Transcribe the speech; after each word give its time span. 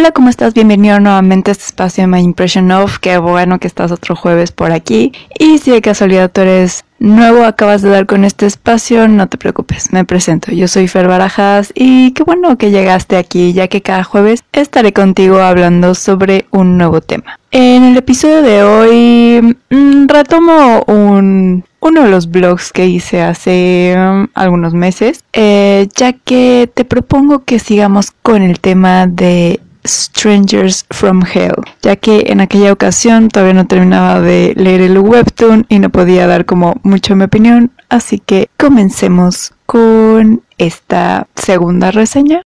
Hola, 0.00 0.12
¿cómo 0.12 0.28
estás? 0.28 0.54
Bienvenido 0.54 1.00
nuevamente 1.00 1.50
a 1.50 1.52
este 1.52 1.64
espacio 1.64 2.02
de 2.02 2.06
My 2.06 2.20
Impression 2.20 2.70
Of. 2.70 3.00
Qué 3.00 3.18
bueno 3.18 3.58
que 3.58 3.66
estás 3.66 3.90
otro 3.90 4.14
jueves 4.14 4.52
por 4.52 4.70
aquí. 4.70 5.10
Y 5.40 5.58
si 5.58 5.72
de 5.72 5.80
casualidad 5.80 6.30
tú 6.30 6.42
eres 6.42 6.84
nuevo, 7.00 7.42
acabas 7.42 7.82
de 7.82 7.90
dar 7.90 8.06
con 8.06 8.24
este 8.24 8.46
espacio, 8.46 9.08
no 9.08 9.26
te 9.26 9.38
preocupes, 9.38 9.92
me 9.92 10.04
presento. 10.04 10.52
Yo 10.52 10.68
soy 10.68 10.86
Fer 10.86 11.08
Barajas 11.08 11.72
y 11.74 12.12
qué 12.12 12.22
bueno 12.22 12.56
que 12.58 12.70
llegaste 12.70 13.16
aquí, 13.16 13.52
ya 13.52 13.66
que 13.66 13.82
cada 13.82 14.04
jueves 14.04 14.44
estaré 14.52 14.92
contigo 14.92 15.40
hablando 15.40 15.96
sobre 15.96 16.46
un 16.52 16.78
nuevo 16.78 17.00
tema. 17.00 17.40
En 17.50 17.82
el 17.82 17.96
episodio 17.96 18.42
de 18.42 18.62
hoy 18.62 19.56
mm, 19.68 20.06
retomo 20.06 20.84
un 20.86 21.64
uno 21.80 22.02
de 22.02 22.10
los 22.10 22.30
blogs 22.30 22.72
que 22.72 22.86
hice 22.86 23.22
hace 23.22 23.94
um, 23.96 24.28
algunos 24.34 24.74
meses, 24.74 25.24
eh, 25.32 25.88
ya 25.94 26.12
que 26.12 26.70
te 26.72 26.84
propongo 26.84 27.44
que 27.44 27.58
sigamos 27.58 28.12
con 28.22 28.42
el 28.42 28.60
tema 28.60 29.06
de 29.06 29.60
Strangers 29.88 30.84
from 30.90 31.22
Hell, 31.24 31.54
ya 31.82 31.96
que 31.96 32.24
en 32.28 32.40
aquella 32.40 32.72
ocasión 32.72 33.28
todavía 33.28 33.54
no 33.54 33.66
terminaba 33.66 34.20
de 34.20 34.52
leer 34.56 34.82
el 34.82 34.98
webtoon 34.98 35.66
y 35.68 35.78
no 35.78 35.90
podía 35.90 36.26
dar 36.26 36.44
como 36.44 36.76
mucho 36.82 37.16
mi 37.16 37.24
opinión, 37.24 37.72
así 37.88 38.18
que 38.18 38.48
comencemos 38.56 39.54
con 39.66 40.42
esta 40.58 41.26
segunda 41.34 41.90
reseña. 41.90 42.42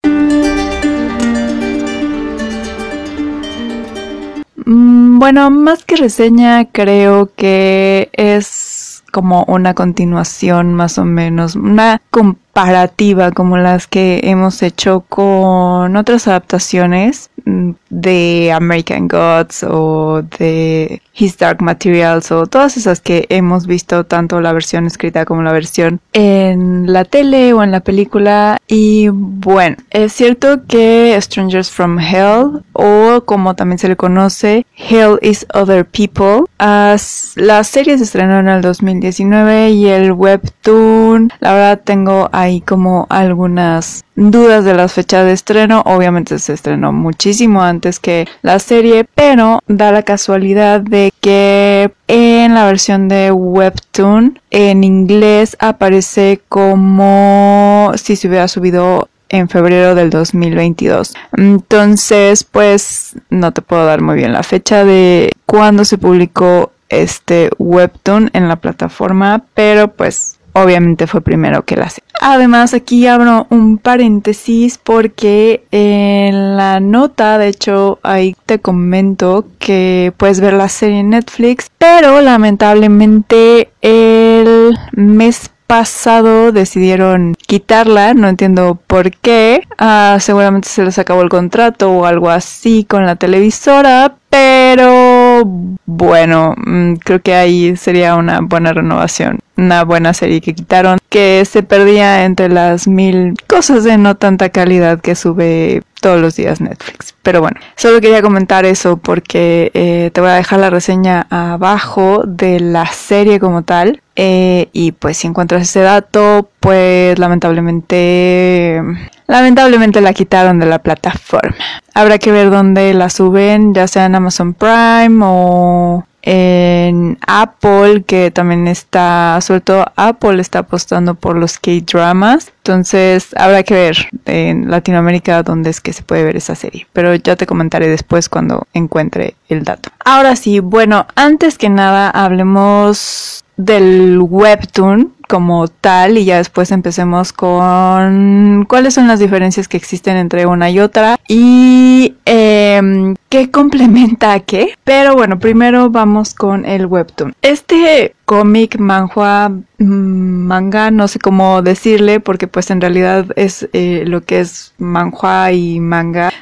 Mm, 4.64 5.18
bueno, 5.18 5.50
más 5.50 5.84
que 5.84 5.96
reseña, 5.96 6.66
creo 6.66 7.30
que 7.34 8.10
es 8.12 9.02
como 9.12 9.44
una 9.46 9.74
continuación 9.74 10.74
más 10.74 10.98
o 10.98 11.04
menos, 11.04 11.54
una 11.54 12.00
comparativa 12.10 13.30
como 13.30 13.58
las 13.58 13.86
que 13.86 14.20
hemos 14.24 14.62
hecho 14.62 15.04
con 15.08 15.96
otras 15.96 16.26
adaptaciones 16.26 17.30
de 17.44 18.52
American 18.54 19.08
Gods 19.08 19.64
o 19.68 20.22
de 20.38 21.02
His 21.14 21.38
Dark 21.38 21.62
Materials 21.62 22.32
o 22.32 22.46
todas 22.46 22.76
esas 22.76 23.00
que 23.00 23.26
hemos 23.28 23.66
visto 23.66 24.04
tanto 24.04 24.40
la 24.40 24.52
versión 24.52 24.86
escrita 24.86 25.24
como 25.24 25.42
la 25.42 25.52
versión 25.52 26.00
en 26.12 26.92
la 26.92 27.04
tele 27.04 27.52
o 27.52 27.62
en 27.62 27.70
la 27.70 27.80
película. 27.80 28.58
Y 28.66 29.08
bueno 29.08 29.76
es 29.90 30.12
cierto 30.12 30.66
que 30.66 31.16
Strangers 31.20 31.70
from 31.70 31.98
Hell 31.98 32.62
o 32.72 33.22
como 33.24 33.54
también 33.54 33.78
se 33.78 33.88
le 33.88 33.96
conoce 33.96 34.66
Hell 34.76 35.18
is 35.20 35.46
Other 35.54 35.84
People 35.84 36.44
as, 36.58 37.32
la 37.36 37.64
serie 37.64 37.98
se 37.98 38.04
estrenó 38.04 38.38
en 38.38 38.48
el 38.48 38.62
2019 38.62 39.70
y 39.70 39.88
el 39.88 40.12
webtoon 40.12 41.32
la 41.40 41.52
verdad 41.52 41.80
tengo 41.84 42.28
ahí 42.32 42.60
como 42.60 43.06
algunas 43.10 44.04
dudas 44.14 44.64
de 44.64 44.74
las 44.74 44.92
fechas 44.92 45.24
de 45.24 45.32
estreno 45.32 45.82
obviamente 45.86 46.38
se 46.38 46.52
estrenó 46.52 46.92
muchísimo 46.92 47.62
antes 47.62 47.98
que 47.98 48.26
la 48.42 48.58
serie, 48.58 49.04
pero 49.14 49.60
da 49.66 49.92
la 49.92 50.02
casualidad 50.02 50.80
de 50.80 51.12
que 51.20 51.92
en 52.08 52.54
la 52.54 52.66
versión 52.66 53.08
de 53.08 53.32
Webtoon 53.32 54.38
en 54.50 54.84
inglés 54.84 55.56
aparece 55.60 56.40
como 56.48 57.92
si 57.96 58.16
se 58.16 58.28
hubiera 58.28 58.48
subido 58.48 59.08
en 59.28 59.48
febrero 59.48 59.94
del 59.94 60.10
2022. 60.10 61.14
Entonces, 61.36 62.44
pues 62.44 63.16
no 63.30 63.52
te 63.52 63.62
puedo 63.62 63.86
dar 63.86 64.02
muy 64.02 64.16
bien 64.16 64.32
la 64.32 64.42
fecha 64.42 64.84
de 64.84 65.32
cuándo 65.46 65.84
se 65.84 65.98
publicó 65.98 66.72
este 66.90 67.48
webtoon 67.58 68.30
en 68.34 68.48
la 68.48 68.56
plataforma, 68.56 69.44
pero 69.54 69.88
pues 69.88 70.38
obviamente 70.52 71.06
fue 71.06 71.20
primero 71.20 71.64
que 71.64 71.76
la 71.76 71.88
serie. 71.88 72.08
Además, 72.20 72.72
aquí 72.74 73.06
abro 73.06 73.46
un 73.50 73.78
paréntesis 73.78 74.78
porque 74.78 75.64
en 75.70 76.56
la 76.56 76.78
nota, 76.80 77.38
de 77.38 77.48
hecho, 77.48 77.98
ahí 78.02 78.36
te 78.46 78.60
comento 78.60 79.46
que 79.58 80.12
puedes 80.16 80.40
ver 80.40 80.52
la 80.52 80.68
serie 80.68 81.00
en 81.00 81.10
Netflix, 81.10 81.70
pero 81.78 82.20
lamentablemente 82.20 83.70
el 83.80 84.76
mes 84.92 85.50
pasado 85.72 86.52
decidieron 86.52 87.34
quitarla, 87.46 88.12
no 88.12 88.28
entiendo 88.28 88.78
por 88.86 89.10
qué, 89.10 89.62
ah, 89.78 90.18
seguramente 90.20 90.68
se 90.68 90.84
les 90.84 90.98
acabó 90.98 91.22
el 91.22 91.30
contrato 91.30 91.90
o 91.90 92.04
algo 92.04 92.28
así 92.28 92.84
con 92.84 93.06
la 93.06 93.16
televisora, 93.16 94.16
pero 94.28 95.21
bueno, 95.44 96.54
mm, 96.56 96.94
creo 96.94 97.20
que 97.20 97.34
ahí 97.34 97.76
sería 97.76 98.16
una 98.16 98.40
buena 98.40 98.72
renovación, 98.72 99.40
una 99.56 99.84
buena 99.84 100.14
serie 100.14 100.40
que 100.40 100.54
quitaron, 100.54 100.98
que 101.08 101.44
se 101.44 101.62
perdía 101.62 102.24
entre 102.24 102.48
las 102.48 102.88
mil 102.88 103.34
cosas 103.46 103.84
de 103.84 103.98
no 103.98 104.16
tanta 104.16 104.48
calidad 104.48 105.00
que 105.00 105.14
sube 105.14 105.82
todos 106.02 106.20
los 106.20 106.36
días 106.36 106.60
Netflix. 106.60 107.14
Pero 107.22 107.40
bueno, 107.40 107.58
solo 107.76 108.02
quería 108.02 108.20
comentar 108.20 108.66
eso 108.66 108.98
porque 108.98 109.70
eh, 109.72 110.10
te 110.12 110.20
voy 110.20 110.30
a 110.30 110.34
dejar 110.34 110.58
la 110.60 110.68
reseña 110.68 111.26
abajo 111.30 112.24
de 112.26 112.60
la 112.60 112.86
serie 112.86 113.40
como 113.40 113.62
tal. 113.62 114.02
Eh, 114.16 114.68
y 114.74 114.92
pues 114.92 115.16
si 115.16 115.28
encuentras 115.28 115.62
ese 115.62 115.80
dato, 115.80 116.50
pues 116.60 117.18
lamentablemente 117.18 118.82
lamentablemente 119.26 120.02
la 120.02 120.12
quitaron 120.12 120.58
de 120.58 120.66
la 120.66 120.80
plataforma. 120.80 121.56
Habrá 121.94 122.18
que 122.18 122.32
ver 122.32 122.50
dónde 122.50 122.92
la 122.92 123.08
suben, 123.08 123.72
ya 123.72 123.88
sea 123.88 124.04
en 124.04 124.14
Amazon 124.14 124.52
Prime 124.52 125.20
o 125.24 126.04
en 126.22 127.18
Apple, 127.26 128.04
que 128.04 128.30
también 128.30 128.68
está, 128.68 129.38
suelto 129.40 129.84
Apple 129.96 130.40
está 130.40 130.60
apostando 130.60 131.14
por 131.14 131.36
los 131.36 131.58
K-dramas. 131.58 132.52
Entonces 132.64 133.34
habrá 133.36 133.64
que 133.64 133.74
ver 133.74 133.96
en 134.24 134.70
Latinoamérica 134.70 135.42
dónde 135.42 135.70
es 135.70 135.80
que 135.80 135.92
se 135.92 136.04
puede 136.04 136.22
ver 136.22 136.36
esa 136.36 136.54
serie. 136.54 136.86
Pero 136.92 137.12
ya 137.16 137.34
te 137.34 137.46
comentaré 137.46 137.88
después 137.88 138.28
cuando 138.28 138.66
encuentre 138.72 139.34
el 139.48 139.64
dato. 139.64 139.90
Ahora 140.04 140.36
sí, 140.36 140.60
bueno, 140.60 141.06
antes 141.16 141.58
que 141.58 141.68
nada 141.68 142.08
hablemos 142.08 143.44
del 143.56 144.18
webtoon 144.20 145.12
como 145.28 145.66
tal 145.68 146.18
y 146.18 146.24
ya 146.24 146.36
después 146.36 146.70
empecemos 146.72 147.32
con 147.32 148.66
cuáles 148.68 148.94
son 148.94 149.08
las 149.08 149.18
diferencias 149.18 149.66
que 149.66 149.76
existen 149.76 150.16
entre 150.16 150.46
una 150.46 150.70
y 150.70 150.78
otra 150.78 151.18
y 151.26 152.16
eh, 152.26 153.14
qué 153.28 153.50
complementa 153.50 154.34
a 154.34 154.40
qué. 154.40 154.74
Pero 154.84 155.14
bueno, 155.14 155.38
primero 155.38 155.90
vamos 155.90 156.34
con 156.34 156.64
el 156.64 156.86
webtoon. 156.86 157.34
Este 157.42 158.14
cómic, 158.32 158.78
manhua, 158.78 159.50
mm, 159.50 160.46
manga, 160.46 160.90
no 160.90 161.06
sé 161.06 161.18
cómo 161.18 161.60
decirle, 161.60 162.18
porque 162.18 162.48
pues 162.48 162.70
en 162.70 162.80
realidad 162.80 163.26
es 163.36 163.68
eh, 163.74 164.04
lo 164.06 164.22
que 164.22 164.40
es 164.40 164.72
manhua 164.78 165.52
y 165.52 165.80
manga, 165.80 166.32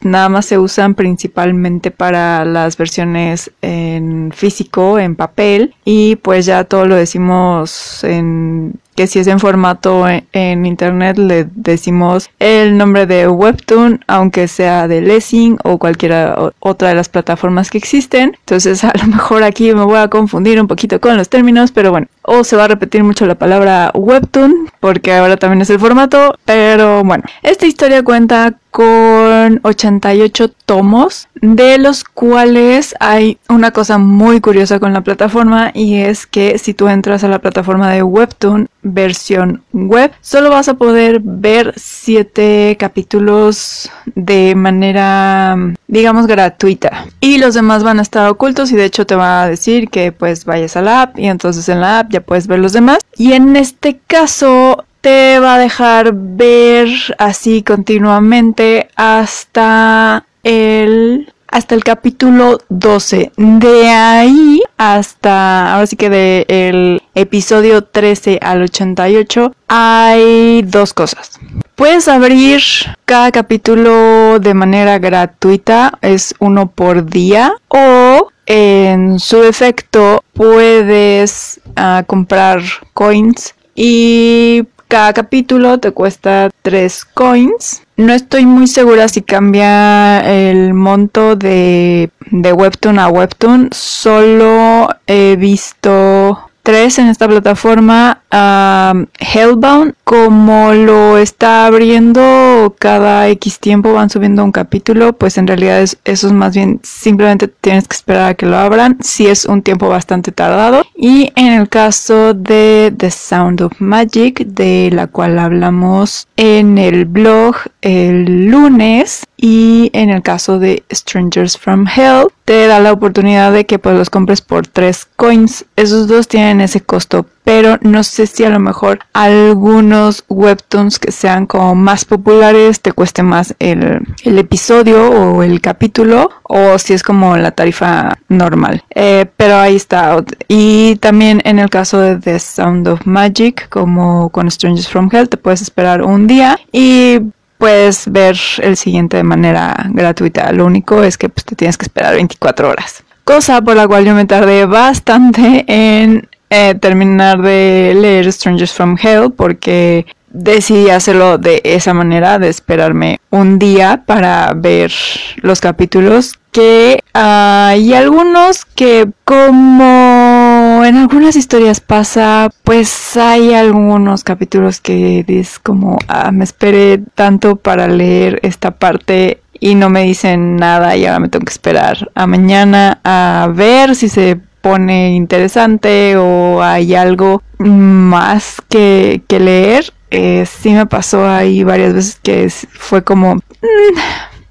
nada 0.00 0.30
más 0.30 0.46
se 0.46 0.56
usan 0.56 0.94
principalmente 0.94 1.90
para 1.90 2.46
las 2.46 2.78
versiones 2.78 3.50
en 3.60 4.32
físico, 4.32 4.98
en 4.98 5.16
papel, 5.16 5.74
y 5.84 6.16
pues 6.16 6.46
ya 6.46 6.64
todo 6.64 6.86
lo 6.86 6.94
decimos 6.94 8.02
en 8.04 8.80
que 8.94 9.06
si 9.06 9.18
es 9.18 9.26
en 9.26 9.40
formato 9.40 10.06
en, 10.08 10.66
internet 10.66 11.18
le 11.18 11.46
decimos 11.54 12.30
el 12.38 12.76
nombre 12.78 13.06
de 13.06 13.28
webtoon 13.28 14.04
aunque 14.06 14.48
sea 14.48 14.88
de 14.88 15.00
Lessing 15.00 15.58
o 15.64 15.78
cualquiera 15.78 16.52
otra 16.60 16.88
de 16.88 16.94
las 16.94 17.08
plataformas 17.08 17.70
que 17.70 17.78
existen. 17.78 18.36
Entonces 18.40 18.84
a 18.84 18.92
lo 19.00 19.06
mejor 19.06 19.42
aquí 19.42 19.72
me 19.74 19.84
voy 19.84 19.98
a 19.98 20.08
confundir 20.08 20.60
un 20.60 20.66
poquito 20.66 21.00
con 21.00 21.16
los 21.16 21.28
términos 21.28 21.72
pero 21.72 21.90
bueno 21.90 22.06
o 22.24 22.44
se 22.44 22.56
va 22.56 22.64
a 22.64 22.68
repetir 22.68 23.04
mucho 23.04 23.26
la 23.26 23.34
palabra 23.36 23.90
webtoon 23.94 24.70
porque 24.80 25.14
ahora 25.14 25.36
también 25.36 25.62
es 25.62 25.70
el 25.70 25.78
formato 25.78 26.36
pero 26.44 27.04
bueno 27.04 27.24
esta 27.42 27.66
historia 27.66 28.02
cuenta 28.02 28.58
con 28.74 29.60
88 29.62 30.48
tomos, 30.66 31.28
de 31.40 31.78
los 31.78 32.02
cuales 32.02 32.96
hay 32.98 33.38
una 33.48 33.70
cosa 33.70 33.98
muy 33.98 34.40
curiosa 34.40 34.80
con 34.80 34.92
la 34.92 35.02
plataforma 35.02 35.70
y 35.72 35.98
es 35.98 36.26
que 36.26 36.58
si 36.58 36.74
tú 36.74 36.88
entras 36.88 37.22
a 37.22 37.28
la 37.28 37.38
plataforma 37.38 37.92
de 37.92 38.02
Webtoon 38.02 38.68
versión 38.82 39.62
web, 39.72 40.10
solo 40.20 40.50
vas 40.50 40.68
a 40.68 40.74
poder 40.74 41.20
ver 41.22 41.72
7 41.76 42.76
capítulos 42.76 43.88
de 44.16 44.56
manera, 44.56 45.56
digamos, 45.86 46.26
gratuita. 46.26 47.06
Y 47.20 47.38
los 47.38 47.54
demás 47.54 47.84
van 47.84 48.00
a 48.00 48.02
estar 48.02 48.28
ocultos 48.28 48.72
y 48.72 48.76
de 48.76 48.86
hecho 48.86 49.06
te 49.06 49.14
va 49.14 49.44
a 49.44 49.48
decir 49.48 49.88
que 49.88 50.10
pues 50.10 50.44
vayas 50.44 50.76
a 50.76 50.82
la 50.82 51.02
app 51.02 51.16
y 51.16 51.28
entonces 51.28 51.68
en 51.68 51.80
la 51.80 52.00
app 52.00 52.10
ya 52.14 52.20
puedes 52.20 52.46
ver 52.46 52.60
los 52.60 52.72
demás. 52.72 52.98
Y 53.16 53.32
en 53.32 53.56
este 53.56 54.00
caso 54.06 54.84
te 55.00 55.38
va 55.38 55.56
a 55.56 55.58
dejar 55.58 56.12
ver 56.14 56.88
así 57.18 57.62
continuamente 57.62 58.88
hasta 58.96 60.24
el 60.42 61.32
hasta 61.48 61.76
el 61.76 61.84
capítulo 61.84 62.58
12. 62.68 63.30
De 63.36 63.88
ahí 63.88 64.60
hasta 64.76 65.74
ahora 65.74 65.86
sí 65.86 65.94
que 65.94 66.10
de 66.10 66.46
el 66.48 67.02
episodio 67.14 67.84
13 67.84 68.40
al 68.42 68.62
88 68.62 69.54
hay 69.68 70.62
dos 70.62 70.92
cosas. 70.94 71.38
Puedes 71.76 72.08
abrir 72.08 72.60
cada 73.04 73.30
capítulo 73.30 74.40
de 74.40 74.54
manera 74.54 74.98
gratuita, 74.98 75.98
es 76.02 76.34
uno 76.40 76.68
por 76.68 77.06
día 77.06 77.54
o 77.68 78.30
en 78.46 79.18
su 79.18 79.42
efecto 79.42 80.22
puedes 80.32 81.60
ah, 81.76 82.04
comprar 82.06 82.60
coins 82.92 83.54
y 83.74 84.64
cada 84.88 85.12
capítulo 85.12 85.78
te 85.78 85.90
cuesta 85.90 86.50
3 86.62 87.04
coins 87.06 87.82
No 87.96 88.12
estoy 88.12 88.46
muy 88.46 88.66
segura 88.66 89.08
si 89.08 89.22
cambia 89.22 90.20
el 90.20 90.74
monto 90.74 91.36
de, 91.36 92.10
de 92.30 92.52
Webtoon 92.52 92.98
a 92.98 93.08
Webtoon. 93.08 93.70
Solo 93.72 94.88
he 95.06 95.36
visto 95.36 96.50
tres 96.64 96.98
en 96.98 97.06
esta 97.06 97.28
plataforma. 97.28 98.22
Hellbound, 98.34 99.94
como 100.04 100.72
lo 100.72 101.18
está 101.18 101.66
abriendo 101.66 102.74
cada 102.78 103.28
X 103.28 103.58
tiempo, 103.58 103.92
van 103.92 104.10
subiendo 104.10 104.44
un 104.44 104.52
capítulo, 104.52 105.12
pues 105.12 105.38
en 105.38 105.46
realidad 105.46 105.80
es, 105.80 105.98
eso 106.04 106.26
es 106.26 106.32
más 106.32 106.54
bien 106.54 106.80
simplemente 106.82 107.48
tienes 107.48 107.88
que 107.88 107.96
esperar 107.96 108.30
a 108.30 108.34
que 108.34 108.46
lo 108.46 108.56
abran, 108.56 108.98
si 109.00 109.26
es 109.26 109.46
un 109.46 109.62
tiempo 109.62 109.88
bastante 109.88 110.32
tardado. 110.32 110.84
Y 110.96 111.32
en 111.36 111.52
el 111.52 111.68
caso 111.68 112.34
de 112.34 112.92
The 112.96 113.10
Sound 113.10 113.62
of 113.62 113.72
Magic, 113.78 114.46
de 114.46 114.90
la 114.92 115.06
cual 115.06 115.38
hablamos 115.38 116.26
en 116.36 116.78
el 116.78 117.04
blog 117.04 117.56
el 117.82 118.46
lunes, 118.46 119.24
y 119.36 119.90
en 119.92 120.08
el 120.08 120.22
caso 120.22 120.58
de 120.58 120.84
Strangers 120.90 121.58
from 121.58 121.86
Hell, 121.86 122.28
te 122.46 122.66
da 122.66 122.80
la 122.80 122.92
oportunidad 122.92 123.52
de 123.52 123.66
que 123.66 123.78
pues 123.78 123.94
los 123.94 124.08
compres 124.08 124.40
por 124.40 124.66
3 124.66 125.06
coins. 125.16 125.66
Esos 125.76 126.08
dos 126.08 126.28
tienen 126.28 126.62
ese 126.62 126.80
costo, 126.80 127.26
pero 127.44 127.78
no 127.82 128.02
sé 128.02 128.26
si 128.26 128.42
a 128.44 128.50
lo 128.50 128.58
mejor 128.58 129.00
algunos 129.12 130.24
webtoons 130.28 130.98
que 130.98 131.12
sean 131.12 131.46
como 131.46 131.74
más 131.74 132.04
populares 132.06 132.80
te 132.80 132.92
cueste 132.92 133.22
más 133.22 133.54
el, 133.58 134.00
episodio 134.24 135.10
o 135.10 135.42
el 135.42 135.60
capítulo 135.60 136.30
o 136.42 136.78
si 136.78 136.94
es 136.94 137.02
como 137.02 137.36
la 137.36 137.50
tarifa 137.50 138.18
normal. 138.28 138.82
Eh, 138.94 139.26
pero 139.36 139.56
ahí 139.56 139.76
está. 139.76 140.16
Y 140.48 140.96
también 140.96 141.42
en 141.44 141.58
el 141.58 141.68
caso 141.68 142.00
de 142.00 142.16
The 142.16 142.38
Sound 142.38 142.88
of 142.88 143.06
Magic, 143.06 143.68
como 143.68 144.30
con 144.30 144.50
Strangers 144.50 144.88
from 144.88 145.10
Hell, 145.12 145.28
te 145.28 145.36
puedes 145.36 145.60
esperar 145.60 146.02
un 146.02 146.26
día 146.26 146.58
y 146.72 147.20
puedes 147.58 148.10
ver 148.10 148.36
el 148.58 148.76
siguiente 148.76 149.18
de 149.18 149.22
manera 149.22 149.86
gratuita. 149.90 150.50
Lo 150.52 150.66
único 150.66 151.02
es 151.02 151.18
que 151.18 151.28
pues, 151.28 151.44
te 151.44 151.56
tienes 151.56 151.76
que 151.76 151.84
esperar 151.84 152.14
24 152.14 152.68
horas. 152.68 153.04
Cosa 153.24 153.62
por 153.62 153.76
la 153.76 153.88
cual 153.88 154.04
yo 154.04 154.14
me 154.14 154.26
tardé 154.26 154.66
bastante 154.66 155.64
en 155.66 156.28
eh, 156.54 156.74
terminar 156.76 157.42
de 157.42 157.96
leer 157.96 158.32
Strangers 158.32 158.72
from 158.72 158.96
Hell 159.02 159.32
porque 159.36 160.06
decidí 160.30 160.90
hacerlo 160.90 161.38
de 161.38 161.60
esa 161.64 161.94
manera, 161.94 162.38
de 162.38 162.48
esperarme 162.48 163.18
un 163.30 163.58
día 163.58 164.04
para 164.06 164.52
ver 164.54 164.92
los 165.36 165.60
capítulos 165.60 166.38
que 166.52 167.00
hay 167.12 167.92
algunos 167.94 168.64
que 168.64 169.08
como 169.24 170.82
en 170.84 170.96
algunas 170.96 171.34
historias 171.34 171.80
pasa, 171.80 172.50
pues 172.62 173.16
hay 173.16 173.54
algunos 173.54 174.22
capítulos 174.22 174.80
que 174.80 175.24
es 175.26 175.58
como, 175.58 175.98
ah, 176.06 176.30
me 176.30 176.44
esperé 176.44 177.00
tanto 177.16 177.56
para 177.56 177.88
leer 177.88 178.38
esta 178.42 178.70
parte 178.70 179.40
y 179.58 179.74
no 179.74 179.90
me 179.90 180.04
dicen 180.04 180.56
nada 180.56 180.96
y 180.96 181.06
ahora 181.06 181.20
me 181.20 181.28
tengo 181.28 181.44
que 181.44 181.52
esperar 181.52 182.10
a 182.14 182.26
mañana 182.26 183.00
a 183.02 183.48
ver 183.52 183.96
si 183.96 184.08
se 184.08 184.40
pone 184.64 185.12
interesante 185.12 186.16
o 186.16 186.62
hay 186.62 186.94
algo 186.94 187.42
más 187.58 188.62
que, 188.70 189.20
leer. 189.28 189.92
Eh, 190.10 190.46
sí 190.46 190.70
me 190.70 190.86
pasó 190.86 191.28
ahí 191.28 191.62
varias 191.64 191.92
veces 191.92 192.18
que 192.22 192.48
fue 192.48 193.04
como... 193.04 193.34
Mm, 193.34 193.40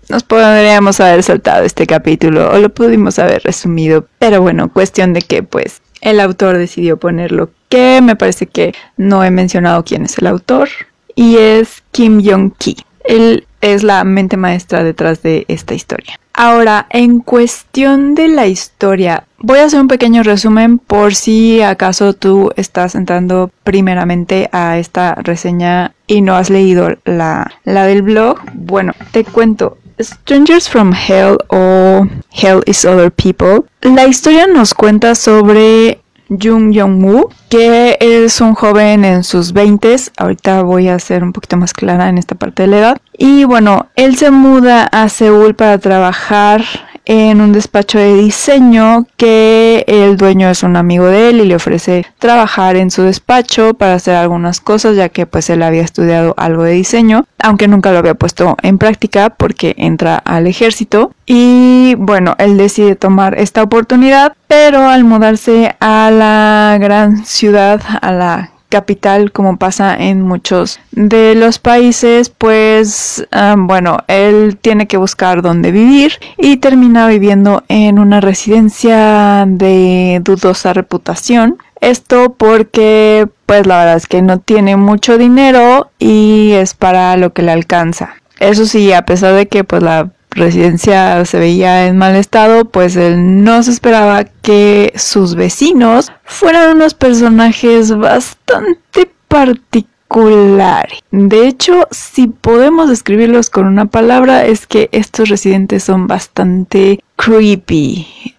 nos 0.09 0.21
podríamos 0.21 0.99
haber 0.99 1.23
saltado 1.23 1.63
este 1.63 1.87
capítulo 1.87 2.51
o 2.51 2.59
lo 2.59 2.69
pudimos 2.69 3.17
haber 3.17 3.41
resumido, 3.41 4.05
pero 4.19 4.41
bueno, 4.41 4.71
cuestión 4.71 5.13
de 5.13 5.21
que 5.21 5.41
pues 5.41 5.81
el 6.01 6.19
autor 6.19 6.59
decidió 6.59 6.97
ponerlo 6.97 7.49
que 7.69 7.99
me 8.03 8.15
parece 8.15 8.45
que 8.45 8.75
no 8.97 9.23
he 9.23 9.31
mencionado 9.31 9.83
quién 9.83 10.05
es 10.05 10.19
el 10.19 10.27
autor 10.27 10.69
y 11.15 11.37
es 11.37 11.81
Kim 11.91 12.21
Jong-ki. 12.23 12.75
Él 13.03 13.47
es 13.61 13.83
la 13.83 14.03
mente 14.03 14.37
maestra 14.37 14.83
detrás 14.83 15.21
de 15.21 15.45
esta 15.47 15.73
historia. 15.73 16.19
Ahora, 16.33 16.87
en 16.89 17.19
cuestión 17.19 18.15
de 18.15 18.27
la 18.27 18.47
historia, 18.47 19.25
voy 19.37 19.59
a 19.59 19.65
hacer 19.65 19.79
un 19.79 19.87
pequeño 19.87 20.23
resumen 20.23 20.79
por 20.79 21.13
si 21.13 21.61
acaso 21.61 22.13
tú 22.13 22.51
estás 22.55 22.95
entrando 22.95 23.51
primeramente 23.63 24.49
a 24.51 24.79
esta 24.79 25.15
reseña 25.15 25.93
y 26.07 26.21
no 26.21 26.35
has 26.35 26.49
leído 26.49 26.89
la, 27.05 27.51
la 27.63 27.85
del 27.85 28.01
blog. 28.01 28.39
Bueno, 28.53 28.93
te 29.11 29.23
cuento, 29.23 29.77
Strangers 29.99 30.69
from 30.69 30.93
Hell 30.93 31.37
o 31.49 32.07
Hell 32.31 32.63
is 32.65 32.83
Other 32.83 33.11
People. 33.11 33.63
La 33.81 34.07
historia 34.07 34.47
nos 34.47 34.73
cuenta 34.73 35.15
sobre 35.15 35.99
Jung 36.41 36.71
Yong-woo, 36.71 37.29
que 37.49 37.97
es 37.99 38.41
un 38.41 38.53
joven 38.53 39.05
en 39.05 39.23
sus 39.23 39.53
20 39.53 39.83
ahorita 40.17 40.63
voy 40.63 40.87
a 40.87 40.99
ser 40.99 41.23
un 41.23 41.33
poquito 41.33 41.57
más 41.57 41.73
clara 41.73 42.09
en 42.09 42.17
esta 42.17 42.35
parte 42.35 42.63
de 42.63 42.67
la 42.67 42.77
edad. 42.77 42.97
Y 43.17 43.43
bueno, 43.43 43.87
él 43.95 44.15
se 44.15 44.31
muda 44.31 44.83
a 44.85 45.09
Seúl 45.09 45.55
para 45.55 45.77
trabajar 45.77 46.63
en 47.05 47.41
un 47.41 47.51
despacho 47.51 47.99
de 47.99 48.15
diseño 48.15 49.05
que 49.17 49.83
el 49.87 50.17
dueño 50.17 50.49
es 50.49 50.63
un 50.63 50.75
amigo 50.75 51.05
de 51.05 51.29
él 51.29 51.41
y 51.41 51.45
le 51.45 51.55
ofrece 51.55 52.05
trabajar 52.19 52.75
en 52.75 52.91
su 52.91 53.03
despacho 53.03 53.73
para 53.73 53.95
hacer 53.95 54.15
algunas 54.15 54.61
cosas 54.61 54.95
ya 54.95 55.09
que 55.09 55.25
pues 55.25 55.49
él 55.49 55.63
había 55.63 55.81
estudiado 55.81 56.33
algo 56.37 56.63
de 56.63 56.73
diseño 56.73 57.25
aunque 57.39 57.67
nunca 57.67 57.91
lo 57.91 57.99
había 57.99 58.13
puesto 58.13 58.55
en 58.61 58.77
práctica 58.77 59.29
porque 59.31 59.75
entra 59.77 60.15
al 60.15 60.47
ejército. 60.47 61.11
Y 61.25 61.95
bueno 61.97 62.35
él 62.37 62.57
decide 62.57 62.95
tomar 62.95 63.37
esta 63.37 63.63
oportunidad 63.63 64.33
pero 64.47 64.87
al 64.87 65.03
mudarse 65.03 65.75
a 65.79 66.09
la 66.11 66.77
gran 66.79 67.25
ciudad 67.25 67.81
a 68.01 68.11
la 68.11 68.52
capital 68.73 69.31
como 69.31 69.57
pasa 69.57 69.95
en 69.95 70.23
muchos 70.23 70.79
de 70.91 71.35
los 71.35 71.59
países 71.59 72.29
pues 72.29 73.27
bueno 73.55 73.99
él 74.07 74.57
tiene 74.59 74.87
que 74.87 74.97
buscar 74.97 75.43
dónde 75.43 75.71
vivir 75.71 76.13
y 76.39 76.57
termina 76.57 77.07
viviendo 77.07 77.63
en 77.67 77.99
una 77.99 78.19
residencia 78.19 79.45
de 79.47 80.21
dudosa 80.23 80.73
reputación. 80.73 81.59
Esto 81.81 82.33
porque 82.33 83.27
pues 83.45 83.67
la 83.67 83.77
verdad 83.77 83.97
es 83.97 84.07
que 84.07 84.23
no 84.23 84.39
tiene 84.39 84.75
mucho 84.75 85.19
dinero 85.19 85.91
y 85.99 86.53
es 86.53 86.73
para 86.73 87.15
lo 87.17 87.31
que 87.33 87.43
le 87.43 87.51
alcanza. 87.51 88.15
Eso 88.39 88.65
sí 88.65 88.91
a 88.91 89.05
pesar 89.05 89.35
de 89.35 89.47
que 89.47 89.63
pues 89.63 89.83
la 89.83 90.09
residencia 90.33 91.23
se 91.25 91.39
veía 91.39 91.87
en 91.87 91.97
mal 91.97 92.15
estado, 92.15 92.65
pues 92.65 92.95
él 92.95 93.43
no 93.43 93.63
se 93.63 93.71
esperaba 93.71 94.25
que 94.25 94.93
sus 94.95 95.35
vecinos 95.35 96.11
fueran 96.23 96.75
unos 96.75 96.93
personajes 96.93 97.95
bastante 97.95 99.11
particulares. 99.27 100.99
De 101.11 101.47
hecho, 101.47 101.87
si 101.89 102.27
podemos 102.27 102.89
describirlos 102.89 103.49
con 103.49 103.65
una 103.65 103.85
palabra, 103.85 104.45
es 104.45 104.67
que 104.67 104.89
estos 104.91 105.29
residentes 105.29 105.83
son 105.83 106.05
bastante 106.05 106.99
creepy. 107.15 108.35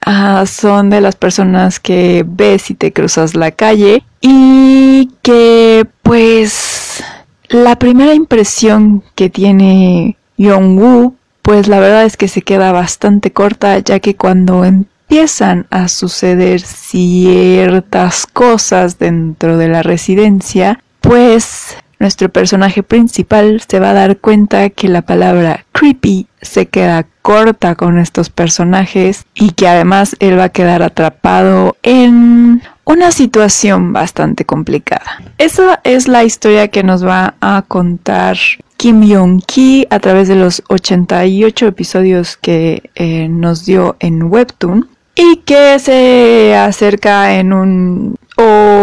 Son 0.47 0.91
de 0.91 1.01
las 1.01 1.17
personas 1.17 1.81
que 1.81 2.25
ves 2.27 2.63
si 2.63 2.75
te 2.75 2.93
cruzas 2.93 3.35
la 3.35 3.51
calle 3.51 4.05
y 4.21 5.11
que 5.23 5.87
pues 6.03 7.03
la 7.49 7.77
primera 7.77 8.15
impresión 8.15 9.03
que 9.15 9.31
tiene 9.31 10.17
Yong-woo 10.37 11.17
pues 11.45 11.69
la 11.69 11.79
verdad 11.79 12.07
es 12.07 12.17
que 12.17 12.27
se 12.27 12.41
queda 12.41 12.73
bastante 12.73 13.31
corta 13.31 13.79
ya 13.79 14.01
que 14.01 14.17
cuando 14.17 14.65
empiezan 14.65 15.67
a 15.69 15.89
suceder 15.89 16.63
ciertas 16.63 18.27
cosas 18.27 18.99
dentro 18.99 19.59
de 19.59 19.69
la 19.69 19.83
residencia, 19.83 20.81
pues 21.03 21.77
nuestro 21.99 22.31
personaje 22.31 22.83
principal 22.83 23.61
se 23.61 23.79
va 23.79 23.91
a 23.91 23.93
dar 23.93 24.17
cuenta 24.17 24.71
que 24.71 24.89
la 24.89 25.03
palabra 25.03 25.67
creepy 25.73 26.29
se 26.41 26.65
queda 26.65 27.07
corta 27.21 27.75
con 27.75 27.99
estos 27.99 28.31
personajes 28.31 29.27
y 29.35 29.51
que 29.51 29.69
además 29.69 30.17
él 30.21 30.39
va 30.39 30.45
a 30.45 30.49
quedar 30.49 30.83
atrapado 30.83 31.77
en 31.83 32.63
una 32.85 33.11
situación 33.11 33.93
bastante 33.93 34.45
complicada. 34.45 35.23
Esa 35.39 35.81
es 35.85 36.09
la 36.09 36.25
historia 36.25 36.69
que 36.69 36.83
nos 36.83 37.05
va 37.05 37.35
a 37.41 37.65
contar 37.67 38.37
Kim 38.77 39.03
Yong-ki 39.03 39.87
a 39.91 39.99
través 39.99 40.29
de 40.29 40.37
los 40.37 40.63
88 40.69 41.67
episodios 41.67 42.37
que 42.37 42.91
eh, 42.95 43.29
nos 43.29 43.65
dio 43.65 43.97
en 44.01 44.25
Webtoon 44.25 44.89
y 45.15 45.37
que 45.39 45.79
se 45.79 46.55
acerca 46.57 47.37
en 47.37 47.53
un 47.53 48.17
o 48.37 48.74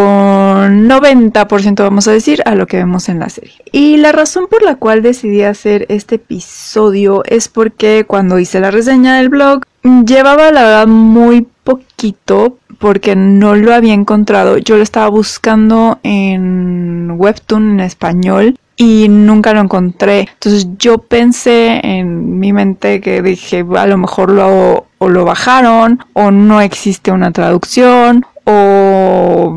90% 0.52 1.84
vamos 1.84 2.08
a 2.08 2.12
decir 2.12 2.42
a 2.46 2.56
lo 2.56 2.68
que 2.68 2.78
vemos 2.78 3.10
en 3.10 3.20
la 3.20 3.30
serie. 3.30 3.54
Y 3.72 3.98
la 3.98 4.12
razón 4.12 4.48
por 4.50 4.64
la 4.64 4.76
cual 4.76 5.02
decidí 5.02 5.44
hacer 5.44 5.86
este 5.90 6.16
episodio 6.16 7.24
es 7.26 7.48
porque 7.48 8.06
cuando 8.08 8.40
hice 8.40 8.60
la 8.60 8.72
reseña 8.72 9.18
del 9.18 9.30
blog 9.30 9.64
llevaba 10.06 10.52
la 10.52 10.64
verdad 10.64 10.88
muy 10.88 11.48
poquito 11.64 12.58
porque 12.80 13.16
no 13.16 13.56
lo 13.56 13.74
había 13.74 13.94
encontrado. 13.94 14.58
Yo 14.58 14.78
lo 14.78 14.84
estaba 14.84 15.08
buscando 15.10 16.00
en 16.04 17.12
Webtoon 17.16 17.72
en 17.72 17.80
español 17.82 18.58
y 18.76 19.08
nunca 19.10 19.54
lo 19.54 19.62
encontré. 19.62 20.22
Entonces 20.34 20.68
yo 20.80 20.98
pensé 20.98 21.80
en 21.84 22.40
mi 22.40 22.52
mente 22.52 23.00
que 23.00 23.22
dije, 23.22 23.64
a 23.78 23.86
lo 23.86 23.98
mejor 23.98 24.32
lo, 24.32 24.88
o 24.98 25.10
lo 25.10 25.26
bajaron 25.26 26.04
o 26.14 26.32
no 26.32 26.62
existe 26.62 27.12
una 27.12 27.32
traducción 27.32 28.26
o 28.46 29.56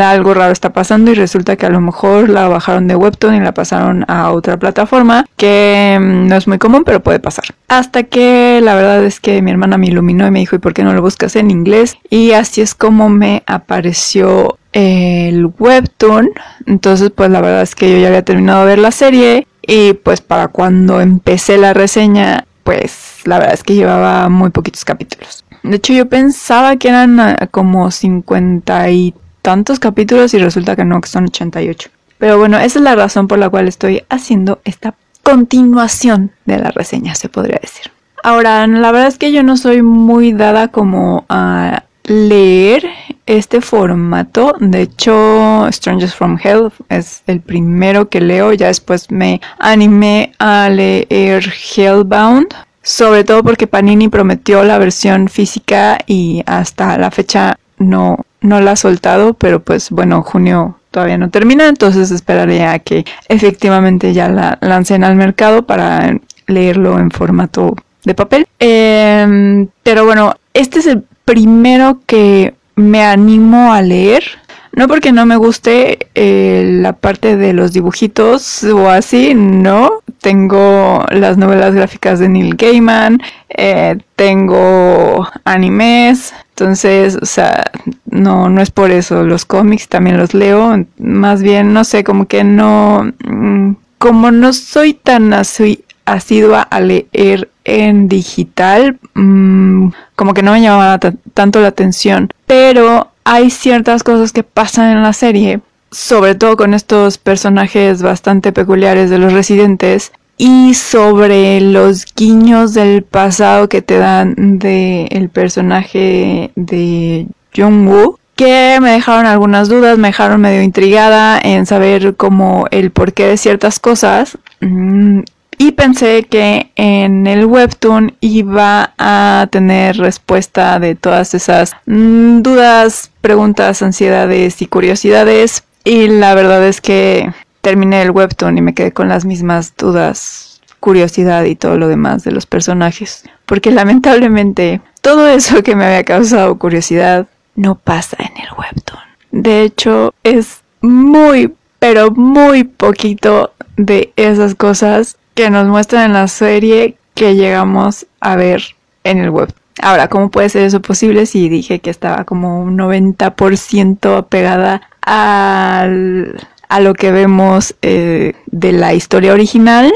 algo 0.00 0.34
raro 0.34 0.52
está 0.52 0.72
pasando 0.72 1.10
y 1.10 1.14
resulta 1.14 1.56
que 1.56 1.66
a 1.66 1.70
lo 1.70 1.80
mejor 1.80 2.28
la 2.28 2.48
bajaron 2.48 2.86
de 2.88 2.96
Webtoon 2.96 3.34
y 3.34 3.40
la 3.40 3.52
pasaron 3.52 4.04
a 4.08 4.30
otra 4.30 4.58
plataforma 4.58 5.26
que 5.36 5.98
mm, 6.00 6.28
no 6.28 6.36
es 6.36 6.46
muy 6.46 6.58
común 6.58 6.84
pero 6.84 7.00
puede 7.00 7.20
pasar. 7.20 7.44
Hasta 7.68 8.04
que 8.04 8.60
la 8.62 8.74
verdad 8.74 9.04
es 9.04 9.20
que 9.20 9.42
mi 9.42 9.50
hermana 9.50 9.78
me 9.78 9.86
iluminó 9.86 10.26
y 10.26 10.30
me 10.30 10.40
dijo 10.40 10.56
¿y 10.56 10.60
por 10.60 10.74
qué 10.74 10.84
no 10.84 10.92
lo 10.92 11.02
buscas 11.02 11.36
en 11.36 11.50
inglés? 11.50 11.96
Y 12.08 12.32
así 12.32 12.60
es 12.60 12.74
como 12.74 13.08
me 13.08 13.42
apareció 13.46 14.58
el 14.72 15.46
webtoon. 15.58 16.30
Entonces 16.66 17.10
pues 17.10 17.30
la 17.30 17.40
verdad 17.40 17.62
es 17.62 17.74
que 17.74 17.90
yo 17.90 17.98
ya 17.98 18.08
había 18.08 18.24
terminado 18.24 18.60
de 18.60 18.66
ver 18.66 18.78
la 18.78 18.90
serie 18.90 19.46
y 19.62 19.94
pues 19.94 20.20
para 20.20 20.48
cuando 20.48 21.00
empecé 21.00 21.58
la 21.58 21.74
reseña 21.74 22.44
pues 22.64 23.20
la 23.24 23.38
verdad 23.38 23.54
es 23.54 23.62
que 23.62 23.74
llevaba 23.74 24.28
muy 24.28 24.50
poquitos 24.50 24.84
capítulos. 24.84 25.44
De 25.62 25.76
hecho, 25.76 25.92
yo 25.92 26.08
pensaba 26.08 26.76
que 26.76 26.88
eran 26.88 27.20
ah, 27.20 27.48
como 27.50 27.90
cincuenta 27.90 28.90
y 28.90 29.14
tantos 29.42 29.78
capítulos 29.78 30.34
y 30.34 30.38
resulta 30.38 30.76
que 30.76 30.84
no, 30.84 31.00
que 31.00 31.08
son 31.08 31.24
88. 31.24 31.90
Pero 32.18 32.38
bueno, 32.38 32.58
esa 32.58 32.78
es 32.78 32.84
la 32.84 32.94
razón 32.94 33.28
por 33.28 33.38
la 33.38 33.48
cual 33.48 33.68
estoy 33.68 34.04
haciendo 34.08 34.60
esta 34.64 34.94
continuación 35.22 36.32
de 36.44 36.58
la 36.58 36.70
reseña, 36.70 37.14
se 37.14 37.28
podría 37.28 37.58
decir. 37.60 37.90
Ahora, 38.22 38.66
la 38.66 38.92
verdad 38.92 39.08
es 39.08 39.18
que 39.18 39.32
yo 39.32 39.42
no 39.42 39.56
soy 39.56 39.82
muy 39.82 40.32
dada 40.32 40.68
como 40.68 41.24
a 41.28 41.84
leer 42.04 42.86
este 43.26 43.60
formato. 43.60 44.54
De 44.60 44.82
hecho, 44.82 45.66
Strangers 45.70 46.14
from 46.14 46.38
Hell 46.42 46.70
es 46.88 47.22
el 47.26 47.40
primero 47.40 48.08
que 48.08 48.20
leo. 48.20 48.52
Ya 48.52 48.66
después 48.66 49.10
me 49.10 49.40
animé 49.58 50.32
a 50.38 50.68
leer 50.68 51.50
Hellbound, 51.76 52.48
sobre 52.82 53.24
todo 53.24 53.42
porque 53.42 53.66
Panini 53.66 54.08
prometió 54.08 54.64
la 54.64 54.78
versión 54.78 55.28
física 55.28 55.98
y 56.06 56.42
hasta 56.46 56.98
la 56.98 57.10
fecha 57.10 57.58
no, 57.78 58.18
no 58.40 58.60
la 58.60 58.72
ha 58.72 58.76
soltado, 58.76 59.34
pero 59.34 59.60
pues 59.60 59.90
bueno, 59.90 60.22
junio 60.22 60.78
todavía 60.90 61.18
no 61.18 61.30
termina, 61.30 61.68
entonces 61.68 62.10
esperaré 62.10 62.64
a 62.64 62.78
que 62.78 63.04
efectivamente 63.28 64.12
ya 64.12 64.28
la 64.28 64.58
lancen 64.60 65.04
al 65.04 65.16
mercado 65.16 65.62
para 65.62 66.18
leerlo 66.46 66.98
en 66.98 67.10
formato 67.10 67.76
de 68.04 68.14
papel. 68.14 68.46
Em, 68.58 69.68
pero 69.82 70.04
bueno, 70.04 70.34
este 70.54 70.80
es 70.80 70.86
el 70.86 71.04
primero 71.24 72.00
que 72.06 72.54
me 72.76 73.04
animo 73.04 73.72
a 73.72 73.82
leer. 73.82 74.24
No 74.72 74.86
porque 74.86 75.10
no 75.10 75.26
me 75.26 75.36
guste 75.36 76.06
eh, 76.14 76.78
la 76.80 76.92
parte 76.92 77.36
de 77.36 77.52
los 77.52 77.72
dibujitos 77.72 78.62
o 78.64 78.88
así, 78.88 79.34
no. 79.34 79.90
Tengo 80.20 81.04
las 81.10 81.36
novelas 81.38 81.74
gráficas 81.74 82.20
de 82.20 82.28
Neil 82.28 82.54
Gaiman, 82.54 83.20
eh, 83.48 83.98
tengo 84.14 85.28
animes, 85.44 86.32
entonces, 86.60 87.16
o 87.20 87.24
sea, 87.24 87.64
no, 88.04 88.50
no 88.50 88.60
es 88.60 88.70
por 88.70 88.90
eso. 88.90 89.22
Los 89.22 89.46
cómics 89.46 89.88
también 89.88 90.18
los 90.18 90.34
leo, 90.34 90.84
más 90.98 91.42
bien, 91.42 91.72
no 91.72 91.84
sé, 91.84 92.04
como 92.04 92.26
que 92.26 92.44
no, 92.44 93.10
mm, 93.24 93.72
como 93.96 94.30
no 94.30 94.52
soy 94.52 94.92
tan 94.92 95.32
asidua 95.32 96.62
a 96.62 96.80
leer 96.80 97.48
en 97.64 98.08
digital, 98.08 98.98
mm, 99.14 99.88
como 100.16 100.34
que 100.34 100.42
no 100.42 100.52
me 100.52 100.60
llamaba 100.60 100.98
tanto 101.32 101.60
la 101.60 101.68
atención, 101.68 102.28
pero 102.44 103.10
hay 103.24 103.48
ciertas 103.48 104.02
cosas 104.02 104.32
que 104.32 104.42
pasan 104.42 104.90
en 104.90 105.02
la 105.02 105.14
serie, 105.14 105.60
sobre 105.90 106.34
todo 106.34 106.58
con 106.58 106.74
estos 106.74 107.16
personajes 107.16 108.02
bastante 108.02 108.52
peculiares 108.52 109.08
de 109.08 109.16
los 109.16 109.32
residentes, 109.32 110.12
y 110.40 110.72
sobre 110.72 111.60
los 111.60 112.06
guiños 112.16 112.72
del 112.72 113.02
pasado 113.02 113.68
que 113.68 113.82
te 113.82 113.98
dan 113.98 114.58
del 114.58 115.06
el 115.10 115.28
personaje 115.28 116.50
de 116.56 117.26
Jung-woo, 117.54 118.18
que 118.36 118.78
me 118.80 118.92
dejaron 118.92 119.26
algunas 119.26 119.68
dudas, 119.68 119.98
me 119.98 120.08
dejaron 120.08 120.40
medio 120.40 120.62
intrigada 120.62 121.38
en 121.38 121.66
saber 121.66 122.16
como 122.16 122.66
el 122.70 122.90
porqué 122.90 123.26
de 123.26 123.36
ciertas 123.36 123.78
cosas. 123.80 124.38
Mm, 124.62 125.20
y 125.58 125.72
pensé 125.72 126.22
que 126.22 126.72
en 126.74 127.26
el 127.26 127.44
webtoon 127.44 128.16
iba 128.20 128.94
a 128.96 129.46
tener 129.50 129.98
respuesta 129.98 130.78
de 130.78 130.94
todas 130.94 131.34
esas 131.34 131.72
mm, 131.84 132.40
dudas, 132.40 133.10
preguntas, 133.20 133.82
ansiedades 133.82 134.62
y 134.62 134.66
curiosidades. 134.66 135.64
Y 135.84 136.08
la 136.08 136.34
verdad 136.34 136.66
es 136.66 136.80
que 136.80 137.30
terminé 137.60 138.02
el 138.02 138.10
webtoon 138.10 138.58
y 138.58 138.62
me 138.62 138.74
quedé 138.74 138.92
con 138.92 139.08
las 139.08 139.24
mismas 139.24 139.74
dudas, 139.76 140.60
curiosidad 140.80 141.44
y 141.44 141.56
todo 141.56 141.78
lo 141.78 141.88
demás 141.88 142.24
de 142.24 142.32
los 142.32 142.46
personajes. 142.46 143.24
Porque 143.46 143.70
lamentablemente 143.70 144.80
todo 145.00 145.28
eso 145.28 145.62
que 145.62 145.76
me 145.76 145.84
había 145.84 146.04
causado 146.04 146.58
curiosidad 146.58 147.26
no 147.54 147.74
pasa 147.74 148.16
en 148.18 148.42
el 148.42 148.48
webtoon. 148.56 149.00
De 149.32 149.62
hecho, 149.62 150.14
es 150.24 150.62
muy, 150.80 151.54
pero 151.78 152.10
muy 152.10 152.64
poquito 152.64 153.52
de 153.76 154.12
esas 154.16 154.54
cosas 154.54 155.16
que 155.34 155.50
nos 155.50 155.66
muestran 155.66 156.06
en 156.06 156.12
la 156.14 156.28
serie 156.28 156.96
que 157.14 157.34
llegamos 157.34 158.06
a 158.20 158.36
ver 158.36 158.62
en 159.04 159.18
el 159.18 159.30
web. 159.30 159.52
Ahora, 159.82 160.08
¿cómo 160.08 160.30
puede 160.30 160.48
ser 160.48 160.64
eso 160.64 160.82
posible 160.82 161.26
si 161.26 161.48
dije 161.48 161.78
que 161.78 161.90
estaba 161.90 162.24
como 162.24 162.62
un 162.62 162.76
90% 162.76 164.18
apegada 164.18 164.82
al, 165.02 166.38
a 166.70 166.80
lo 166.80 166.94
que 166.94 167.12
vemos 167.12 167.74
eh, 167.82 168.32
de 168.46 168.72
la 168.72 168.94
historia 168.94 169.34
original? 169.34 169.92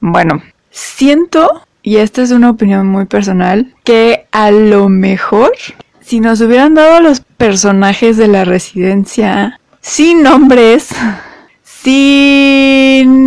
Bueno, 0.00 0.42
siento, 0.70 1.62
y 1.82 1.96
esta 1.96 2.22
es 2.22 2.30
una 2.30 2.50
opinión 2.50 2.86
muy 2.86 3.04
personal, 3.04 3.74
que 3.84 4.26
a 4.32 4.50
lo 4.50 4.88
mejor 4.88 5.52
si 6.00 6.20
nos 6.20 6.40
hubieran 6.40 6.74
dado 6.74 7.00
los 7.00 7.20
personajes 7.20 8.16
de 8.16 8.28
la 8.28 8.46
residencia 8.46 9.60
sin 9.82 10.22
nombres, 10.22 10.88
sin 11.62 13.20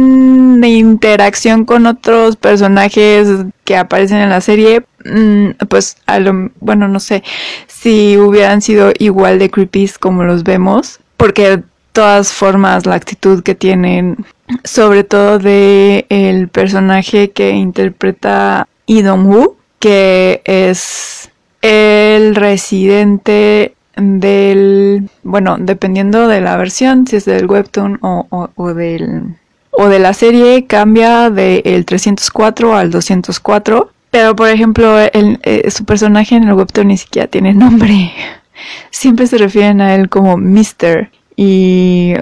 interacción 0.63 1.65
con 1.65 1.85
otros 1.85 2.37
personajes 2.37 3.27
que 3.65 3.77
aparecen 3.77 4.17
en 4.17 4.29
la 4.29 4.41
serie, 4.41 4.83
mm, 5.05 5.49
pues 5.69 5.97
a 6.07 6.19
lo, 6.19 6.49
bueno, 6.59 6.87
no 6.87 6.99
sé 6.99 7.23
si 7.67 8.17
hubieran 8.17 8.63
sido 8.63 8.91
igual 8.97 9.37
de 9.37 9.51
creepy 9.51 9.91
como 9.99 10.23
los 10.23 10.43
vemos, 10.43 10.99
porque 11.17 11.61
todas 11.93 12.33
formas 12.33 12.85
la 12.85 12.95
actitud 12.95 13.43
que 13.43 13.55
tienen, 13.55 14.25
sobre 14.63 15.03
todo 15.03 15.39
de 15.39 16.05
el 16.09 16.49
personaje 16.49 17.31
que 17.31 17.51
interpreta 17.51 18.67
Idon 18.87 19.27
Woo, 19.27 19.55
que 19.79 20.41
es 20.43 21.29
el 21.61 22.35
residente 22.35 23.75
del, 23.95 25.09
bueno, 25.23 25.57
dependiendo 25.59 26.27
de 26.27 26.41
la 26.41 26.57
versión, 26.57 27.07
si 27.07 27.17
es 27.17 27.25
del 27.25 27.45
webtoon 27.45 27.99
o, 28.01 28.49
o, 28.55 28.73
del 28.73 29.37
o 29.71 29.87
de 29.87 29.99
la 29.99 30.13
serie 30.13 30.65
cambia 30.65 31.29
del 31.29 31.85
304 31.85 32.75
al 32.75 32.91
204, 32.91 33.91
pero 34.11 34.35
por 34.35 34.49
ejemplo 34.49 34.97
eh, 34.99 35.71
su 35.71 35.85
personaje 35.85 36.35
en 36.35 36.43
el 36.43 36.53
webtoon 36.53 36.87
ni 36.87 36.97
siquiera 36.97 37.27
tiene 37.27 37.53
nombre. 37.53 38.11
Siempre 38.91 39.25
se 39.27 39.37
refieren 39.37 39.81
a 39.81 39.95
él 39.95 40.09
como 40.09 40.37
Mister 40.37 41.09
y 41.35 42.13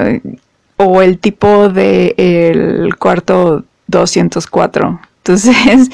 o 0.77 1.01
el 1.01 1.19
tipo 1.19 1.69
de 1.69 2.15
el 2.17 2.95
cuarto 2.95 3.63
204. 3.87 4.99
Entonces, 5.17 5.55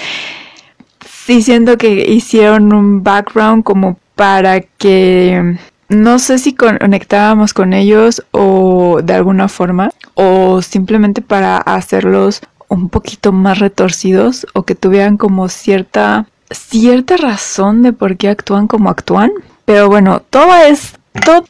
sí 1.05 1.41
siento 1.41 1.77
que 1.77 2.09
hicieron 2.09 2.73
un 2.73 3.03
background 3.03 3.63
como 3.63 3.97
para 4.15 4.61
que 4.61 5.57
no 5.89 6.19
sé 6.19 6.37
si 6.39 6.53
conectábamos 6.53 7.53
con 7.53 7.73
ellos 7.73 8.23
o 8.31 8.99
de 9.03 9.13
alguna 9.13 9.47
forma 9.47 9.89
o 10.15 10.61
simplemente 10.61 11.21
para 11.21 11.57
hacerlos 11.57 12.41
un 12.67 12.89
poquito 12.89 13.31
más 13.31 13.59
retorcidos 13.59 14.45
o 14.53 14.63
que 14.63 14.75
tuvieran 14.75 15.17
como 15.17 15.47
cierta 15.47 16.27
cierta 16.49 17.17
razón 17.17 17.81
de 17.83 17.93
por 17.93 18.17
qué 18.17 18.29
actúan 18.29 18.67
como 18.67 18.89
actúan. 18.89 19.31
Pero 19.65 19.87
bueno, 19.89 20.21
todo 20.29 20.55
es 20.55 20.93
todo 21.25 21.45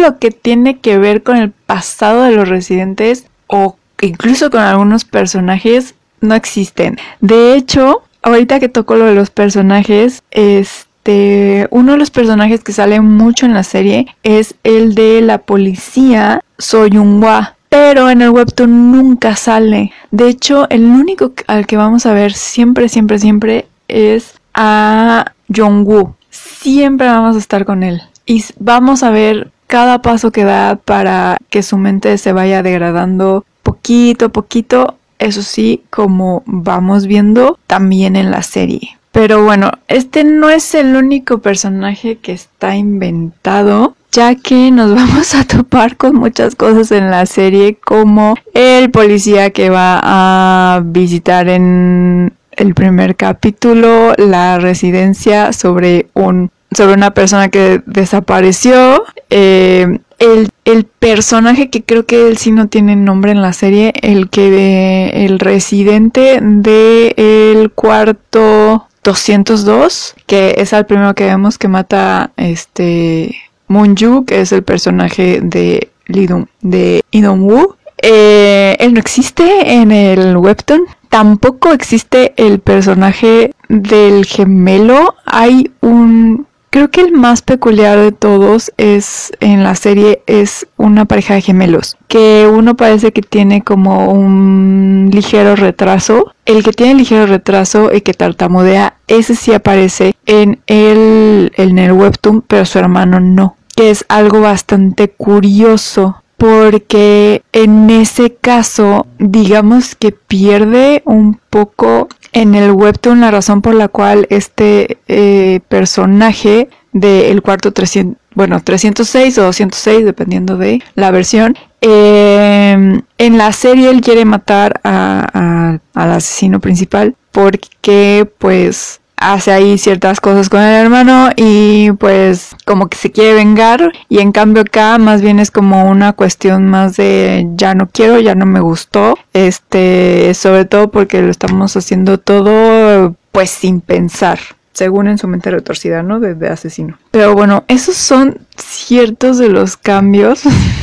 lo 0.00 0.18
que 0.18 0.30
tiene 0.30 0.78
que 0.78 0.98
ver 0.98 1.22
con 1.22 1.36
el 1.36 1.50
pasado 1.50 2.22
de 2.22 2.32
los 2.32 2.48
residentes 2.48 3.26
o 3.46 3.76
incluso 4.00 4.50
con 4.50 4.60
algunos 4.60 5.04
personajes 5.04 5.94
no 6.20 6.34
existen. 6.34 6.98
De 7.20 7.54
hecho, 7.54 8.02
ahorita 8.22 8.60
que 8.60 8.68
toco 8.68 8.96
lo 8.96 9.06
de 9.06 9.14
los 9.14 9.30
personajes, 9.30 10.22
es 10.30 10.86
este, 11.06 11.68
uno 11.70 11.92
de 11.92 11.98
los 11.98 12.10
personajes 12.10 12.64
que 12.64 12.72
sale 12.72 13.00
mucho 13.00 13.46
en 13.46 13.54
la 13.54 13.62
serie 13.62 14.08
es 14.24 14.56
el 14.64 14.96
de 14.96 15.20
la 15.20 15.38
policía 15.38 16.40
Soyunghua. 16.58 17.54
Pero 17.68 18.10
en 18.10 18.22
el 18.22 18.30
webtoon 18.30 18.90
nunca 18.90 19.36
sale. 19.36 19.92
De 20.10 20.28
hecho, 20.28 20.68
el 20.68 20.84
único 20.84 21.32
al 21.46 21.66
que 21.66 21.76
vamos 21.76 22.06
a 22.06 22.12
ver 22.12 22.32
siempre, 22.32 22.88
siempre, 22.88 23.20
siempre 23.20 23.66
es 23.86 24.34
a 24.54 25.32
Jongwoo. 25.54 26.16
Siempre 26.30 27.06
vamos 27.06 27.36
a 27.36 27.38
estar 27.38 27.64
con 27.64 27.84
él. 27.84 28.02
Y 28.26 28.44
vamos 28.58 29.02
a 29.02 29.10
ver 29.10 29.50
cada 29.66 30.02
paso 30.02 30.32
que 30.32 30.44
da 30.44 30.76
para 30.76 31.38
que 31.48 31.62
su 31.62 31.76
mente 31.78 32.18
se 32.18 32.32
vaya 32.32 32.62
degradando 32.62 33.44
poquito 33.62 34.26
a 34.26 34.28
poquito. 34.30 34.96
Eso 35.18 35.42
sí, 35.42 35.82
como 35.90 36.42
vamos 36.46 37.06
viendo 37.06 37.58
también 37.66 38.16
en 38.16 38.30
la 38.30 38.42
serie. 38.42 38.98
Pero 39.12 39.42
bueno, 39.44 39.70
este 39.88 40.24
no 40.24 40.50
es 40.50 40.74
el 40.74 40.94
único 40.94 41.38
personaje 41.38 42.18
que 42.18 42.32
está 42.32 42.76
inventado, 42.76 43.96
ya 44.12 44.34
que 44.34 44.70
nos 44.70 44.94
vamos 44.94 45.34
a 45.34 45.44
topar 45.44 45.96
con 45.96 46.16
muchas 46.16 46.54
cosas 46.54 46.92
en 46.92 47.10
la 47.10 47.24
serie, 47.24 47.78
como 47.82 48.36
el 48.52 48.90
policía 48.90 49.50
que 49.50 49.70
va 49.70 50.00
a 50.02 50.82
visitar 50.84 51.48
en 51.48 52.34
el 52.52 52.74
primer 52.74 53.16
capítulo 53.16 54.14
la 54.18 54.58
residencia 54.58 55.52
sobre 55.52 56.08
un 56.14 56.50
sobre 56.76 56.94
una 56.94 57.12
persona 57.12 57.48
que 57.48 57.82
desapareció. 57.86 59.04
Eh, 59.30 59.98
el, 60.18 60.50
el, 60.64 60.84
personaje 60.84 61.68
que 61.70 61.82
creo 61.82 62.06
que 62.06 62.28
él 62.28 62.36
sí 62.38 62.50
no 62.50 62.68
tiene 62.68 62.96
nombre 62.96 63.32
en 63.32 63.42
la 63.42 63.52
serie, 63.52 63.92
el 64.02 64.30
que 64.30 65.10
el 65.26 65.38
residente 65.38 66.38
del 66.40 67.14
el 67.16 67.70
cuarto 67.70 68.88
202, 69.04 70.14
que 70.26 70.54
es 70.58 70.72
el 70.72 70.86
primero 70.86 71.14
que 71.14 71.26
vemos 71.26 71.58
que 71.58 71.68
mata 71.68 72.32
este 72.36 73.36
Moonju, 73.68 74.24
que 74.24 74.40
es 74.40 74.52
el 74.52 74.62
personaje 74.62 75.40
de 75.42 75.90
Lidum, 76.06 76.46
de 76.60 77.02
Idong 77.10 77.42
Woo. 77.42 77.76
Eh, 78.02 78.76
él 78.78 78.94
no 78.94 79.00
existe 79.00 79.74
en 79.74 79.92
el 79.92 80.36
webtoon. 80.36 80.82
Tampoco 81.08 81.72
existe 81.72 82.34
el 82.36 82.58
personaje 82.60 83.52
del 83.68 84.26
gemelo. 84.26 85.14
Hay 85.24 85.70
un 85.80 86.46
Creo 86.76 86.90
que 86.90 87.00
el 87.00 87.12
más 87.12 87.40
peculiar 87.40 87.98
de 87.98 88.12
todos 88.12 88.70
es 88.76 89.32
en 89.40 89.64
la 89.64 89.74
serie 89.76 90.22
es 90.26 90.66
una 90.76 91.06
pareja 91.06 91.32
de 91.32 91.40
gemelos, 91.40 91.96
que 92.06 92.46
uno 92.52 92.76
parece 92.76 93.12
que 93.12 93.22
tiene 93.22 93.62
como 93.62 94.12
un 94.12 95.08
ligero 95.10 95.56
retraso. 95.56 96.34
El 96.44 96.62
que 96.62 96.72
tiene 96.72 96.96
ligero 96.96 97.24
retraso 97.24 97.94
y 97.94 98.02
que 98.02 98.12
tartamudea, 98.12 98.98
ese 99.08 99.36
sí 99.36 99.54
aparece 99.54 100.16
en 100.26 100.60
el, 100.66 101.50
en 101.56 101.78
el 101.78 101.92
webtoon, 101.92 102.42
pero 102.42 102.66
su 102.66 102.78
hermano 102.78 103.20
no, 103.20 103.56
que 103.74 103.88
es 103.88 104.04
algo 104.10 104.42
bastante 104.42 105.08
curioso 105.08 106.22
porque 106.36 107.42
en 107.52 107.88
ese 107.88 108.34
caso 108.34 109.06
digamos 109.18 109.94
que 109.94 110.12
pierde 110.12 111.00
un 111.06 111.40
poco 111.48 112.08
en 112.36 112.54
el 112.54 112.70
webtoon 112.72 113.22
la 113.22 113.30
razón 113.30 113.62
por 113.62 113.74
la 113.74 113.88
cual 113.88 114.26
este 114.28 114.98
eh, 115.08 115.60
personaje 115.68 116.68
del 116.92 117.40
cuarto 117.40 117.72
300, 117.72 118.20
bueno, 118.34 118.60
306 118.62 119.38
o 119.38 119.44
206 119.44 120.04
dependiendo 120.04 120.58
de 120.58 120.82
la 120.94 121.10
versión, 121.10 121.56
em, 121.80 123.00
en 123.16 123.38
la 123.38 123.52
serie 123.52 123.88
él 123.88 124.02
quiere 124.02 124.26
matar 124.26 124.80
al 124.82 125.80
asesino 125.94 126.60
principal 126.60 127.16
porque 127.32 128.30
pues 128.36 129.00
hace 129.16 129.52
ahí 129.52 129.78
ciertas 129.78 130.20
cosas 130.20 130.48
con 130.48 130.60
el 130.60 130.74
hermano 130.74 131.30
y 131.36 131.92
pues 131.92 132.54
como 132.64 132.88
que 132.88 132.96
se 132.96 133.10
quiere 133.10 133.34
vengar 133.34 133.92
y 134.08 134.18
en 134.18 134.32
cambio 134.32 134.62
acá 134.62 134.98
más 134.98 135.22
bien 135.22 135.38
es 135.38 135.50
como 135.50 135.88
una 135.90 136.12
cuestión 136.12 136.66
más 136.66 136.96
de 136.96 137.46
ya 137.54 137.74
no 137.74 137.88
quiero, 137.88 138.20
ya 138.20 138.34
no 138.34 138.46
me 138.46 138.60
gustó, 138.60 139.18
este, 139.32 140.32
sobre 140.34 140.64
todo 140.64 140.90
porque 140.90 141.22
lo 141.22 141.30
estamos 141.30 141.76
haciendo 141.76 142.18
todo 142.18 143.16
pues 143.32 143.50
sin 143.50 143.80
pensar 143.80 144.38
según 144.72 145.08
en 145.08 145.16
su 145.16 145.26
mente 145.26 145.50
retorcida, 145.50 146.02
¿no? 146.02 146.20
de 146.20 146.48
asesino. 146.48 146.98
Pero 147.10 147.32
bueno, 147.32 147.64
esos 147.66 147.96
son 147.96 148.40
ciertos 148.58 149.38
de 149.38 149.48
los 149.48 149.78
cambios 149.78 150.42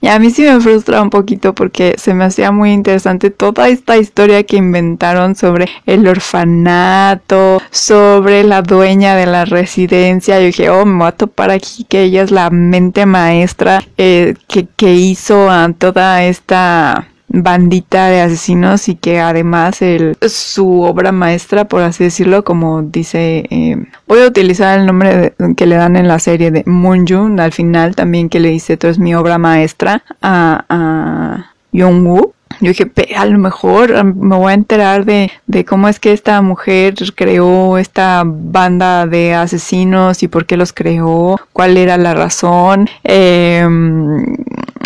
Y 0.00 0.08
a 0.08 0.18
mí 0.18 0.30
sí 0.30 0.42
me 0.42 0.60
frustra 0.60 1.02
un 1.02 1.10
poquito 1.10 1.54
porque 1.54 1.94
se 1.98 2.14
me 2.14 2.24
hacía 2.24 2.52
muy 2.52 2.72
interesante 2.72 3.30
toda 3.30 3.68
esta 3.68 3.96
historia 3.96 4.42
que 4.44 4.56
inventaron 4.56 5.34
sobre 5.34 5.68
el 5.86 6.06
orfanato, 6.06 7.60
sobre 7.70 8.44
la 8.44 8.62
dueña 8.62 9.16
de 9.16 9.26
la 9.26 9.44
residencia. 9.44 10.38
Yo 10.40 10.46
dije, 10.46 10.70
oh, 10.70 10.84
me 10.84 10.98
voy 10.98 11.08
a 11.08 11.12
topar 11.12 11.50
aquí 11.50 11.84
que 11.84 12.02
ella 12.04 12.22
es 12.22 12.30
la 12.30 12.50
mente 12.50 13.06
maestra 13.06 13.82
eh, 13.96 14.34
que, 14.46 14.66
que 14.76 14.94
hizo 14.94 15.50
a 15.50 15.68
toda 15.72 16.24
esta 16.24 17.08
bandita 17.28 18.08
de 18.08 18.20
asesinos 18.20 18.88
y 18.88 18.96
que 18.96 19.20
además 19.20 19.82
el, 19.82 20.16
su 20.28 20.82
obra 20.82 21.12
maestra, 21.12 21.66
por 21.66 21.82
así 21.82 22.04
decirlo, 22.04 22.44
como 22.44 22.82
dice, 22.82 23.44
eh, 23.50 23.76
voy 24.06 24.22
a 24.22 24.26
utilizar 24.26 24.78
el 24.78 24.86
nombre 24.86 25.34
que 25.56 25.66
le 25.66 25.76
dan 25.76 25.96
en 25.96 26.08
la 26.08 26.18
serie 26.18 26.50
de 26.50 26.64
Moonjun 26.66 27.38
al 27.40 27.52
final 27.52 27.94
también 27.94 28.28
que 28.28 28.40
le 28.40 28.50
dice, 28.50 28.74
esto 28.74 28.88
es 28.88 28.98
mi 28.98 29.14
obra 29.14 29.38
maestra 29.38 30.02
a, 30.22 30.64
a 30.68 31.52
Woo. 31.72 32.34
Yo 32.60 32.68
dije, 32.68 32.90
a 33.16 33.24
lo 33.26 33.38
mejor 33.38 34.04
me 34.04 34.36
voy 34.36 34.50
a 34.50 34.54
enterar 34.54 35.04
de, 35.04 35.30
de, 35.46 35.64
cómo 35.64 35.88
es 35.88 36.00
que 36.00 36.12
esta 36.12 36.42
mujer 36.42 36.94
creó 37.14 37.78
esta 37.78 38.22
banda 38.26 39.06
de 39.06 39.34
asesinos 39.34 40.22
y 40.22 40.28
por 40.28 40.46
qué 40.46 40.56
los 40.56 40.72
creó, 40.72 41.40
cuál 41.52 41.76
era 41.76 41.96
la 41.96 42.14
razón. 42.14 42.88
Eh, 43.04 43.66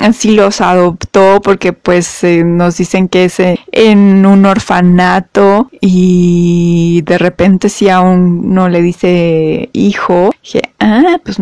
así 0.02 0.32
los 0.32 0.60
adoptó 0.60 1.40
porque 1.42 1.72
pues 1.72 2.24
eh, 2.24 2.42
nos 2.44 2.76
dicen 2.76 3.08
que 3.08 3.26
es 3.26 3.40
eh, 3.40 3.58
en 3.70 4.26
un 4.26 4.44
orfanato 4.44 5.70
y 5.80 7.02
de 7.04 7.18
repente 7.18 7.68
si 7.68 7.88
aún 7.88 8.52
no 8.52 8.68
le 8.68 8.82
dice 8.82 9.70
hijo, 9.72 10.30
dije, 10.42 10.62
ah, 10.80 11.18
pues, 11.24 11.38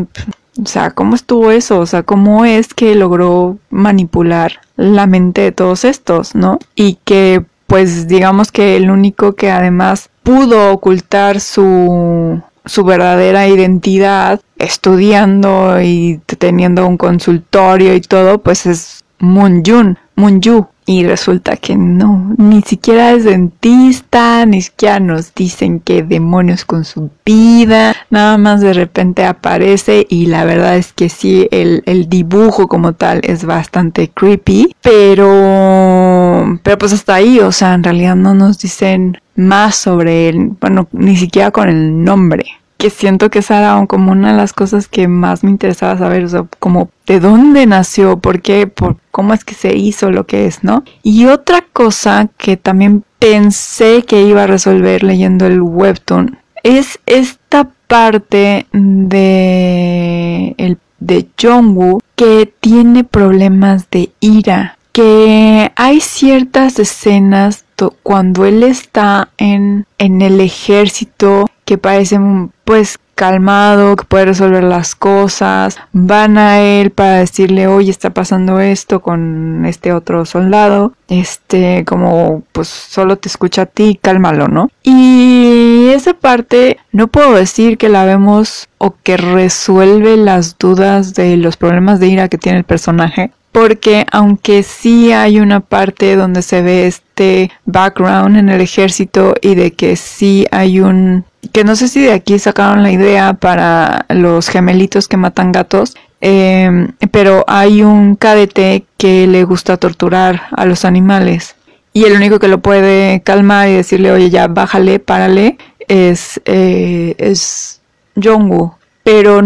o 0.59 0.67
sea, 0.67 0.91
¿cómo 0.91 1.15
estuvo 1.15 1.51
eso? 1.51 1.79
O 1.79 1.87
sea, 1.87 2.03
¿cómo 2.03 2.45
es 2.45 2.75
que 2.75 2.95
logró 2.95 3.59
manipular 3.71 4.61
la 4.77 5.07
mente 5.07 5.43
de 5.43 5.53
todos 5.53 5.85
estos, 5.85 6.35
no? 6.35 6.59
Y 6.75 6.99
que 7.05 7.45
pues 7.67 8.09
digamos 8.09 8.51
que 8.51 8.77
el 8.77 8.91
único 8.91 9.35
que 9.35 9.51
además 9.51 10.11
pudo 10.25 10.73
ocultar 10.73 11.41
su 11.41 12.43
su 12.65 12.85
verdadera 12.85 13.49
identidad 13.49 14.41
estudiando 14.59 15.81
y 15.81 16.21
teniendo 16.39 16.87
un 16.87 16.97
consultorio 16.97 17.95
y 17.95 18.01
todo, 18.01 18.39
pues 18.39 18.67
es 18.67 19.05
Moon 19.19 19.63
Yu. 19.63 20.67
Y 20.91 21.05
resulta 21.05 21.57
que 21.57 21.77
no, 21.77 22.35
ni 22.37 22.63
siquiera 22.63 23.13
es 23.13 23.23
dentista, 23.23 24.45
ni 24.45 24.61
siquiera 24.61 24.99
nos 24.99 25.33
dicen 25.33 25.79
qué 25.79 26.03
demonios 26.03 26.65
con 26.65 26.85
su 26.85 27.13
vida, 27.25 27.95
nada 28.11 28.37
más 28.39 28.61
de 28.61 28.73
repente 28.73 29.25
aparece 29.25 30.05
y 30.11 30.27
la 30.27 30.45
verdad 30.45 30.77
es 30.77 30.93
que 30.93 31.09
sí, 31.09 31.47
el, 31.53 31.85
el 31.87 32.09
dibujo 32.09 32.67
como 32.67 32.95
tal 32.95 33.21
es 33.23 33.45
bastante 33.45 34.11
creepy, 34.11 34.75
pero, 34.83 36.59
pero 36.65 36.77
pues 36.77 36.93
hasta 36.93 37.15
ahí, 37.15 37.39
o 37.39 37.53
sea, 37.53 37.75
en 37.75 37.85
realidad 37.85 38.17
no 38.17 38.35
nos 38.35 38.59
dicen 38.59 39.17
más 39.37 39.77
sobre 39.77 40.29
él, 40.29 40.57
bueno, 40.61 40.89
ni 40.91 41.17
siquiera 41.17 41.53
con 41.53 41.69
el 41.69 42.03
nombre 42.03 42.60
que 42.81 42.89
siento 42.89 43.31
que 43.31 43.41
esa 43.41 43.59
era 43.59 43.87
como 43.87 44.11
una 44.11 44.31
de 44.33 44.39
las 44.39 44.55
cosas 44.55 44.89
que 44.89 45.07
más 45.07 45.45
me 45.45 45.51
interesaba 45.51 45.99
saber, 45.99 46.27
como 46.59 46.89
de 47.07 47.21
dónde 47.21 47.67
nació, 47.67 48.19
por 48.19 48.41
qué, 48.41 48.67
por 48.67 48.97
cómo 49.11 49.35
es 49.35 49.45
que 49.45 49.55
se 49.55 49.77
hizo 49.77 50.11
lo 50.11 50.27
que 50.27 50.47
es, 50.47 50.65
¿no? 50.65 50.83
Y 51.03 51.27
otra 51.27 51.63
cosa 51.75 52.31
que 52.39 52.57
también 52.57 53.05
pensé 53.19 54.03
que 54.05 54.23
iba 54.23 54.45
a 54.45 54.47
resolver 54.47 55.03
leyendo 55.03 55.47
el 55.47 55.61
webtoon 55.61 56.39
es 56.63 56.99
esta 57.05 57.69
parte 57.87 58.67
de 58.73 60.55
el 60.57 60.79
de 61.01 61.29
Jongwoo 61.41 62.01
que 62.17 62.51
tiene 62.61 63.05
problemas 63.05 63.91
de 63.91 64.11
ira, 64.21 64.79
que 64.93 65.71
hay 65.77 66.01
ciertas 66.01 66.79
escenas 66.79 67.65
cuando 68.03 68.45
él 68.45 68.63
está 68.63 69.31
en, 69.39 69.87
en 69.99 70.23
el 70.23 70.41
ejército 70.41 71.47
que 71.71 71.79
parece 71.79 72.19
pues 72.65 72.99
calmado, 73.15 73.95
que 73.95 74.05
puede 74.05 74.25
resolver 74.25 74.65
las 74.65 74.97
cosas, 74.97 75.79
van 75.93 76.37
a 76.37 76.59
él 76.59 76.91
para 76.91 77.19
decirle, 77.19 77.69
oye, 77.69 77.93
está 77.93 78.11
pasando 78.11 78.59
esto 78.59 78.99
con 78.99 79.65
este 79.67 79.93
otro 79.93 80.25
soldado, 80.25 80.95
este, 81.07 81.85
como, 81.85 82.43
pues 82.51 82.67
solo 82.67 83.19
te 83.19 83.29
escucha 83.29 83.63
a 83.63 83.67
ti, 83.67 84.01
cálmalo, 84.03 84.49
¿no? 84.49 84.69
Y 84.83 85.91
esa 85.95 86.15
parte 86.15 86.79
no 86.91 87.07
puedo 87.07 87.35
decir 87.35 87.79
que 87.79 87.89
la 87.89 88.05
vemos 88.05 88.69
o 88.79 88.97
que 89.05 89.17
resuelve 89.17 90.17
las 90.17 90.59
dudas 90.59 91.15
de 91.15 91.37
los 91.37 91.57
problemas 91.57 92.01
de 92.01 92.09
ira 92.09 92.29
que 92.29 92.39
tiene 92.39 92.59
el 92.59 92.65
personaje, 92.65 93.31
porque 93.53 94.07
aunque 94.13 94.63
sí 94.63 95.13
hay 95.13 95.41
una 95.41 95.61
parte 95.61 96.17
donde 96.17 96.43
se 96.43 96.63
ve 96.63 96.87
este 96.87 97.51
background 97.65 98.37
en 98.37 98.49
el 98.49 98.61
ejército 98.61 99.35
y 99.41 99.55
de 99.55 99.73
que 99.73 99.97
sí 99.97 100.47
hay 100.51 100.81
un 100.81 101.25
que 101.53 101.65
no 101.65 101.75
sé 101.75 101.89
si 101.89 102.01
de 102.01 102.13
aquí 102.13 102.39
sacaron 102.39 102.83
la 102.83 102.93
idea 102.93 103.33
para 103.35 104.05
los 104.11 104.49
gemelitos 104.49 105.09
que 105.09 105.17
matan 105.17 105.53
gatos, 105.53 105.97
em, 106.21 106.93
pero 107.11 107.45
hay 107.49 107.83
un 107.83 108.15
cadete 108.15 108.85
que 108.99 109.27
le 109.27 109.45
gusta 109.45 109.79
torturar 109.79 110.43
a 110.53 110.67
los 110.67 110.85
animales. 110.85 111.57
Y 111.93 112.05
el 112.05 112.13
único 112.15 112.39
que 112.39 112.49
lo 112.49 112.61
puede 112.61 113.23
calmar 113.23 113.69
y 113.69 113.73
decirle 113.73 114.13
oye 114.13 114.31
ya 114.31 114.47
bájale, 114.49 115.01
párale 115.01 115.59
es 115.89 116.41
eh, 116.45 117.15
es 117.19 117.81
Jongwoo, 118.23 118.77
pero 119.03 119.43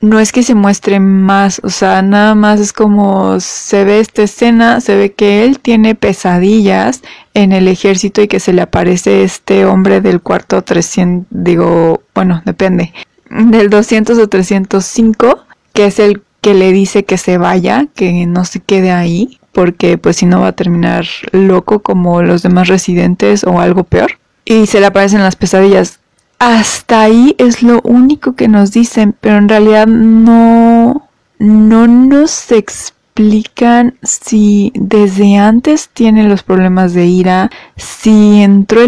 no 0.00 0.20
es 0.20 0.32
que 0.32 0.42
se 0.42 0.54
muestre 0.54 1.00
más, 1.00 1.60
o 1.64 1.70
sea, 1.70 2.02
nada 2.02 2.34
más 2.34 2.60
es 2.60 2.72
como 2.72 3.40
se 3.40 3.84
ve 3.84 4.00
esta 4.00 4.22
escena, 4.22 4.80
se 4.80 4.94
ve 4.94 5.12
que 5.12 5.44
él 5.44 5.58
tiene 5.58 5.94
pesadillas 5.94 7.02
en 7.34 7.52
el 7.52 7.66
ejército 7.68 8.20
y 8.20 8.28
que 8.28 8.40
se 8.40 8.52
le 8.52 8.62
aparece 8.62 9.22
este 9.24 9.64
hombre 9.64 10.00
del 10.00 10.20
cuarto 10.20 10.62
300, 10.62 11.26
digo, 11.30 12.02
bueno, 12.14 12.42
depende, 12.44 12.92
del 13.30 13.70
200 13.70 14.18
o 14.18 14.28
305, 14.28 15.38
que 15.72 15.86
es 15.86 15.98
el 15.98 16.22
que 16.40 16.54
le 16.54 16.72
dice 16.72 17.04
que 17.04 17.18
se 17.18 17.38
vaya, 17.38 17.86
que 17.94 18.26
no 18.26 18.44
se 18.44 18.60
quede 18.60 18.92
ahí, 18.92 19.40
porque 19.52 19.98
pues 19.98 20.16
si 20.16 20.26
no 20.26 20.40
va 20.40 20.48
a 20.48 20.52
terminar 20.52 21.06
loco 21.32 21.80
como 21.80 22.22
los 22.22 22.42
demás 22.42 22.68
residentes 22.68 23.42
o 23.44 23.60
algo 23.60 23.84
peor. 23.84 24.18
Y 24.44 24.66
se 24.66 24.78
le 24.78 24.86
aparecen 24.86 25.22
las 25.22 25.34
pesadillas 25.34 25.98
hasta 26.38 27.02
ahí 27.02 27.34
es 27.38 27.62
lo 27.62 27.80
único 27.82 28.34
que 28.34 28.48
nos 28.48 28.72
dicen, 28.72 29.14
pero 29.20 29.36
en 29.36 29.48
realidad 29.48 29.86
no, 29.86 31.08
no 31.38 31.86
nos 31.86 32.52
explican 32.52 33.94
si 34.02 34.72
desde 34.74 35.36
antes 35.36 35.88
tiene 35.88 36.28
los 36.28 36.42
problemas 36.42 36.92
de 36.92 37.06
ira, 37.06 37.50
si 37.76 38.42
entró 38.42 38.82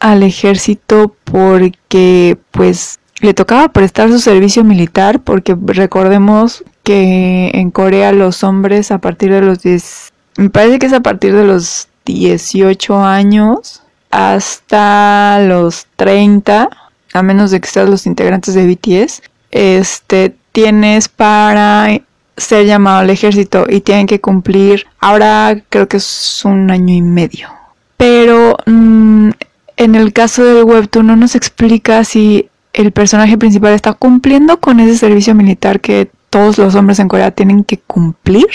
al 0.00 0.22
ejército 0.22 1.16
porque 1.24 2.38
pues 2.50 2.98
le 3.20 3.34
tocaba 3.34 3.68
prestar 3.68 4.10
su 4.10 4.18
servicio 4.18 4.64
militar, 4.64 5.20
porque 5.20 5.56
recordemos 5.58 6.64
que 6.82 7.50
en 7.54 7.70
Corea 7.70 8.12
los 8.12 8.44
hombres 8.44 8.90
a 8.90 8.98
partir 8.98 9.32
de 9.32 9.40
los 9.40 9.62
10, 9.62 10.12
me 10.36 10.50
parece 10.50 10.78
que 10.78 10.86
es 10.86 10.92
a 10.92 11.00
partir 11.00 11.34
de 11.34 11.44
los 11.44 11.88
18 12.04 12.98
años 12.98 13.81
hasta 14.12 15.40
los 15.44 15.86
30 15.96 16.68
a 17.12 17.22
menos 17.22 17.50
de 17.50 17.60
que 17.60 17.68
seas 17.68 17.88
los 17.88 18.06
integrantes 18.06 18.54
de 18.54 18.66
BTS, 18.66 19.22
este, 19.50 20.34
tienes 20.52 21.08
para 21.08 22.00
ser 22.36 22.66
llamado 22.66 23.00
al 23.00 23.10
ejército 23.10 23.66
y 23.68 23.80
tienen 23.80 24.06
que 24.06 24.20
cumplir, 24.20 24.86
ahora 25.00 25.62
creo 25.68 25.88
que 25.88 25.98
es 25.98 26.42
un 26.44 26.70
año 26.70 26.94
y 26.94 27.02
medio. 27.02 27.50
Pero 27.96 28.56
mm, 28.66 29.30
en 29.76 29.94
el 29.94 30.12
caso 30.12 30.44
del 30.44 30.64
webtoon 30.64 31.06
no 31.06 31.16
nos 31.16 31.34
explica 31.34 32.04
si 32.04 32.48
el 32.72 32.92
personaje 32.92 33.36
principal 33.36 33.74
está 33.74 33.92
cumpliendo 33.92 34.58
con 34.60 34.80
ese 34.80 34.96
servicio 34.96 35.34
militar 35.34 35.80
que 35.80 36.10
todos 36.30 36.56
los 36.56 36.74
hombres 36.74 36.98
en 36.98 37.08
Corea 37.08 37.30
tienen 37.30 37.64
que 37.64 37.78
cumplir 37.78 38.46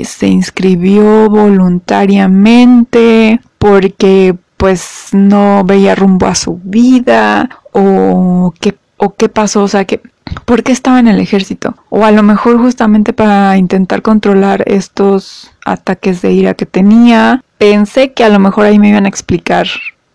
se 0.04 0.28
inscribió 0.28 1.28
voluntariamente 1.28 3.40
porque 3.58 4.36
pues 4.56 5.08
no 5.12 5.64
veía 5.64 5.94
rumbo 5.94 6.26
a 6.26 6.34
su 6.34 6.60
vida 6.62 7.50
o 7.72 8.54
qué, 8.60 8.76
o 8.96 9.14
qué 9.14 9.28
pasó, 9.28 9.62
o 9.62 9.68
sea, 9.68 9.84
que 9.84 10.00
¿por 10.44 10.62
qué 10.62 10.72
estaba 10.72 11.00
en 11.00 11.08
el 11.08 11.20
ejército? 11.20 11.74
O 11.90 12.04
a 12.04 12.10
lo 12.10 12.22
mejor 12.22 12.58
justamente 12.58 13.12
para 13.12 13.56
intentar 13.56 14.02
controlar 14.02 14.64
estos 14.66 15.50
ataques 15.64 16.22
de 16.22 16.32
ira 16.32 16.54
que 16.54 16.66
tenía. 16.66 17.42
Pensé 17.58 18.12
que 18.12 18.24
a 18.24 18.28
lo 18.28 18.38
mejor 18.38 18.66
ahí 18.66 18.78
me 18.78 18.88
iban 18.88 19.06
a 19.06 19.08
explicar 19.08 19.66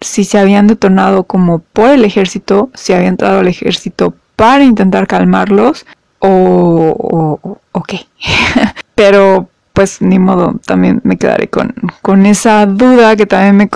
si 0.01 0.23
se 0.23 0.39
habían 0.39 0.67
detonado 0.67 1.23
como 1.23 1.59
por 1.59 1.89
el 1.89 2.05
ejército, 2.05 2.69
si 2.73 2.93
había 2.93 3.09
entrado 3.09 3.39
al 3.39 3.47
ejército 3.47 4.13
para 4.35 4.63
intentar 4.63 5.07
calmarlos 5.07 5.85
o, 6.19 7.39
o, 7.41 7.57
o 7.71 7.83
qué. 7.83 8.07
Pero 8.95 9.49
pues 9.79 10.01
ni 10.01 10.19
modo, 10.19 10.59
también 10.65 10.99
me 11.05 11.17
quedaré 11.17 11.47
con, 11.47 11.73
con 12.01 12.25
esa 12.25 12.65
duda 12.65 13.15
que 13.15 13.25
también 13.25 13.55
me, 13.55 13.69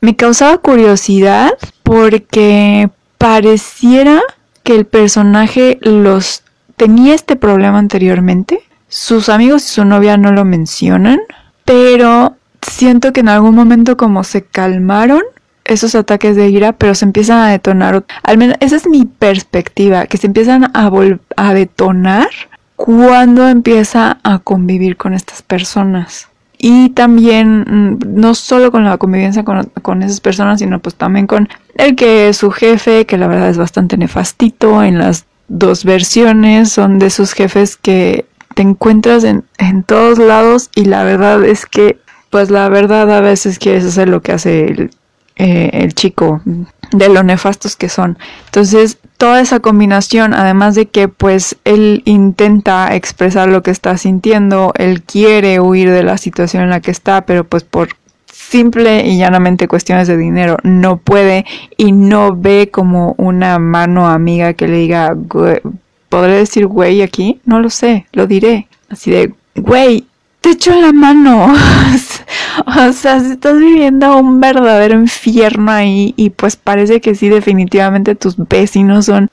me 0.00 0.14
causaba 0.14 0.58
curiosidad 0.58 1.50
porque 1.82 2.90
pareciera 3.18 4.22
que 4.62 4.76
el 4.76 4.86
personaje 4.86 5.80
los 5.82 6.44
tenía 6.76 7.12
este 7.12 7.34
problema 7.34 7.80
anteriormente. 7.80 8.60
Sus 8.86 9.28
amigos 9.28 9.64
y 9.64 9.74
su 9.74 9.84
novia 9.84 10.16
no 10.16 10.30
lo 10.30 10.44
mencionan, 10.44 11.18
pero 11.64 12.36
siento 12.62 13.12
que 13.12 13.18
en 13.18 13.28
algún 13.28 13.56
momento 13.56 13.96
como 13.96 14.22
se 14.22 14.44
calmaron 14.44 15.22
esos 15.64 15.96
ataques 15.96 16.36
de 16.36 16.50
ira, 16.50 16.72
pero 16.72 16.94
se 16.94 17.04
empiezan 17.04 17.38
a 17.38 17.50
detonar. 17.50 18.04
Al 18.22 18.38
menos 18.38 18.58
esa 18.60 18.76
es 18.76 18.86
mi 18.86 19.06
perspectiva, 19.06 20.06
que 20.06 20.18
se 20.18 20.28
empiezan 20.28 20.70
a, 20.72 20.88
a 21.36 21.52
detonar 21.52 22.28
cuando 22.76 23.48
empieza 23.48 24.18
a 24.22 24.38
convivir 24.38 24.96
con 24.96 25.14
estas 25.14 25.42
personas. 25.42 26.28
Y 26.58 26.90
también, 26.90 27.60
mm, 27.60 28.20
no 28.20 28.34
solo 28.34 28.70
con 28.70 28.84
la 28.84 28.96
convivencia 28.98 29.44
con, 29.44 30.02
esas 30.02 30.20
personas, 30.20 30.60
sino 30.60 30.78
pues 30.78 30.94
también 30.94 31.26
con 31.26 31.48
el 31.76 31.96
que 31.96 32.28
es 32.28 32.38
su 32.38 32.50
jefe, 32.50 33.06
que 33.06 33.18
la 33.18 33.26
verdad 33.26 33.50
es 33.50 33.58
bastante 33.58 33.96
nefastito 33.96 34.82
en 34.82 34.98
las 34.98 35.26
dos 35.48 35.84
versiones. 35.84 36.70
Son 36.72 36.98
de 36.98 37.06
esos 37.06 37.32
jefes 37.32 37.76
que 37.76 38.26
te 38.54 38.62
encuentras 38.62 39.24
en, 39.24 39.44
en 39.58 39.82
todos 39.82 40.18
lados 40.18 40.70
y 40.74 40.86
la 40.86 41.04
verdad 41.04 41.44
es 41.44 41.66
que, 41.66 41.98
pues 42.30 42.50
la 42.50 42.68
verdad 42.68 43.10
a 43.14 43.20
veces 43.20 43.58
quieres 43.58 43.84
hacer 43.84 44.08
lo 44.08 44.22
que 44.22 44.32
hace 44.32 44.66
el, 44.66 44.90
eh, 45.36 45.70
el 45.74 45.94
chico 45.94 46.40
de 46.92 47.08
lo 47.08 47.22
nefastos 47.22 47.76
que 47.76 47.88
son. 47.88 48.18
Entonces, 48.46 48.98
toda 49.16 49.40
esa 49.40 49.60
combinación, 49.60 50.34
además 50.34 50.74
de 50.74 50.86
que 50.86 51.08
pues 51.08 51.56
él 51.64 52.02
intenta 52.04 52.94
expresar 52.94 53.48
lo 53.48 53.62
que 53.62 53.70
está 53.70 53.96
sintiendo, 53.96 54.72
él 54.76 55.02
quiere 55.02 55.60
huir 55.60 55.90
de 55.90 56.02
la 56.02 56.18
situación 56.18 56.64
en 56.64 56.70
la 56.70 56.80
que 56.80 56.90
está, 56.90 57.26
pero 57.26 57.44
pues 57.44 57.64
por 57.64 57.88
simple 58.26 59.06
y 59.06 59.18
llanamente 59.18 59.68
cuestiones 59.68 60.06
de 60.06 60.16
dinero 60.16 60.56
no 60.62 60.98
puede 60.98 61.44
y 61.76 61.92
no 61.92 62.36
ve 62.36 62.70
como 62.72 63.14
una 63.18 63.58
mano 63.58 64.08
amiga 64.08 64.54
que 64.54 64.68
le 64.68 64.76
diga, 64.76 65.16
¿podré 66.08 66.32
decir 66.34 66.66
güey 66.66 67.02
aquí? 67.02 67.40
No 67.44 67.60
lo 67.60 67.70
sé, 67.70 68.06
lo 68.12 68.26
diré. 68.26 68.68
Así 68.88 69.10
de, 69.10 69.34
güey, 69.56 70.06
te 70.40 70.50
echo 70.50 70.74
la 70.80 70.92
mano. 70.92 71.54
o 72.66 72.92
sea, 72.92 73.20
si 73.20 73.32
estás 73.32 73.58
viviendo 73.58 74.16
un 74.16 74.40
verdadero 74.40 74.98
infierno 74.98 75.70
ahí 75.70 76.14
y 76.16 76.30
pues 76.30 76.56
parece 76.56 77.00
que 77.00 77.14
sí, 77.14 77.28
definitivamente 77.28 78.14
tus 78.14 78.36
vecinos 78.36 79.06
son 79.06 79.30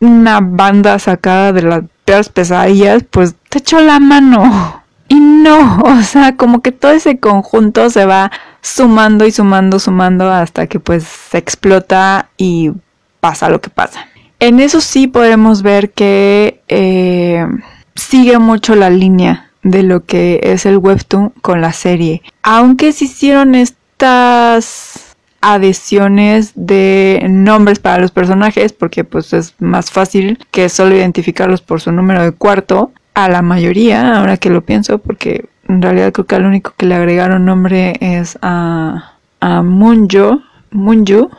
una 0.00 0.40
banda 0.40 0.98
sacada 0.98 1.52
de 1.52 1.62
las 1.62 1.82
peores 2.04 2.28
pesadillas, 2.28 3.04
pues 3.10 3.34
te 3.48 3.58
echo 3.58 3.80
la 3.80 4.00
mano. 4.00 4.82
Y 5.08 5.20
no, 5.20 5.78
o 5.84 6.02
sea, 6.02 6.36
como 6.36 6.62
que 6.62 6.72
todo 6.72 6.92
ese 6.92 7.18
conjunto 7.18 7.90
se 7.90 8.06
va 8.06 8.30
sumando 8.60 9.26
y 9.26 9.32
sumando, 9.32 9.78
sumando 9.78 10.30
hasta 10.30 10.66
que 10.66 10.80
pues 10.80 11.04
se 11.04 11.38
explota 11.38 12.28
y 12.36 12.72
pasa 13.20 13.48
lo 13.48 13.60
que 13.60 13.70
pasa. 13.70 14.06
En 14.40 14.60
eso 14.60 14.80
sí 14.80 15.06
podemos 15.06 15.62
ver 15.62 15.92
que 15.92 16.60
eh, 16.68 17.46
sigue 17.94 18.38
mucho 18.38 18.74
la 18.74 18.90
línea 18.90 19.50
de 19.64 19.82
lo 19.82 20.04
que 20.04 20.40
es 20.42 20.66
el 20.66 20.78
webtoon 20.78 21.30
con 21.42 21.60
la 21.60 21.72
serie. 21.72 22.22
Aunque 22.42 22.92
se 22.92 23.06
hicieron 23.06 23.56
estas 23.56 25.16
adiciones 25.40 26.52
de 26.54 27.26
nombres 27.28 27.80
para 27.80 28.00
los 28.00 28.12
personajes, 28.12 28.72
porque 28.72 29.04
pues 29.04 29.32
es 29.32 29.54
más 29.58 29.90
fácil 29.90 30.38
que 30.50 30.68
solo 30.68 30.94
identificarlos 30.94 31.60
por 31.60 31.80
su 31.80 31.90
número 31.92 32.22
de 32.22 32.32
cuarto, 32.32 32.92
a 33.14 33.28
la 33.28 33.42
mayoría, 33.42 34.18
ahora 34.18 34.36
que 34.36 34.50
lo 34.50 34.62
pienso, 34.62 34.98
porque 34.98 35.48
en 35.68 35.80
realidad 35.80 36.12
creo 36.12 36.26
que 36.26 36.34
al 36.34 36.46
único 36.46 36.74
que 36.76 36.86
le 36.86 36.96
agregaron 36.96 37.44
nombre 37.44 37.94
es 38.00 38.38
a, 38.42 39.14
a 39.40 39.62
Munjo, 39.62 40.42
Munju, 40.72 41.30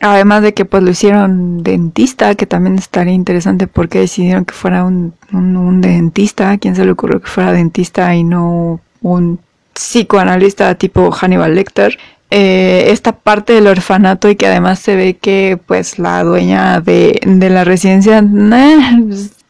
Además 0.00 0.42
de 0.42 0.54
que 0.54 0.64
pues 0.64 0.82
lo 0.82 0.90
hicieron 0.90 1.62
dentista, 1.62 2.34
que 2.34 2.46
también 2.46 2.78
estaría 2.78 3.12
interesante 3.12 3.66
porque 3.66 4.00
decidieron 4.00 4.46
que 4.46 4.54
fuera 4.54 4.84
un, 4.84 5.12
un, 5.32 5.80
dentista. 5.82 6.56
quién 6.56 6.74
se 6.74 6.86
le 6.86 6.92
ocurrió 6.92 7.20
que 7.20 7.28
fuera 7.28 7.52
dentista 7.52 8.14
y 8.14 8.24
no 8.24 8.80
un 9.02 9.40
psicoanalista 9.74 10.74
tipo 10.76 11.10
Hannibal 11.10 11.54
Lecter? 11.54 11.98
Eh, 12.30 12.92
esta 12.92 13.12
parte 13.12 13.52
del 13.52 13.66
orfanato 13.66 14.30
y 14.30 14.36
que 14.36 14.46
además 14.46 14.78
se 14.78 14.94
ve 14.94 15.16
que 15.16 15.58
pues 15.66 15.98
la 15.98 16.22
dueña 16.22 16.80
de, 16.80 17.20
de 17.26 17.50
la 17.50 17.64
residencia 17.64 18.20
eh, 18.20 19.00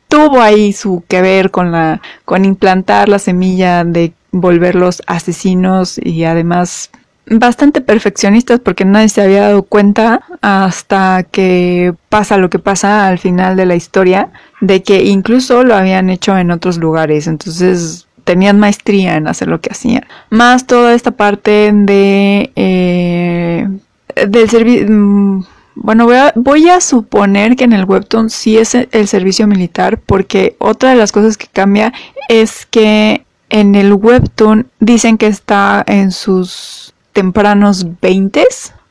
tuvo 0.08 0.40
ahí 0.40 0.72
su 0.72 1.04
que 1.06 1.20
ver 1.20 1.50
con 1.50 1.72
la 1.72 2.00
con 2.24 2.44
implantar 2.46 3.08
la 3.08 3.18
semilla 3.18 3.84
de 3.84 4.14
volverlos 4.32 5.02
asesinos 5.06 6.00
y 6.02 6.24
además 6.24 6.90
bastante 7.26 7.80
perfeccionistas 7.80 8.60
porque 8.60 8.84
nadie 8.84 9.08
se 9.08 9.22
había 9.22 9.42
dado 9.42 9.62
cuenta 9.62 10.22
hasta 10.40 11.24
que 11.24 11.94
pasa 12.08 12.38
lo 12.38 12.50
que 12.50 12.58
pasa 12.58 13.06
al 13.06 13.18
final 13.18 13.56
de 13.56 13.66
la 13.66 13.76
historia, 13.76 14.30
de 14.60 14.82
que 14.82 15.04
incluso 15.04 15.62
lo 15.62 15.74
habían 15.74 16.10
hecho 16.10 16.36
en 16.36 16.50
otros 16.50 16.78
lugares, 16.78 17.26
entonces 17.26 18.06
tenían 18.24 18.58
maestría 18.58 19.16
en 19.16 19.28
hacer 19.28 19.48
lo 19.48 19.60
que 19.60 19.70
hacían. 19.70 20.04
Más 20.30 20.66
toda 20.66 20.94
esta 20.94 21.12
parte 21.12 21.70
de 21.72 22.52
eh, 22.56 23.68
del 24.26 24.48
servicio... 24.50 24.86
Mm, 24.88 25.44
bueno, 25.76 26.04
voy 26.04 26.16
a, 26.16 26.32
voy 26.36 26.68
a, 26.68 26.80
suponer 26.80 27.56
que 27.56 27.64
en 27.64 27.72
el 27.72 27.86
webtoon 27.86 28.28
sí 28.28 28.58
es 28.58 28.74
el 28.74 29.08
servicio 29.08 29.46
militar 29.46 29.98
porque 29.98 30.56
otra 30.58 30.90
de 30.90 30.96
las 30.96 31.10
cosas 31.10 31.38
que 31.38 31.46
cambia 31.46 31.92
es 32.28 32.66
que 32.66 33.24
en 33.48 33.74
el 33.74 33.94
webtoon 33.94 34.66
dicen 34.78 35.16
que 35.16 35.26
está 35.26 35.82
en 35.86 36.12
sus 36.12 36.89
tempranos 37.12 37.86
20 38.00 38.46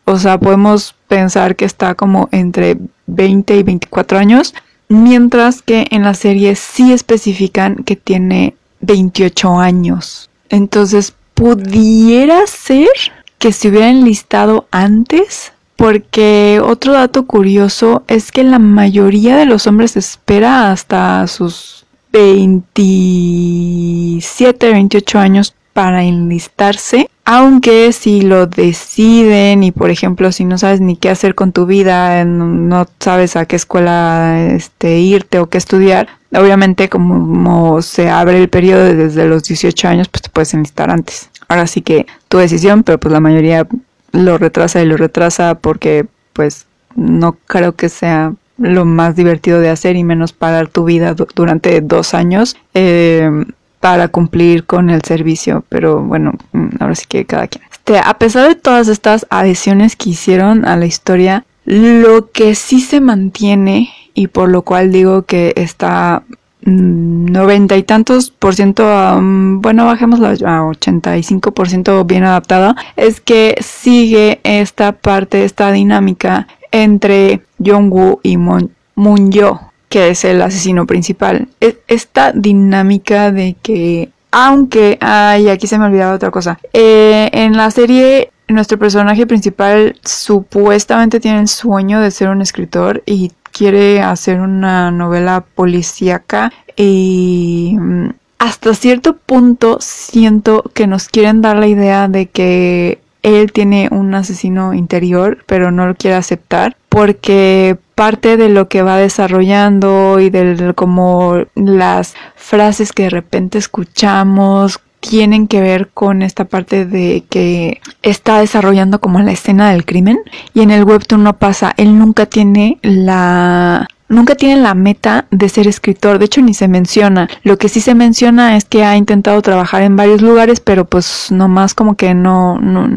O 0.06 0.18
sea, 0.18 0.40
podemos 0.40 0.96
pensar 1.08 1.56
que 1.56 1.66
está 1.66 1.96
como 1.96 2.30
entre 2.32 2.78
20 3.08 3.58
y 3.58 3.64
24 3.64 4.18
años, 4.18 4.54
mientras 4.88 5.62
que 5.62 5.88
en 5.92 6.04
la 6.04 6.14
serie 6.14 6.56
sí 6.56 6.94
especifican 6.94 7.84
que 7.84 7.96
tiene 7.96 8.56
28 8.82 9.60
años. 9.60 10.30
Entonces, 10.50 11.14
pudiera 11.34 12.46
ser 12.48 12.90
que 13.38 13.54
se 13.54 13.70
hubiera 13.70 13.90
enlistado 13.90 14.68
antes, 14.72 15.54
porque 15.76 16.62
otro 16.64 16.94
dato 16.94 17.26
curioso 17.26 18.04
es 18.08 18.32
que 18.32 18.44
la 18.44 18.60
mayoría 18.60 19.38
de 19.38 19.46
los 19.46 19.68
hombres 19.68 19.96
espera 19.96 20.72
hasta 20.72 21.26
sus 21.28 21.86
27, 22.12 24.72
28 24.72 25.20
años 25.20 25.54
para 25.80 26.04
enlistarse, 26.04 27.10
aunque 27.24 27.94
si 27.94 28.22
lo 28.22 28.48
deciden 28.48 29.64
y 29.64 29.72
por 29.72 29.92
ejemplo 29.92 30.34
si 30.34 30.44
no 30.44 30.58
sabes 30.58 30.82
ni 30.82 30.98
qué 30.98 31.10
hacer 31.10 31.36
con 31.36 31.54
tu 31.54 31.66
vida, 31.66 32.26
no 32.26 32.86
sabes 33.00 33.38
a 33.38 33.46
qué 33.46 33.56
escuela 33.56 34.46
este, 34.52 35.00
irte 35.00 35.40
o 35.40 35.48
qué 35.48 35.58
estudiar, 35.58 36.10
obviamente 36.34 36.90
como, 36.90 37.82
se 37.82 38.10
abre 38.10 38.40
el 38.42 38.50
periodo 38.50 38.94
desde 38.94 39.26
los 39.26 39.44
18 39.44 39.88
años, 39.88 40.10
pues 40.10 40.24
te 40.24 40.30
puedes 40.30 40.54
enlistar 40.54 40.92
antes. 40.92 41.30
Ahora 41.48 41.66
sí 41.66 41.82
que 41.82 42.08
tu 42.28 42.40
decisión, 42.40 42.84
pero 42.84 43.00
pues 43.00 43.14
la 43.14 43.22
mayoría 43.22 43.66
lo 44.12 44.38
retrasa 44.38 44.82
y 44.82 44.86
lo 44.86 44.98
retrasa 44.98 45.56
porque 45.56 46.08
pues 46.34 46.66
no 46.98 47.38
creo 47.48 47.74
que 47.78 47.88
sea 47.88 48.34
lo 48.58 48.84
más 48.84 49.16
divertido 49.16 49.62
de 49.62 49.70
hacer 49.70 49.96
y 49.96 50.04
menos 50.04 50.34
parar 50.34 50.68
tu 50.68 50.84
vida 50.84 51.16
durante 51.36 51.80
dos 51.80 52.14
años. 52.14 52.58
Eh, 52.74 53.32
para 53.80 54.10
cumplir 54.10 54.66
con 54.66 54.90
el 54.90 55.02
servicio, 55.04 55.64
pero 55.70 56.02
bueno, 56.02 56.34
mm, 56.52 56.68
ahora 56.80 56.96
sí 56.96 57.06
que 57.08 57.26
cada 57.26 57.48
quien. 57.48 57.64
Este, 57.72 57.98
a 57.98 58.14
pesar 58.16 58.48
de 58.48 58.56
todas 58.56 58.88
estas 58.88 59.26
adiciones 59.30 59.96
que 59.96 60.12
hicieron 60.12 60.66
a 60.66 60.76
la 60.76 60.86
historia, 60.86 61.46
lo 61.66 62.32
que 62.32 62.56
sí 62.56 62.82
se 62.82 63.00
mantiene 63.00 63.90
y 64.14 64.28
por 64.28 64.50
lo 64.50 64.64
cual 64.64 64.92
digo 64.92 65.24
que 65.24 65.54
está 65.56 66.24
mm, 66.66 67.26
noventa 67.32 67.78
y 67.78 67.84
tantos 67.84 68.32
por 68.32 68.56
ciento, 68.56 68.84
bueno, 69.22 69.86
bajémoslo 69.86 70.28
a 70.48 70.66
85 70.66 71.54
por 71.54 71.70
ciento 71.70 72.04
bien 72.06 72.24
adaptada, 72.24 72.76
es 72.96 73.22
que 73.22 73.56
sigue 73.62 74.42
esta 74.44 74.92
parte, 74.92 75.46
esta 75.46 75.72
dinámica 75.72 76.48
entre 76.72 77.42
Jong-woo 77.64 78.20
y 78.24 78.38
Moon, 78.38 78.72
Moon 78.96 79.32
Yo 79.32 79.69
que 79.90 80.10
es 80.10 80.24
el 80.24 80.42
asesino 80.42 80.86
principal. 80.86 81.50
E, 81.60 81.80
esta 81.88 82.32
dinámica 82.32 83.32
de 83.32 83.56
que, 83.62 84.10
aunque, 84.32 84.98
ay, 85.02 85.50
aquí 85.50 85.68
se 85.68 85.80
me 85.80 85.86
olvidaba 85.86 86.16
otra 86.16 86.32
cosa, 86.32 86.60
eh, 86.74 87.30
en 87.34 87.58
la 87.58 87.72
serie 87.72 88.32
nuestro 88.48 88.80
personaje 88.80 89.28
principal 89.28 89.96
supuestamente 90.04 91.20
tiene 91.20 91.40
el 91.40 91.48
sueño 91.48 92.02
de 92.02 92.12
ser 92.12 92.30
un 92.30 92.42
escritor 92.42 93.04
y 93.06 93.32
quiere 93.52 94.02
hacer 94.02 94.40
una 94.40 94.92
novela 94.92 95.46
policíaca 95.56 96.52
y 96.76 97.76
mm, 97.80 98.10
hasta 98.40 98.74
cierto 98.74 99.18
punto 99.18 99.78
siento 99.82 100.64
que 100.74 100.88
nos 100.88 101.10
quieren 101.10 101.42
dar 101.42 101.58
la 101.58 101.68
idea 101.68 102.08
de 102.08 102.28
que 102.28 103.02
él 103.22 103.52
tiene 103.52 103.90
un 103.92 104.16
asesino 104.16 104.74
interior, 104.74 105.44
pero 105.46 105.72
no 105.72 105.86
lo 105.86 105.96
quiere 105.96 106.16
aceptar 106.16 106.78
porque 106.90 107.78
parte 107.96 108.36
de 108.36 108.50
lo 108.50 108.68
que 108.68 108.82
va 108.82 108.98
desarrollando 108.98 110.20
y 110.20 110.30
de 110.30 110.74
como 110.76 111.46
las 111.56 112.16
frases 112.36 112.92
que 112.92 113.04
de 113.04 113.10
repente 113.12 113.58
escuchamos 113.58 114.80
tienen 115.00 115.48
que 115.48 115.62
ver 115.62 115.90
con 115.94 116.22
esta 116.22 116.46
parte 116.46 116.86
de 116.86 117.24
que 117.30 117.80
está 118.02 118.40
desarrollando 118.40 119.00
como 119.00 119.20
la 119.22 119.32
escena 119.32 119.72
del 119.72 119.86
crimen 119.86 120.20
y 120.54 120.62
en 120.62 120.72
el 120.72 120.84
webtoon 120.84 121.24
no 121.24 121.38
pasa, 121.38 121.74
él 121.78 121.98
nunca 121.98 122.26
tiene 122.26 122.80
la 122.82 123.88
nunca 124.10 124.36
tiene 124.36 124.62
la 124.62 124.74
meta 124.74 125.28
de 125.30 125.48
ser 125.50 125.68
escritor, 125.68 126.18
de 126.18 126.26
hecho 126.26 126.42
ni 126.42 126.54
se 126.54 126.68
menciona. 126.68 127.30
Lo 127.44 127.58
que 127.58 127.70
sí 127.70 127.80
se 127.80 127.96
menciona 127.96 128.58
es 128.58 128.66
que 128.66 128.84
ha 128.84 128.98
intentado 128.98 129.42
trabajar 129.42 129.84
en 129.84 129.96
varios 129.96 130.22
lugares, 130.22 130.60
pero 130.60 130.86
pues 130.86 131.28
nomás 131.32 131.76
como 131.76 131.96
que 131.96 132.16
no, 132.16 132.58
no, 132.60 132.90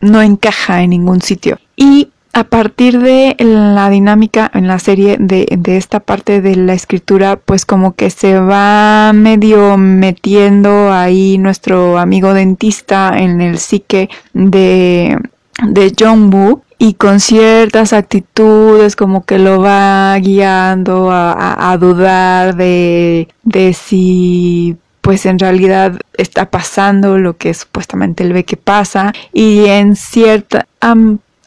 no 0.00 0.22
encaja 0.22 0.82
en 0.82 0.90
ningún 0.90 1.20
sitio. 1.20 1.58
Y 1.76 2.08
a 2.34 2.42
partir 2.42 2.98
de 2.98 3.36
la 3.38 3.88
dinámica 3.88 4.50
en 4.52 4.66
la 4.66 4.80
serie 4.80 5.16
de, 5.20 5.46
esta 5.66 6.00
parte 6.00 6.40
de 6.40 6.56
la 6.56 6.74
escritura, 6.74 7.36
pues 7.36 7.64
como 7.64 7.94
que 7.94 8.10
se 8.10 8.40
va 8.40 9.12
medio 9.14 9.76
metiendo 9.78 10.92
ahí 10.92 11.38
nuestro 11.38 11.96
amigo 11.96 12.34
dentista 12.34 13.16
en 13.16 13.40
el 13.40 13.58
psique 13.58 14.10
de, 14.32 15.16
de 15.62 15.92
John 15.96 16.34
Woo 16.34 16.62
y 16.76 16.94
con 16.94 17.20
ciertas 17.20 17.92
actitudes 17.92 18.96
como 18.96 19.24
que 19.24 19.38
lo 19.38 19.60
va 19.60 20.18
guiando 20.18 21.10
a, 21.12 21.76
dudar 21.78 22.56
de, 22.56 23.28
de 23.44 23.72
si 23.74 24.76
pues 25.00 25.24
en 25.26 25.38
realidad 25.38 26.00
está 26.14 26.50
pasando 26.50 27.16
lo 27.18 27.36
que 27.36 27.54
supuestamente 27.54 28.24
él 28.24 28.32
ve 28.32 28.44
que 28.44 28.56
pasa. 28.56 29.12
Y 29.32 29.66
en 29.66 29.96
cierta 29.96 30.66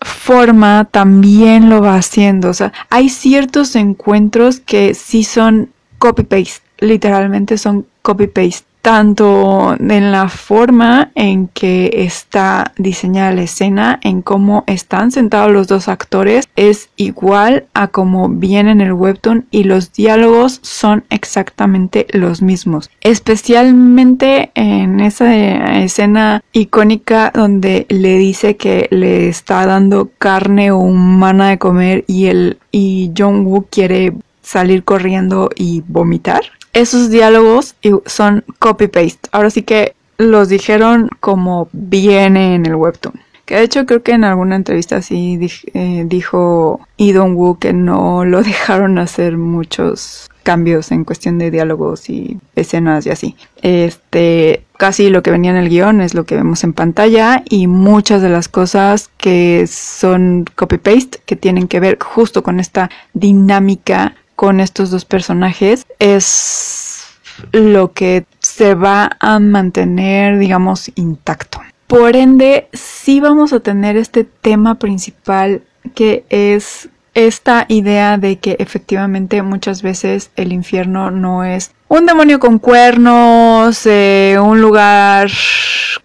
forma 0.01 0.85
también 0.85 1.69
lo 1.69 1.81
va 1.81 1.95
haciendo. 1.95 2.49
O 2.49 2.53
sea, 2.53 2.73
hay 2.89 3.09
ciertos 3.09 3.75
encuentros 3.75 4.59
que 4.59 4.93
sí 4.93 5.23
son 5.23 5.71
copy-paste, 5.99 6.61
literalmente 6.79 7.57
son 7.57 7.87
copy-paste 8.01 8.66
tanto 8.87 9.75
en 9.77 10.13
la 10.13 10.29
forma 10.29 11.11
en 11.13 11.49
que 11.49 11.89
está 11.91 12.71
diseñada 12.77 13.33
la 13.33 13.41
escena, 13.41 13.99
en 14.01 14.21
cómo 14.21 14.63
están 14.65 15.11
sentados 15.11 15.51
los 15.51 15.67
dos 15.67 15.89
actores, 15.89 16.47
es 16.55 16.87
igual 16.95 17.65
a 17.73 17.89
como 17.89 18.29
viene 18.29 18.71
en 18.71 18.79
el 18.79 18.93
webtoon 18.93 19.45
y 19.51 19.65
los 19.65 19.91
diálogos 19.91 20.61
son 20.63 21.03
exactamente 21.09 22.07
los 22.13 22.41
mismos. 22.41 22.89
Especialmente 23.01 24.51
en 24.55 25.01
esa 25.01 25.35
escena 25.81 26.41
icónica 26.53 27.33
donde 27.35 27.87
le 27.89 28.17
dice 28.17 28.55
que 28.55 28.87
le 28.89 29.27
está 29.27 29.65
dando 29.65 30.11
carne 30.17 30.71
humana 30.71 31.49
de 31.49 31.57
comer 31.57 32.05
y 32.07 32.27
el 32.27 32.57
y 32.71 33.11
Jong-woo 33.17 33.67
quiere 33.69 34.13
salir 34.41 34.85
corriendo 34.85 35.49
y 35.57 35.83
vomitar 35.89 36.56
esos 36.73 37.09
diálogos 37.09 37.75
son 38.05 38.43
copy-paste. 38.59 39.29
Ahora 39.31 39.49
sí 39.49 39.63
que 39.63 39.95
los 40.17 40.49
dijeron 40.49 41.09
como 41.19 41.69
viene 41.71 42.55
en 42.55 42.65
el 42.65 42.75
webtoon. 42.75 43.19
Que 43.45 43.55
de 43.55 43.63
hecho 43.63 43.85
creo 43.85 44.03
que 44.03 44.11
en 44.11 44.25
alguna 44.25 44.57
entrevista 44.57 45.01
sí 45.01 45.39
eh, 45.73 46.03
dijo 46.05 46.81
Idon 46.97 47.35
Woo 47.35 47.57
que 47.59 47.71
no 47.71 48.25
lo 48.25 48.43
dejaron 48.43 48.97
hacer 48.99 49.37
muchos 49.37 50.29
cambios 50.43 50.93
en 50.93 51.03
cuestión 51.03 51.37
de 51.39 51.51
diálogos 51.51 52.09
y 52.09 52.39
escenas 52.55 53.05
y 53.05 53.09
así. 53.09 53.35
Este, 53.61 54.63
casi 54.77 55.09
lo 55.09 55.21
que 55.21 55.31
venía 55.31 55.51
en 55.51 55.57
el 55.57 55.69
guion 55.69 56.01
es 56.01 56.13
lo 56.13 56.25
que 56.25 56.35
vemos 56.35 56.63
en 56.63 56.73
pantalla 56.73 57.43
y 57.49 57.67
muchas 57.67 58.21
de 58.21 58.29
las 58.29 58.47
cosas 58.47 59.09
que 59.17 59.67
son 59.67 60.45
copy-paste, 60.55 61.19
que 61.25 61.35
tienen 61.35 61.67
que 61.67 61.79
ver 61.79 61.97
justo 62.01 62.43
con 62.43 62.59
esta 62.59 62.89
dinámica 63.13 64.15
con 64.37 64.59
estos 64.59 64.91
dos 64.91 65.03
personajes 65.03 65.87
es 65.97 67.07
lo 67.51 67.91
que 67.91 68.25
se 68.39 68.75
va 68.75 69.17
a 69.19 69.39
mantener, 69.39 70.37
digamos, 70.37 70.91
intacto. 70.93 71.59
Por 71.87 72.15
ende, 72.15 72.69
sí 72.71 73.19
vamos 73.19 73.51
a 73.51 73.61
tener 73.61 73.97
este 73.97 74.25
tema 74.25 74.75
principal 74.75 75.63
que 75.95 76.23
es 76.29 76.87
esta 77.15 77.65
idea 77.67 78.19
de 78.19 78.37
que 78.37 78.57
efectivamente 78.59 79.41
muchas 79.41 79.81
veces 79.81 80.29
el 80.35 80.53
infierno 80.53 81.09
no 81.09 81.43
es 81.43 81.71
un 81.87 82.05
demonio 82.05 82.39
con 82.39 82.59
cuernos, 82.59 83.87
eh, 83.87 84.37
un 84.39 84.61
lugar 84.61 85.31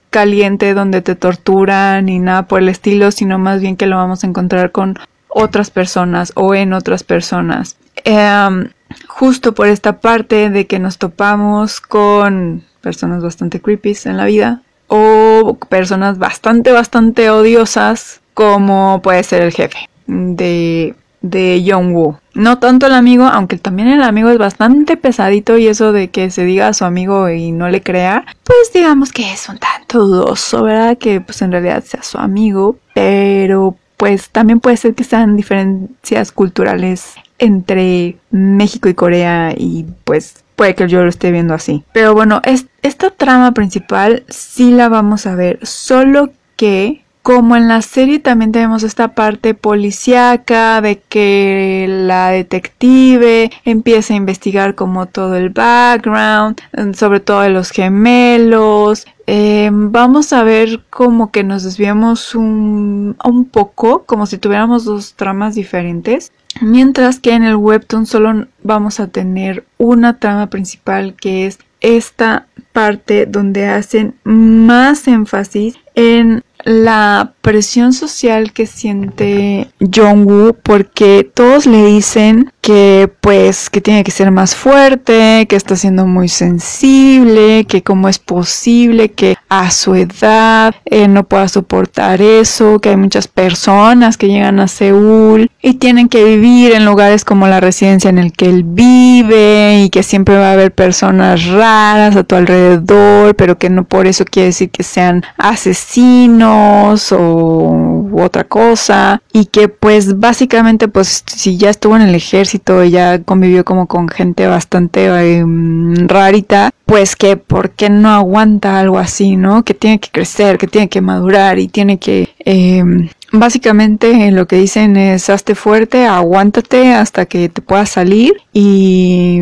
caliente 0.09 0.73
donde 0.73 1.03
te 1.03 1.17
torturan 1.17 2.09
y 2.09 2.19
nada 2.19 2.47
por 2.47 2.61
el 2.61 2.71
estilo, 2.71 3.11
sino 3.11 3.39
más 3.39 3.61
bien 3.61 3.77
que 3.77 3.87
lo 3.87 3.97
vamos 3.97 4.25
a 4.25 4.27
encontrar 4.27 4.73
con 4.73 4.99
otras 5.29 5.71
personas 5.71 6.33
o 6.35 6.55
en 6.55 6.73
otras 6.73 7.05
personas. 7.05 7.77
Em, 8.05 8.71
justo 9.09 9.55
por 9.55 9.69
esta 9.69 10.01
parte 10.01 10.51
de 10.51 10.67
que 10.67 10.79
nos 10.79 10.99
topamos 10.99 11.81
con 11.81 12.65
personas 12.81 13.23
bastante 13.23 13.61
creepy 13.61 13.97
en 14.05 14.17
la 14.17 14.25
vida 14.25 14.63
o 14.89 15.57
personas 15.69 16.19
bastante, 16.19 16.73
bastante 16.73 17.31
odiosas 17.31 18.21
como 18.35 19.01
puede 19.03 19.23
ser 19.23 19.43
el 19.43 19.53
jefe 19.53 19.89
de, 20.07 20.95
de 21.21 21.75
Woo. 21.75 22.19
No 22.35 22.59
tanto 22.59 22.87
el 22.87 22.93
amigo, 22.93 23.25
aunque 23.25 23.57
también 23.57 23.89
el 23.89 24.03
amigo 24.03 24.31
es 24.31 24.39
bastante 24.39 24.97
pesadito 24.97 25.59
y 25.59 25.69
eso 25.69 25.93
de 25.93 26.11
que 26.11 26.31
se 26.31 26.45
diga 26.45 26.69
a 26.69 26.75
su 26.75 26.85
amigo 26.85 27.31
y 27.31 27.53
no 27.53 27.69
le 27.69 27.83
crea, 27.83 28.25
pues 28.43 28.73
digamos 28.75 29.13
que 29.13 29.33
es 29.33 29.49
un 29.49 29.59
tanto 29.59 30.01
dudoso, 30.07 30.65
¿verdad? 30.65 30.99
Que 30.99 31.21
pues 31.21 31.41
en 31.43 31.53
realidad 31.53 31.85
sea 31.85 32.03
su 32.03 32.19
amigo, 32.19 32.77
pero 32.95 33.77
pues 33.97 34.31
también 34.31 34.61
puede 34.61 34.77
ser 34.77 34.95
que 34.95 35.05
sean 35.05 35.37
diferencias 35.37 36.33
culturales 36.33 37.15
entre 37.43 38.17
México 38.31 38.89
y 38.89 38.95
Corea 38.95 39.53
y 39.57 39.85
pues 40.05 40.45
puede 40.55 40.77
que 40.77 40.87
yo 40.89 41.03
lo 41.03 41.09
esté 41.09 41.33
viendo 41.33 41.55
así. 41.55 41.83
Pero 41.93 42.15
bueno, 42.15 42.41
esta 42.83 43.11
trama 43.11 43.53
principal 43.53 44.23
sí 44.29 44.71
la 44.71 44.89
vamos 44.89 45.27
a 45.27 45.35
ver, 45.35 45.59
solo 45.63 46.31
que 46.57 47.03
como 47.23 47.57
en 47.57 47.69
la 47.69 47.83
serie 47.83 48.19
también 48.19 48.51
tenemos 48.51 48.83
esta 48.83 49.15
parte 49.15 49.55
policíaca 49.55 50.81
de 50.81 51.01
que 51.01 51.87
la 51.89 52.31
detective 52.31 53.51
empieza 53.65 54.15
a 54.15 54.17
investigar 54.17 54.75
como 54.75 55.07
todo 55.07 55.37
el 55.37 55.51
background, 55.51 56.61
sobre 56.95 57.21
todo 57.21 57.43
de 57.43 57.51
los 57.51 57.71
gemelos. 57.71 59.07
Eh, 59.29 59.71
vamos 59.73 60.33
a 60.33 60.43
ver 60.43 60.81
como 60.91 61.31
que 61.31 61.45
nos 61.45 61.63
desviamos 61.63 62.35
un, 62.35 63.17
un 63.25 63.45
poco, 63.45 64.03
como 64.05 64.27
si 64.27 64.39
tuviéramos 64.39 64.85
dos 64.85 65.15
tramas 65.15 65.55
diferentes. 65.55 66.33
Mientras 66.61 67.19
que 67.19 67.33
en 67.33 67.45
el 67.45 67.57
webtoon 67.57 68.07
solo 68.07 68.47
vamos 68.63 69.01
a 69.01 69.09
tener 69.09 69.65
una 69.79 70.19
trama 70.19 70.49
principal 70.49 71.15
que 71.15 71.47
es 71.47 71.59
esta 71.81 72.47
parte 72.73 73.27
donde 73.27 73.67
hacen 73.67 74.15
más 74.25 75.09
énfasis 75.09 75.77
en 75.95 76.43
la 76.65 77.35
presión 77.41 77.93
social 77.93 78.53
que 78.53 78.67
siente 78.67 79.71
Jongwoo 79.81 80.55
porque 80.55 81.29
todos 81.35 81.67
le 81.67 81.85
dicen 81.87 82.52
que 82.63 83.11
pues 83.21 83.69
que 83.69 83.81
tiene 83.81 84.05
que 84.05 84.13
ser 84.13 84.31
más 84.31 84.55
fuerte, 84.55 85.47
que 85.49 85.57
está 85.57 85.75
siendo 85.75 86.07
muy 86.07 86.29
sensible, 86.29 87.67
que 87.67 87.83
cómo 87.83 88.09
es 88.09 88.21
posible 88.21 89.11
que 89.11 89.37
a 89.49 89.71
su 89.73 89.97
edad 89.97 90.73
eh, 90.85 91.09
no 91.09 91.25
pueda 91.25 91.49
soportar 91.49 92.23
eso, 92.23 92.79
que 92.79 92.91
hay 92.91 92.97
muchas 92.97 93.27
personas 93.27 94.17
que 94.17 94.29
llegan 94.29 94.61
a 94.61 94.69
Seúl 94.69 95.51
y 95.61 95.75
tienen 95.75 96.09
que 96.09 96.25
vivir 96.25 96.73
en 96.73 96.85
lugares 96.85 97.25
como 97.25 97.49
la 97.49 97.59
residencia 97.59 98.09
en 98.11 98.19
el 98.19 98.33
que 98.33 98.47
él 98.47 98.63
vive 98.65 99.83
y 99.83 99.91
que 99.91 100.05
siempre 100.05 100.39
va 100.39 100.51
a 100.51 100.53
haber 100.53 100.73
personas 100.73 101.47
raras 101.47 102.15
a 102.15 102.23
tu 102.23 102.37
alrededor, 102.37 103.35
pero 103.35 103.59
que 103.59 103.71
no 103.71 103.83
por 103.83 104.07
eso 104.07 104.25
quiere 104.25 104.47
decir 104.47 104.71
que 104.71 104.85
sean 104.85 105.25
asesinos 105.37 107.11
o 107.11 108.09
otra 108.13 108.45
cosa. 108.45 109.21
Y 109.33 109.47
que 109.47 109.69
pues 109.69 110.21
básicamente 110.21 110.89
pues 110.89 111.25
si 111.27 111.57
ya 111.57 111.71
estuvo 111.71 111.97
en 111.97 112.03
el 112.03 112.15
ejército 112.15 112.52
y 112.55 112.91
ya 112.91 113.21
convivió 113.21 113.65
como 113.65 113.87
con 113.87 114.09
gente 114.09 114.47
bastante 114.47 115.07
em, 115.07 116.09
rarita, 116.09 116.71
pues 116.87 117.17
que 117.17 117.37
por 117.37 117.71
qué 117.71 117.91
no 117.91 118.11
aguanta 118.11 118.79
algo 118.79 118.99
así, 118.99 119.37
¿no? 119.37 119.65
Que 119.65 119.75
tiene 119.75 120.01
que 120.01 120.11
crecer, 120.11 120.59
que 120.59 120.67
tiene 120.67 120.89
que 120.89 121.01
madurar 121.01 121.59
y 121.59 121.69
tiene 121.69 121.99
que... 121.99 122.29
Em, 122.41 123.09
básicamente 123.33 124.31
lo 124.31 124.47
que 124.47 124.57
dicen 124.57 124.97
es 124.97 125.31
hazte 125.31 125.55
fuerte, 125.55 126.05
aguántate 126.05 126.93
hasta 126.93 127.25
que 127.27 127.49
te 127.49 127.63
puedas 127.63 127.89
salir 127.89 128.35
y 128.53 129.41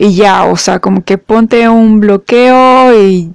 y 0.00 0.14
ya, 0.14 0.44
o 0.44 0.56
sea, 0.56 0.78
como 0.78 1.02
que 1.02 1.18
ponte 1.18 1.68
un 1.68 1.98
bloqueo 1.98 2.96
y, 2.96 3.32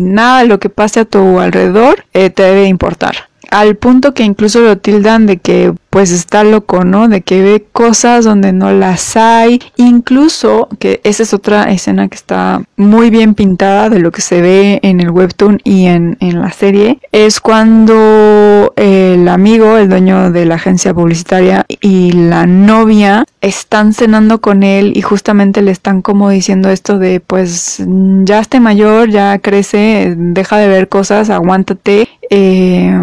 nada 0.00 0.44
lo 0.44 0.58
que 0.58 0.70
pase 0.70 1.00
a 1.00 1.04
tu 1.04 1.38
alrededor 1.38 2.04
eh, 2.14 2.30
te 2.30 2.44
debe 2.44 2.66
importar 2.66 3.27
al 3.50 3.76
punto 3.76 4.14
que 4.14 4.24
incluso 4.24 4.60
lo 4.60 4.78
tildan 4.78 5.26
de 5.26 5.38
que 5.38 5.74
pues 5.90 6.10
está 6.10 6.44
loco, 6.44 6.84
¿no? 6.84 7.08
De 7.08 7.22
que 7.22 7.42
ve 7.42 7.66
cosas 7.72 8.24
donde 8.24 8.52
no 8.52 8.70
las 8.72 9.16
hay. 9.16 9.60
Incluso, 9.76 10.68
que 10.78 11.00
esa 11.02 11.22
es 11.22 11.32
otra 11.32 11.64
escena 11.72 12.08
que 12.08 12.14
está 12.14 12.62
muy 12.76 13.10
bien 13.10 13.34
pintada 13.34 13.88
de 13.88 13.98
lo 13.98 14.12
que 14.12 14.20
se 14.20 14.40
ve 14.40 14.80
en 14.82 15.00
el 15.00 15.10
webtoon 15.10 15.60
y 15.64 15.86
en, 15.86 16.16
en 16.20 16.40
la 16.40 16.52
serie, 16.52 16.98
es 17.10 17.40
cuando 17.40 18.72
el 18.76 19.26
amigo, 19.28 19.78
el 19.78 19.88
dueño 19.88 20.30
de 20.30 20.44
la 20.44 20.56
agencia 20.56 20.92
publicitaria 20.92 21.64
y 21.80 22.12
la 22.12 22.46
novia 22.46 23.24
están 23.40 23.94
cenando 23.94 24.40
con 24.40 24.62
él 24.62 24.92
y 24.94 25.02
justamente 25.02 25.62
le 25.62 25.70
están 25.70 26.02
como 26.02 26.30
diciendo 26.30 26.70
esto 26.70 26.98
de 26.98 27.20
pues 27.20 27.82
ya 28.24 28.40
esté 28.40 28.60
mayor, 28.60 29.08
ya 29.10 29.38
crece, 29.38 30.14
deja 30.16 30.58
de 30.58 30.68
ver 30.68 30.88
cosas, 30.88 31.30
aguántate. 31.30 32.08
Eh, 32.30 32.98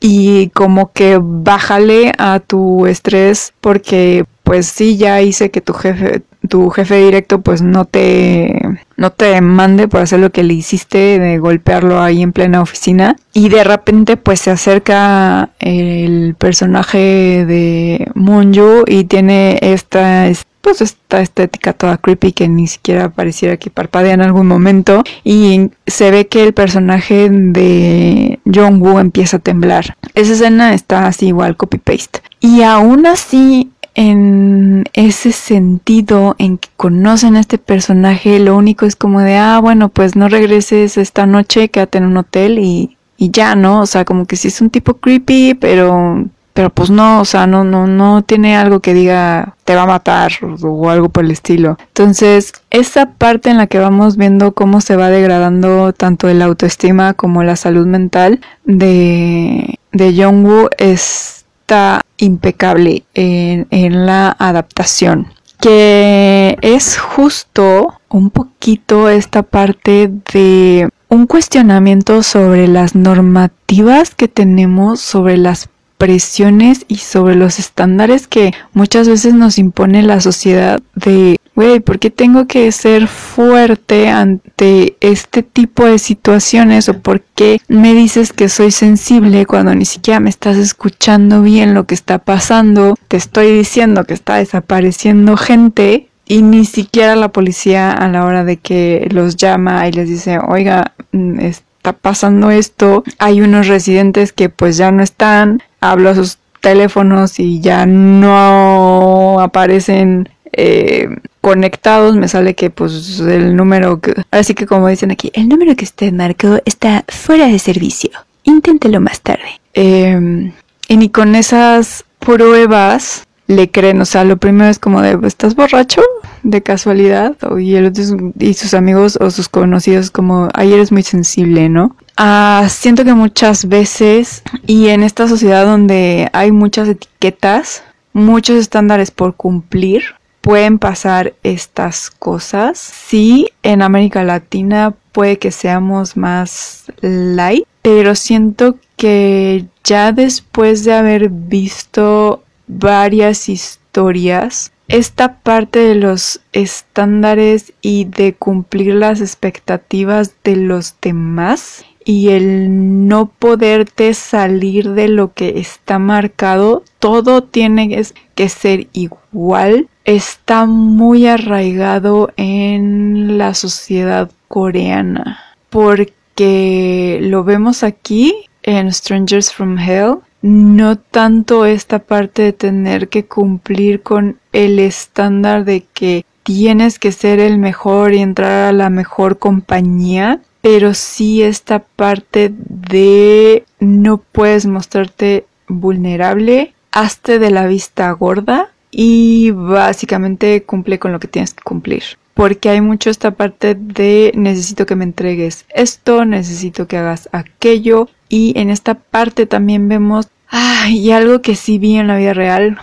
y 0.00 0.48
como 0.50 0.92
que 0.92 1.18
bájale 1.18 2.12
a 2.18 2.38
tu 2.40 2.86
estrés 2.86 3.54
porque 3.62 4.26
pues 4.42 4.66
sí 4.66 4.98
ya 4.98 5.22
hice 5.22 5.50
que 5.50 5.62
tu 5.62 5.72
jefe 5.72 6.22
tu 6.48 6.68
jefe 6.68 6.96
directo 6.96 7.40
pues 7.40 7.62
no 7.62 7.86
te 7.86 8.60
no 8.96 9.10
te 9.10 9.40
mande 9.40 9.88
por 9.88 10.02
hacer 10.02 10.20
lo 10.20 10.30
que 10.30 10.44
le 10.44 10.52
hiciste 10.52 11.18
de 11.18 11.38
golpearlo 11.38 12.00
ahí 12.00 12.22
en 12.22 12.32
plena 12.32 12.60
oficina. 12.60 13.16
Y 13.32 13.48
de 13.48 13.64
repente 13.64 14.16
pues 14.16 14.40
se 14.40 14.50
acerca 14.50 15.50
el 15.58 16.34
personaje 16.38 17.44
de 17.46 18.10
Monju 18.14 18.84
y 18.86 19.04
tiene 19.04 19.58
esta 19.62 20.28
pues 20.64 20.80
esta 20.80 21.20
estética 21.20 21.74
toda 21.74 21.98
creepy 21.98 22.32
que 22.32 22.48
ni 22.48 22.66
siquiera 22.66 23.10
pareciera 23.10 23.58
que 23.58 23.68
parpadea 23.68 24.14
en 24.14 24.22
algún 24.22 24.46
momento 24.46 25.04
y 25.22 25.70
se 25.86 26.10
ve 26.10 26.26
que 26.26 26.42
el 26.42 26.54
personaje 26.54 27.28
de 27.28 28.40
Jong-woo 28.46 28.98
empieza 28.98 29.36
a 29.36 29.40
temblar. 29.40 29.96
Esa 30.14 30.32
escena 30.32 30.72
está 30.72 31.06
así 31.06 31.26
igual 31.26 31.58
copy 31.58 31.76
paste. 31.76 32.22
Y 32.40 32.62
aún 32.62 33.04
así 33.04 33.70
en 33.94 34.84
ese 34.94 35.32
sentido 35.32 36.34
en 36.38 36.56
que 36.56 36.70
conocen 36.78 37.36
a 37.36 37.40
este 37.40 37.58
personaje, 37.58 38.38
lo 38.38 38.56
único 38.56 38.86
es 38.86 38.96
como 38.96 39.20
de, 39.20 39.36
ah, 39.36 39.60
bueno, 39.60 39.90
pues 39.90 40.16
no 40.16 40.28
regreses 40.28 40.96
esta 40.96 41.26
noche, 41.26 41.68
quédate 41.68 41.98
en 41.98 42.06
un 42.06 42.16
hotel 42.16 42.58
y, 42.58 42.96
y 43.18 43.30
ya, 43.30 43.54
¿no? 43.54 43.82
O 43.82 43.86
sea, 43.86 44.06
como 44.06 44.24
que 44.24 44.36
sí 44.36 44.48
es 44.48 44.62
un 44.62 44.70
tipo 44.70 44.94
creepy, 44.94 45.54
pero 45.54 46.24
pero 46.54 46.70
pues 46.70 46.88
no, 46.88 47.20
o 47.20 47.24
sea, 47.24 47.46
no, 47.48 47.64
no, 47.64 47.88
no 47.88 48.22
tiene 48.22 48.56
algo 48.56 48.78
que 48.78 48.94
diga 48.94 49.56
te 49.64 49.74
va 49.74 49.82
a 49.82 49.86
matar 49.86 50.32
o, 50.62 50.88
algo 50.88 51.08
por 51.08 51.24
el 51.24 51.32
estilo. 51.32 51.76
Entonces, 51.88 52.52
esa 52.70 53.10
parte 53.10 53.50
en 53.50 53.58
la 53.58 53.66
que 53.66 53.80
vamos 53.80 54.16
viendo 54.16 54.52
cómo 54.52 54.80
se 54.80 54.96
va 54.96 55.10
degradando 55.10 55.92
tanto 55.92 56.28
el 56.28 56.40
autoestima 56.40 57.14
como 57.14 57.42
la 57.42 57.56
salud 57.56 57.86
mental 57.86 58.40
de, 58.64 59.80
de 59.92 60.14
Jongwoo 60.16 60.70
está 60.78 62.02
impecable 62.18 63.02
en, 63.14 63.66
en 63.70 64.06
la 64.06 64.36
adaptación. 64.38 65.32
Que 65.60 66.56
es 66.60 66.98
justo 66.98 68.00
un 68.08 68.30
poquito 68.30 69.08
esta 69.08 69.42
parte 69.42 70.10
de 70.32 70.88
un 71.08 71.26
cuestionamiento 71.26 72.22
sobre 72.22 72.68
las 72.68 72.94
normativas 72.94 74.14
que 74.14 74.28
tenemos 74.28 75.00
sobre 75.00 75.36
las 75.36 75.68
presiones 75.98 76.84
y 76.88 76.96
sobre 76.96 77.36
los 77.36 77.58
estándares 77.58 78.26
que 78.26 78.52
muchas 78.72 79.08
veces 79.08 79.34
nos 79.34 79.58
impone 79.58 80.02
la 80.02 80.20
sociedad 80.20 80.80
de, 80.94 81.36
güey, 81.54 81.80
¿por 81.80 81.98
qué 81.98 82.10
tengo 82.10 82.46
que 82.46 82.70
ser 82.72 83.06
fuerte 83.06 84.08
ante 84.08 84.96
este 85.00 85.42
tipo 85.42 85.84
de 85.86 85.98
situaciones? 85.98 86.88
¿O 86.88 87.00
por 87.00 87.22
qué 87.22 87.60
me 87.68 87.94
dices 87.94 88.32
que 88.32 88.48
soy 88.48 88.70
sensible 88.70 89.46
cuando 89.46 89.74
ni 89.74 89.84
siquiera 89.84 90.20
me 90.20 90.30
estás 90.30 90.56
escuchando 90.56 91.42
bien 91.42 91.74
lo 91.74 91.84
que 91.84 91.94
está 91.94 92.18
pasando? 92.18 92.96
Te 93.08 93.16
estoy 93.16 93.56
diciendo 93.56 94.04
que 94.04 94.14
está 94.14 94.36
desapareciendo 94.36 95.36
gente 95.36 96.08
y 96.26 96.42
ni 96.42 96.64
siquiera 96.64 97.16
la 97.16 97.28
policía 97.28 97.92
a 97.92 98.08
la 98.08 98.24
hora 98.24 98.44
de 98.44 98.56
que 98.56 99.08
los 99.10 99.36
llama 99.36 99.86
y 99.88 99.92
les 99.92 100.08
dice, 100.08 100.38
oiga, 100.38 100.94
mm, 101.12 101.40
está 101.40 101.92
pasando 101.92 102.50
esto, 102.50 103.04
hay 103.18 103.42
unos 103.42 103.68
residentes 103.68 104.32
que 104.32 104.48
pues 104.48 104.76
ya 104.76 104.90
no 104.90 105.02
están, 105.02 105.62
hablo 105.90 106.10
a 106.10 106.14
sus 106.14 106.38
teléfonos 106.60 107.38
y 107.38 107.60
ya 107.60 107.86
no 107.86 109.38
aparecen 109.40 110.28
eh, 110.52 111.08
conectados, 111.40 112.16
me 112.16 112.28
sale 112.28 112.54
que 112.54 112.70
pues 112.70 113.20
el 113.20 113.54
número, 113.54 114.00
que, 114.00 114.14
así 114.30 114.54
que 114.54 114.66
como 114.66 114.88
dicen 114.88 115.10
aquí, 115.10 115.30
el 115.34 115.48
número 115.48 115.76
que 115.76 115.84
usted 115.84 116.12
marcó 116.12 116.60
está 116.64 117.04
fuera 117.08 117.46
de 117.48 117.58
servicio. 117.58 118.10
Inténtelo 118.44 119.00
más 119.00 119.20
tarde. 119.20 119.60
Em, 119.74 120.52
y 120.88 120.96
ni 120.96 121.08
con 121.08 121.34
esas 121.34 122.04
pruebas 122.18 123.24
le 123.46 123.70
creen, 123.70 124.00
o 124.00 124.04
sea, 124.04 124.24
lo 124.24 124.38
primero 124.38 124.70
es 124.70 124.78
como 124.78 125.02
de, 125.02 125.18
¿estás 125.26 125.54
borracho? 125.54 126.00
De 126.42 126.62
casualidad, 126.62 127.36
y, 127.58 127.74
el 127.74 127.92
y 128.38 128.54
sus 128.54 128.72
amigos 128.74 129.18
o 129.20 129.30
sus 129.30 129.48
conocidos 129.48 130.10
como, 130.10 130.48
ay, 130.54 130.72
eres 130.72 130.92
muy 130.92 131.02
sensible, 131.02 131.68
¿no? 131.68 131.96
Ah, 132.16 132.66
siento 132.68 133.04
que 133.04 133.14
muchas 133.14 133.68
veces, 133.68 134.42
y 134.66 134.88
en 134.88 135.02
esta 135.02 135.26
sociedad 135.26 135.66
donde 135.66 136.28
hay 136.32 136.52
muchas 136.52 136.88
etiquetas, 136.88 137.82
muchos 138.12 138.56
estándares 138.56 139.10
por 139.10 139.34
cumplir, 139.34 140.02
pueden 140.40 140.78
pasar 140.78 141.34
estas 141.42 142.10
cosas. 142.10 142.78
Sí, 142.78 143.48
en 143.62 143.82
América 143.82 144.22
Latina 144.22 144.94
puede 145.10 145.38
que 145.38 145.50
seamos 145.50 146.16
más 146.16 146.84
light, 147.00 147.66
pero 147.82 148.14
siento 148.14 148.76
que 148.96 149.66
ya 149.82 150.12
después 150.12 150.84
de 150.84 150.94
haber 150.94 151.30
visto 151.30 152.44
varias 152.68 153.48
historias, 153.48 154.70
esta 154.86 155.38
parte 155.38 155.78
de 155.78 155.94
los 155.94 156.40
estándares 156.52 157.72
y 157.80 158.04
de 158.04 158.34
cumplir 158.34 158.94
las 158.94 159.20
expectativas 159.20 160.34
de 160.44 160.56
los 160.56 160.94
demás 161.00 161.84
y 162.04 162.28
el 162.28 163.06
no 163.08 163.26
poderte 163.26 164.12
salir 164.14 164.90
de 164.90 165.08
lo 165.08 165.32
que 165.32 165.58
está 165.58 165.98
marcado, 165.98 166.82
todo 166.98 167.42
tiene 167.42 168.04
que 168.34 168.48
ser 168.48 168.88
igual, 168.92 169.88
está 170.04 170.66
muy 170.66 171.26
arraigado 171.26 172.30
en 172.36 173.38
la 173.38 173.54
sociedad 173.54 174.30
coreana, 174.48 175.40
porque 175.70 177.18
lo 177.22 177.42
vemos 177.44 177.82
aquí 177.82 178.34
en 178.62 178.92
Strangers 178.92 179.52
from 179.52 179.78
Hell, 179.78 180.16
no 180.42 180.96
tanto 180.96 181.64
esta 181.64 182.00
parte 182.00 182.42
de 182.42 182.52
tener 182.52 183.08
que 183.08 183.24
cumplir 183.24 184.02
con 184.02 184.38
el 184.52 184.78
estándar 184.78 185.64
de 185.64 185.84
que 185.94 186.24
tienes 186.42 186.98
que 186.98 187.12
ser 187.12 187.40
el 187.40 187.56
mejor 187.58 188.12
y 188.12 188.18
entrar 188.18 188.68
a 188.68 188.72
la 188.72 188.90
mejor 188.90 189.38
compañía, 189.38 190.40
pero 190.64 190.94
sí 190.94 191.42
esta 191.42 191.80
parte 191.80 192.50
de 192.50 193.66
no 193.80 194.16
puedes 194.16 194.64
mostrarte 194.64 195.44
vulnerable, 195.68 196.72
hazte 196.90 197.38
de 197.38 197.50
la 197.50 197.66
vista 197.66 198.10
gorda 198.12 198.70
y 198.90 199.50
básicamente 199.50 200.62
cumple 200.62 200.98
con 200.98 201.12
lo 201.12 201.20
que 201.20 201.28
tienes 201.28 201.52
que 201.52 201.62
cumplir. 201.62 202.02
Porque 202.32 202.70
hay 202.70 202.80
mucho 202.80 203.10
esta 203.10 203.32
parte 203.32 203.74
de 203.74 204.32
necesito 204.34 204.86
que 204.86 204.96
me 204.96 205.04
entregues 205.04 205.66
esto, 205.68 206.24
necesito 206.24 206.88
que 206.88 206.96
hagas 206.96 207.28
aquello. 207.32 208.08
Y 208.30 208.58
en 208.58 208.70
esta 208.70 208.94
parte 208.94 209.44
también 209.44 209.86
vemos, 209.86 210.28
ah, 210.48 210.88
y 210.88 211.10
algo 211.10 211.42
que 211.42 211.56
sí 211.56 211.76
vi 211.76 211.96
en 211.96 212.06
la 212.06 212.16
vida 212.16 212.32
real, 212.32 212.78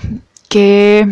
que, 0.50 1.08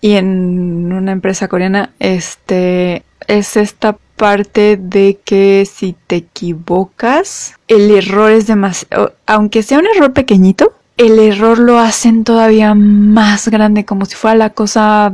y 0.00 0.14
en 0.14 0.92
una 0.92 1.12
empresa 1.12 1.46
coreana, 1.46 1.92
este, 2.00 3.04
es 3.28 3.56
esta 3.56 3.96
parte 4.18 4.76
de 4.76 5.18
que 5.24 5.66
si 5.70 5.96
te 6.06 6.16
equivocas, 6.16 7.54
el 7.68 7.90
error 7.90 8.30
es 8.30 8.46
demasiado, 8.46 9.14
aunque 9.26 9.62
sea 9.62 9.78
un 9.78 9.86
error 9.86 10.12
pequeñito, 10.12 10.74
el 10.98 11.18
error 11.20 11.58
lo 11.58 11.78
hacen 11.78 12.24
todavía 12.24 12.74
más 12.74 13.48
grande, 13.48 13.86
como 13.86 14.04
si 14.04 14.16
fuera 14.16 14.36
la 14.36 14.50
cosa 14.50 15.10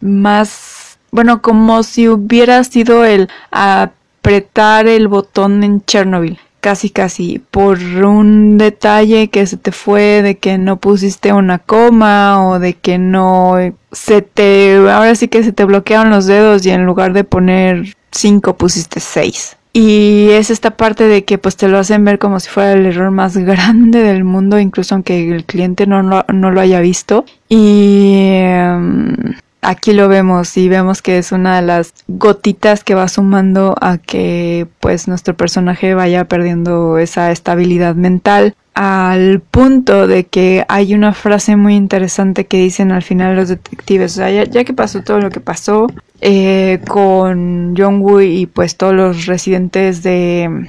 más, 0.00 0.98
bueno, 1.10 1.42
como 1.42 1.82
si 1.82 2.08
hubiera 2.08 2.62
sido 2.62 3.04
el 3.04 3.28
apretar 3.50 4.86
el 4.86 5.08
botón 5.08 5.64
en 5.64 5.84
Chernobyl. 5.84 6.38
Casi, 6.60 6.88
casi, 6.88 7.40
por 7.50 7.78
un 7.78 8.56
detalle 8.56 9.28
que 9.28 9.46
se 9.46 9.58
te 9.58 9.70
fue, 9.70 10.22
de 10.22 10.38
que 10.38 10.56
no 10.56 10.78
pusiste 10.78 11.32
una 11.32 11.58
coma 11.58 12.46
o 12.46 12.58
de 12.58 12.72
que 12.74 12.98
no 12.98 13.56
se 13.92 14.22
te, 14.22 14.76
ahora 14.76 15.14
sí 15.14 15.28
que 15.28 15.42
se 15.42 15.52
te 15.52 15.64
bloquearon 15.64 16.10
los 16.10 16.26
dedos 16.26 16.64
y 16.64 16.70
en 16.70 16.86
lugar 16.86 17.12
de 17.12 17.24
poner 17.24 17.94
5 18.14 18.56
pusiste 18.56 19.00
6. 19.00 19.56
Y 19.76 20.28
es 20.30 20.50
esta 20.50 20.76
parte 20.76 21.08
de 21.08 21.24
que 21.24 21.36
pues 21.36 21.56
te 21.56 21.66
lo 21.66 21.78
hacen 21.78 22.04
ver 22.04 22.20
como 22.20 22.38
si 22.38 22.48
fuera 22.48 22.72
el 22.72 22.86
error 22.86 23.10
más 23.10 23.36
grande 23.36 24.02
del 24.02 24.24
mundo, 24.24 24.58
incluso 24.58 24.94
aunque 24.94 25.34
el 25.34 25.44
cliente 25.44 25.86
no, 25.86 26.02
no, 26.02 26.50
lo 26.50 26.60
haya 26.60 26.80
visto. 26.80 27.24
Y 27.48 28.12
em, 28.36 29.16
aquí 29.62 29.92
lo 29.92 30.08
vemos 30.08 30.56
y 30.56 30.68
vemos 30.68 31.02
que 31.02 31.18
es 31.18 31.32
una 31.32 31.56
de 31.56 31.66
las 31.66 31.92
gotitas 32.06 32.84
que 32.84 32.94
va 32.94 33.08
sumando 33.08 33.74
a 33.80 33.98
que 33.98 34.68
pues 34.78 35.08
nuestro 35.08 35.36
personaje 35.36 35.94
vaya 35.94 36.26
perdiendo 36.26 36.98
esa 36.98 37.32
estabilidad 37.32 37.96
mental 37.96 38.54
al 38.74 39.40
punto 39.40 40.06
de 40.06 40.24
que 40.24 40.64
hay 40.68 40.94
una 40.94 41.14
frase 41.14 41.56
muy 41.56 41.76
interesante 41.76 42.46
que 42.46 42.58
dicen 42.58 42.90
al 42.90 43.02
final 43.02 43.36
los 43.36 43.48
detectives, 43.48 44.12
o 44.12 44.16
sea, 44.16 44.44
ya, 44.44 44.64
que 44.64 44.72
pasó 44.72 45.02
todo 45.02 45.20
lo 45.20 45.30
que 45.30 45.40
pasó 45.40 45.86
eh, 46.20 46.80
con 46.88 47.76
Jong-woo 47.76 48.20
y 48.20 48.46
pues 48.46 48.76
todos 48.76 48.94
los 48.94 49.26
residentes 49.26 50.02
de, 50.02 50.66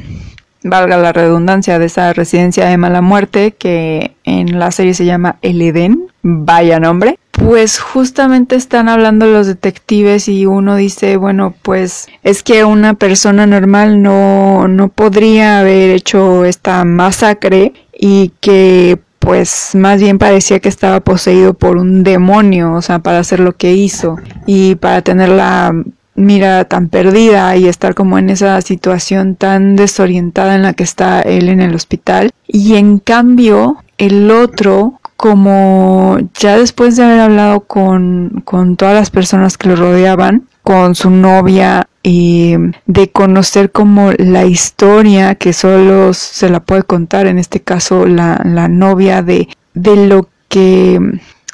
valga 0.64 0.98
la 0.98 1.14
redundancia, 1.14 1.80
de 1.80 1.86
esa 1.86 2.14
residencia 2.14 2.68
de 2.68 2.78
mala 2.78 3.02
muerte 3.02 3.52
que 3.52 4.16
en 4.24 4.60
la 4.60 4.72
serie 4.72 4.94
se 4.94 5.06
llama 5.06 5.38
El 5.42 5.62
Edén, 5.62 6.08
vaya 6.22 6.80
nombre, 6.80 7.18
pues 7.38 7.80
justamente 7.80 8.56
están 8.56 8.90
hablando 8.90 9.26
los 9.26 9.48
detectives 9.48 10.28
y 10.28 10.46
uno 10.46 10.76
dice, 10.76 11.18
bueno, 11.18 11.54
pues 11.62 12.08
es 12.24 12.44
que 12.44 12.64
una 12.64 12.94
persona 12.94 13.46
normal 13.46 14.02
no, 14.02 14.68
no 14.68 14.90
podría 14.90 15.60
haber 15.60 15.92
hecho 15.92 16.46
esta 16.46 16.84
masacre 16.86 17.74
y 17.94 18.32
que 18.40 19.00
pues 19.20 19.72
más 19.74 20.00
bien 20.00 20.20
parecía 20.20 20.60
que 20.60 20.70
estaba 20.70 21.00
poseído 21.00 21.56
por 21.56 21.78
un 21.78 22.04
demonio, 22.04 22.74
o 22.74 22.82
sea, 22.82 23.00
para 23.00 23.20
hacer 23.20 23.40
lo 23.40 23.54
que 23.54 23.74
hizo 23.74 24.18
y 24.46 24.76
para 24.76 25.02
tener 25.02 25.30
la 25.30 25.74
mira 26.16 26.64
tan 26.66 26.88
perdida 26.90 27.56
y 27.58 27.68
estar 27.68 27.94
como 27.94 28.18
en 28.18 28.30
esa 28.30 28.62
situación 28.62 29.36
tan 29.36 29.76
desorientada 29.76 30.56
en 30.56 30.62
la 30.64 30.74
que 30.74 30.84
está 30.84 31.22
él 31.22 31.50
en 31.50 31.60
el 31.60 31.76
hospital. 31.76 32.32
Y 32.48 32.76
en 32.76 33.00
cambio, 33.00 33.78
el 33.98 34.32
otro, 34.32 35.00
como 35.18 36.18
ya 36.34 36.58
después 36.58 36.96
de 36.96 37.04
haber 37.04 37.20
hablado 37.20 37.62
con, 37.62 38.42
con 38.46 38.76
todas 38.76 38.96
las 38.96 39.10
personas 39.10 39.58
que 39.58 39.70
lo 39.70 39.76
rodeaban, 39.76 40.48
con 40.64 40.96
su 40.96 41.10
novia 41.10 41.88
y 42.02 42.56
de 42.86 43.12
conocer 43.12 43.72
como 43.72 44.12
la 44.18 44.46
historia 44.46 45.36
que 45.36 45.54
solo 45.54 46.14
se 46.14 46.50
la 46.50 46.60
puede 46.60 46.84
contar, 46.84 47.28
en 47.28 47.38
este 47.38 47.62
caso 47.62 48.06
la, 48.06 48.42
la 48.44 48.68
novia 48.68 49.22
de, 49.22 49.48
de 49.74 50.08
lo 50.08 50.28
que 50.50 51.00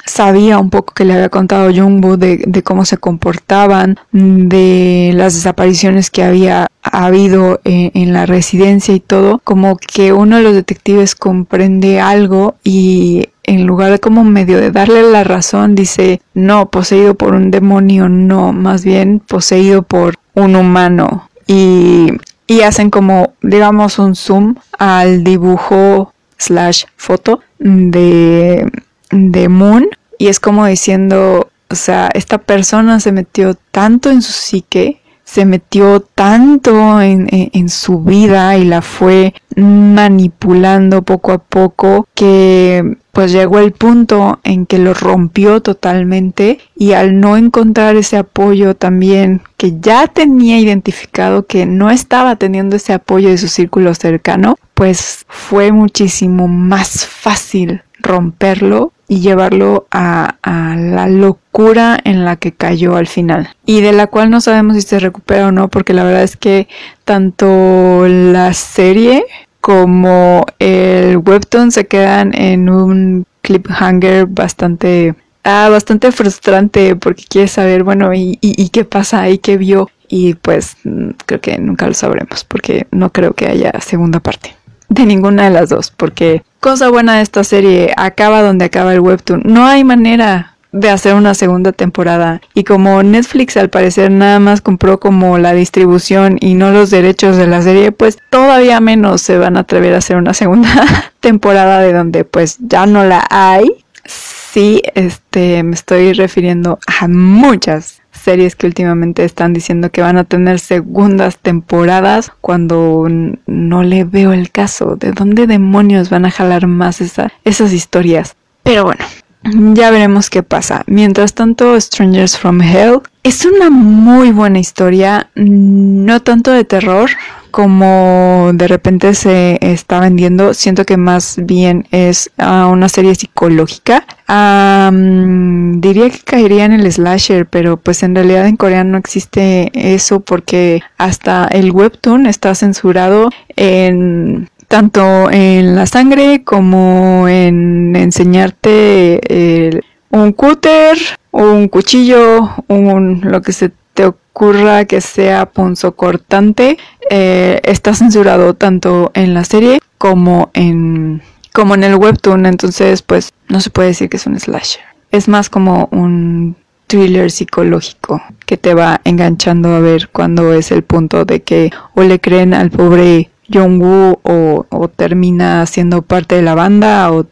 sabía 0.04 0.58
un 0.58 0.70
poco 0.70 0.94
que 0.94 1.04
le 1.04 1.14
había 1.14 1.28
contado 1.28 1.72
Jungbo 1.72 2.16
de, 2.16 2.42
de, 2.46 2.62
cómo 2.62 2.84
se 2.84 2.96
comportaban, 2.96 3.98
de 4.10 5.12
las 5.14 5.34
desapariciones 5.34 6.10
que 6.10 6.24
había 6.24 6.68
habido 6.82 7.60
en, 7.64 7.92
en, 7.94 8.12
la 8.12 8.26
residencia 8.26 8.94
y 8.94 9.00
todo, 9.00 9.40
como 9.44 9.76
que 9.76 10.12
uno 10.12 10.36
de 10.36 10.42
los 10.42 10.54
detectives 10.54 11.14
comprende 11.14 12.00
algo 12.00 12.56
y 12.64 13.28
en 13.44 13.66
lugar 13.66 13.90
de 13.90 14.00
como 14.00 14.24
medio 14.24 14.58
de 14.58 14.70
darle 14.70 15.02
la 15.02 15.24
razón, 15.24 15.74
dice, 15.74 16.20
no, 16.34 16.70
poseído 16.70 17.14
por 17.14 17.34
un 17.34 17.50
demonio, 17.50 18.08
no, 18.08 18.52
más 18.52 18.84
bien 18.84 19.20
poseído 19.20 19.82
por 19.82 20.14
un 20.34 20.56
humano. 20.56 21.28
Y, 21.46 22.12
y 22.46 22.60
hacen 22.62 22.90
como, 22.90 23.34
digamos, 23.42 23.98
un 23.98 24.14
zoom 24.14 24.54
al 24.78 25.24
dibujo 25.24 26.12
slash 26.38 26.84
foto 26.96 27.40
de, 27.58 28.70
de 29.10 29.48
Moon. 29.48 29.88
Y 30.18 30.28
es 30.28 30.38
como 30.38 30.66
diciendo, 30.66 31.50
o 31.68 31.74
sea, 31.74 32.10
esta 32.14 32.38
persona 32.38 33.00
se 33.00 33.12
metió 33.12 33.54
tanto 33.72 34.10
en 34.10 34.22
su 34.22 34.32
psique 34.32 35.02
se 35.32 35.46
metió 35.46 36.00
tanto 36.00 37.00
en, 37.00 37.68
su 37.70 38.00
vida 38.00 38.58
y 38.58 38.64
la 38.64 38.82
fue 38.82 39.32
manipulando 39.56 41.02
poco 41.02 41.32
a 41.32 41.38
poco 41.38 42.06
que 42.14 42.96
pues 43.12 43.30
llegó 43.30 43.58
el 43.58 43.72
punto 43.72 44.40
en 44.42 44.64
que 44.66 44.78
lo 44.78 44.94
rompió 44.94 45.60
totalmente 45.60 46.58
y 46.74 46.92
al 46.92 47.20
no 47.20 47.36
encontrar 47.36 47.96
ese 47.96 48.16
apoyo 48.16 48.74
también 48.74 49.42
que 49.58 49.78
ya 49.80 50.06
tenía 50.06 50.58
identificado 50.58 51.46
que 51.46 51.66
no 51.66 51.90
estaba 51.90 52.36
teniendo 52.36 52.76
ese 52.76 52.94
apoyo 52.94 53.28
de 53.28 53.38
su 53.38 53.48
círculo 53.48 53.94
cercano, 53.94 54.56
pues 54.74 55.26
fue 55.28 55.72
muchísimo 55.72 56.48
más 56.48 57.06
fácil 57.06 57.82
romperlo 58.02 58.92
y 59.08 59.20
llevarlo 59.20 59.86
a, 59.90 60.36
la 60.42 61.06
locura 61.06 61.98
en 62.02 62.24
la 62.24 62.36
que 62.36 62.52
cayó 62.52 62.96
al 62.96 63.06
final. 63.06 63.50
Y 63.66 63.82
de 63.82 63.92
la 63.92 64.06
cual 64.06 64.30
no 64.30 64.40
sabemos 64.40 64.76
si 64.76 64.82
se 64.82 64.98
recupera 64.98 65.48
o 65.48 65.52
no 65.52 65.68
porque 65.68 65.92
la 65.92 66.04
verdad 66.04 66.22
es 66.22 66.36
que 66.36 66.66
tanto 67.04 68.06
la 68.08 68.54
serie 68.54 69.24
como 69.60 70.46
el 70.58 71.18
webtoon 71.18 71.70
se 71.70 71.86
quedan 71.86 72.34
en 72.34 72.70
un 72.70 73.26
cliffhanger 73.42 74.26
bastante 74.26 75.14
ah, 75.44 75.68
bastante 75.70 76.10
frustrante 76.10 76.96
porque 76.96 77.24
quieres 77.28 77.52
saber 77.52 77.84
bueno 77.84 78.14
y, 78.14 78.38
y, 78.40 78.62
y 78.62 78.70
qué 78.70 78.84
pasa 78.84 79.28
y 79.28 79.38
qué 79.38 79.58
vio. 79.58 79.90
Y 80.08 80.34
pues 80.34 80.76
mm, 80.84 81.10
creo 81.26 81.40
que 81.40 81.58
nunca 81.58 81.86
lo 81.86 81.94
sabremos 81.94 82.44
porque 82.44 82.86
no 82.90 83.10
creo 83.10 83.34
que 83.34 83.48
haya 83.48 83.72
segunda 83.80 84.20
parte 84.20 84.56
de 84.92 85.06
ninguna 85.06 85.44
de 85.44 85.50
las 85.50 85.68
dos, 85.68 85.90
porque 85.90 86.42
cosa 86.60 86.90
buena 86.90 87.16
de 87.16 87.22
esta 87.22 87.44
serie 87.44 87.92
acaba 87.96 88.42
donde 88.42 88.66
acaba 88.66 88.92
el 88.92 89.00
webtoon. 89.00 89.42
No 89.44 89.66
hay 89.66 89.84
manera 89.84 90.56
de 90.72 90.88
hacer 90.88 91.14
una 91.14 91.34
segunda 91.34 91.72
temporada 91.72 92.40
y 92.54 92.64
como 92.64 93.02
Netflix 93.02 93.56
al 93.58 93.68
parecer 93.68 94.10
nada 94.10 94.38
más 94.38 94.62
compró 94.62 94.98
como 94.98 95.36
la 95.38 95.52
distribución 95.52 96.38
y 96.40 96.54
no 96.54 96.70
los 96.70 96.90
derechos 96.90 97.36
de 97.36 97.46
la 97.46 97.62
serie, 97.62 97.92
pues 97.92 98.18
todavía 98.30 98.80
menos 98.80 99.20
se 99.20 99.38
van 99.38 99.56
a 99.56 99.60
atrever 99.60 99.94
a 99.94 99.98
hacer 99.98 100.16
una 100.16 100.34
segunda 100.34 101.12
temporada 101.20 101.80
de 101.80 101.92
donde 101.92 102.24
pues 102.24 102.56
ya 102.60 102.86
no 102.86 103.04
la 103.04 103.26
hay. 103.30 103.70
Sí, 104.04 104.82
este 104.94 105.62
me 105.62 105.74
estoy 105.74 106.12
refiriendo 106.12 106.78
a 107.00 107.08
muchas 107.08 108.01
series 108.22 108.56
que 108.56 108.66
últimamente 108.66 109.24
están 109.24 109.52
diciendo 109.52 109.90
que 109.90 110.00
van 110.00 110.16
a 110.16 110.24
tener 110.24 110.60
segundas 110.60 111.38
temporadas 111.38 112.32
cuando 112.40 113.06
no 113.46 113.82
le 113.82 114.04
veo 114.04 114.32
el 114.32 114.50
caso. 114.50 114.96
¿De 114.96 115.12
dónde 115.12 115.46
demonios 115.46 116.10
van 116.10 116.24
a 116.24 116.30
jalar 116.30 116.66
más 116.66 117.00
esas 117.44 117.72
historias? 117.72 118.36
Pero 118.62 118.84
bueno, 118.84 119.04
ya 119.44 119.90
veremos 119.90 120.30
qué 120.30 120.42
pasa. 120.42 120.82
Mientras 120.86 121.34
tanto, 121.34 121.80
Strangers 121.80 122.38
from 122.38 122.60
Hell 122.60 123.00
es 123.24 123.44
una 123.44 123.70
muy 123.70 124.32
buena 124.32 124.58
historia, 124.58 125.30
no 125.36 126.20
tanto 126.20 126.50
de 126.50 126.64
terror, 126.64 127.08
como 127.52 128.50
de 128.54 128.66
repente 128.66 129.14
se 129.14 129.58
está 129.60 130.00
vendiendo, 130.00 130.54
siento 130.54 130.84
que 130.84 130.96
más 130.96 131.36
bien 131.38 131.86
es 131.92 132.30
ah, 132.38 132.68
una 132.72 132.88
serie 132.88 133.14
psicológica. 133.14 134.04
diría 134.26 136.10
que 136.10 136.18
caería 136.24 136.64
en 136.64 136.72
el 136.72 136.90
slasher, 136.90 137.46
pero 137.46 137.76
pues 137.76 138.02
en 138.02 138.16
realidad 138.16 138.48
en 138.48 138.56
Corea 138.56 138.82
no 138.82 138.98
existe 138.98 139.70
eso 139.74 140.20
porque 140.20 140.82
hasta 140.98 141.46
el 141.46 141.70
webtoon 141.70 142.26
está 142.26 142.54
censurado 142.56 143.30
en 143.54 144.48
tanto 144.72 145.30
en 145.30 145.74
la 145.74 145.84
sangre 145.84 146.44
como 146.44 147.28
en 147.28 147.94
enseñarte 147.94 149.20
eh, 149.28 149.80
un 150.08 150.32
cúter, 150.32 150.96
un 151.30 151.68
cuchillo, 151.68 152.48
un 152.68 153.20
lo 153.22 153.42
que 153.42 153.52
se 153.52 153.70
te 153.92 154.06
ocurra 154.06 154.86
que 154.86 155.02
sea 155.02 155.44
punzocortante. 155.44 156.78
Eh, 157.10 157.60
está 157.64 157.92
censurado 157.92 158.54
tanto 158.54 159.10
en 159.12 159.34
la 159.34 159.44
serie 159.44 159.78
como 159.98 160.50
en 160.54 161.20
como 161.52 161.74
en 161.74 161.84
el 161.84 161.96
webtoon, 161.96 162.46
entonces 162.46 163.02
pues 163.02 163.30
no 163.50 163.60
se 163.60 163.68
puede 163.68 163.88
decir 163.88 164.08
que 164.08 164.16
es 164.16 164.26
un 164.26 164.40
slasher. 164.40 164.80
Es 165.10 165.28
más 165.28 165.50
como 165.50 165.90
un 165.90 166.56
thriller 166.86 167.30
psicológico 167.30 168.22
que 168.46 168.56
te 168.56 168.72
va 168.72 169.02
enganchando 169.04 169.74
a 169.74 169.80
ver 169.80 170.08
cuándo 170.08 170.54
es 170.54 170.72
el 170.72 170.82
punto 170.82 171.26
de 171.26 171.42
que 171.42 171.70
o 171.94 172.02
le 172.02 172.20
creen 172.20 172.54
al 172.54 172.70
pobre 172.70 173.31
Jungwoo 173.48 174.20
o, 174.22 174.66
o 174.68 174.88
termina 174.88 175.66
siendo 175.66 176.02
parte 176.02 176.36
de 176.36 176.42
la 176.42 176.54
banda 176.54 177.10
o, 177.12 177.26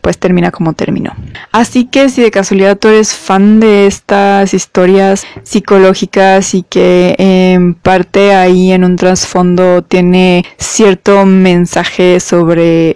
pues 0.00 0.18
termina 0.18 0.50
como 0.50 0.72
terminó. 0.74 1.12
Así 1.50 1.86
que 1.86 2.08
si 2.08 2.22
de 2.22 2.30
casualidad 2.30 2.78
tú 2.78 2.88
eres 2.88 3.14
fan 3.14 3.60
de 3.60 3.86
estas 3.86 4.54
historias 4.54 5.24
psicológicas 5.42 6.54
y 6.54 6.62
que 6.62 7.14
en 7.18 7.74
parte 7.74 8.34
ahí 8.34 8.72
en 8.72 8.84
un 8.84 8.96
trasfondo 8.96 9.82
tiene 9.82 10.44
cierto 10.58 11.24
mensaje 11.26 12.20
sobre 12.20 12.94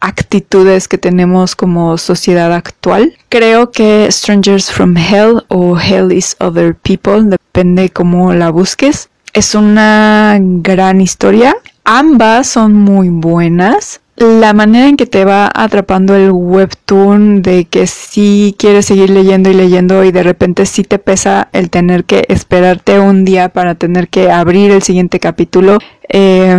actitudes 0.00 0.88
que 0.88 0.98
tenemos 0.98 1.56
como 1.56 1.98
sociedad 1.98 2.52
actual. 2.52 3.14
Creo 3.28 3.70
que 3.70 4.06
Strangers 4.10 4.70
from 4.70 4.96
Hell 4.96 5.44
o 5.48 5.78
Hell 5.78 6.12
is 6.12 6.36
Other 6.38 6.74
People, 6.74 7.24
depende 7.24 7.90
cómo 7.90 8.32
la 8.32 8.50
busques, 8.50 9.08
es 9.36 9.54
una 9.54 10.38
gran 10.40 11.02
historia. 11.02 11.54
Ambas 11.84 12.46
son 12.46 12.72
muy 12.72 13.10
buenas. 13.10 14.00
La 14.16 14.54
manera 14.54 14.88
en 14.88 14.96
que 14.96 15.04
te 15.04 15.26
va 15.26 15.50
atrapando 15.54 16.16
el 16.16 16.30
webtoon 16.30 17.42
de 17.42 17.66
que 17.66 17.86
si 17.86 18.56
quieres 18.58 18.86
seguir 18.86 19.10
leyendo 19.10 19.50
y 19.50 19.52
leyendo 19.52 20.04
y 20.04 20.10
de 20.10 20.22
repente 20.22 20.64
sí 20.64 20.84
te 20.84 20.98
pesa 20.98 21.50
el 21.52 21.68
tener 21.68 22.04
que 22.04 22.24
esperarte 22.30 22.98
un 22.98 23.26
día 23.26 23.50
para 23.50 23.74
tener 23.74 24.08
que 24.08 24.30
abrir 24.30 24.70
el 24.70 24.82
siguiente 24.82 25.20
capítulo. 25.20 25.76
Eh, 26.08 26.58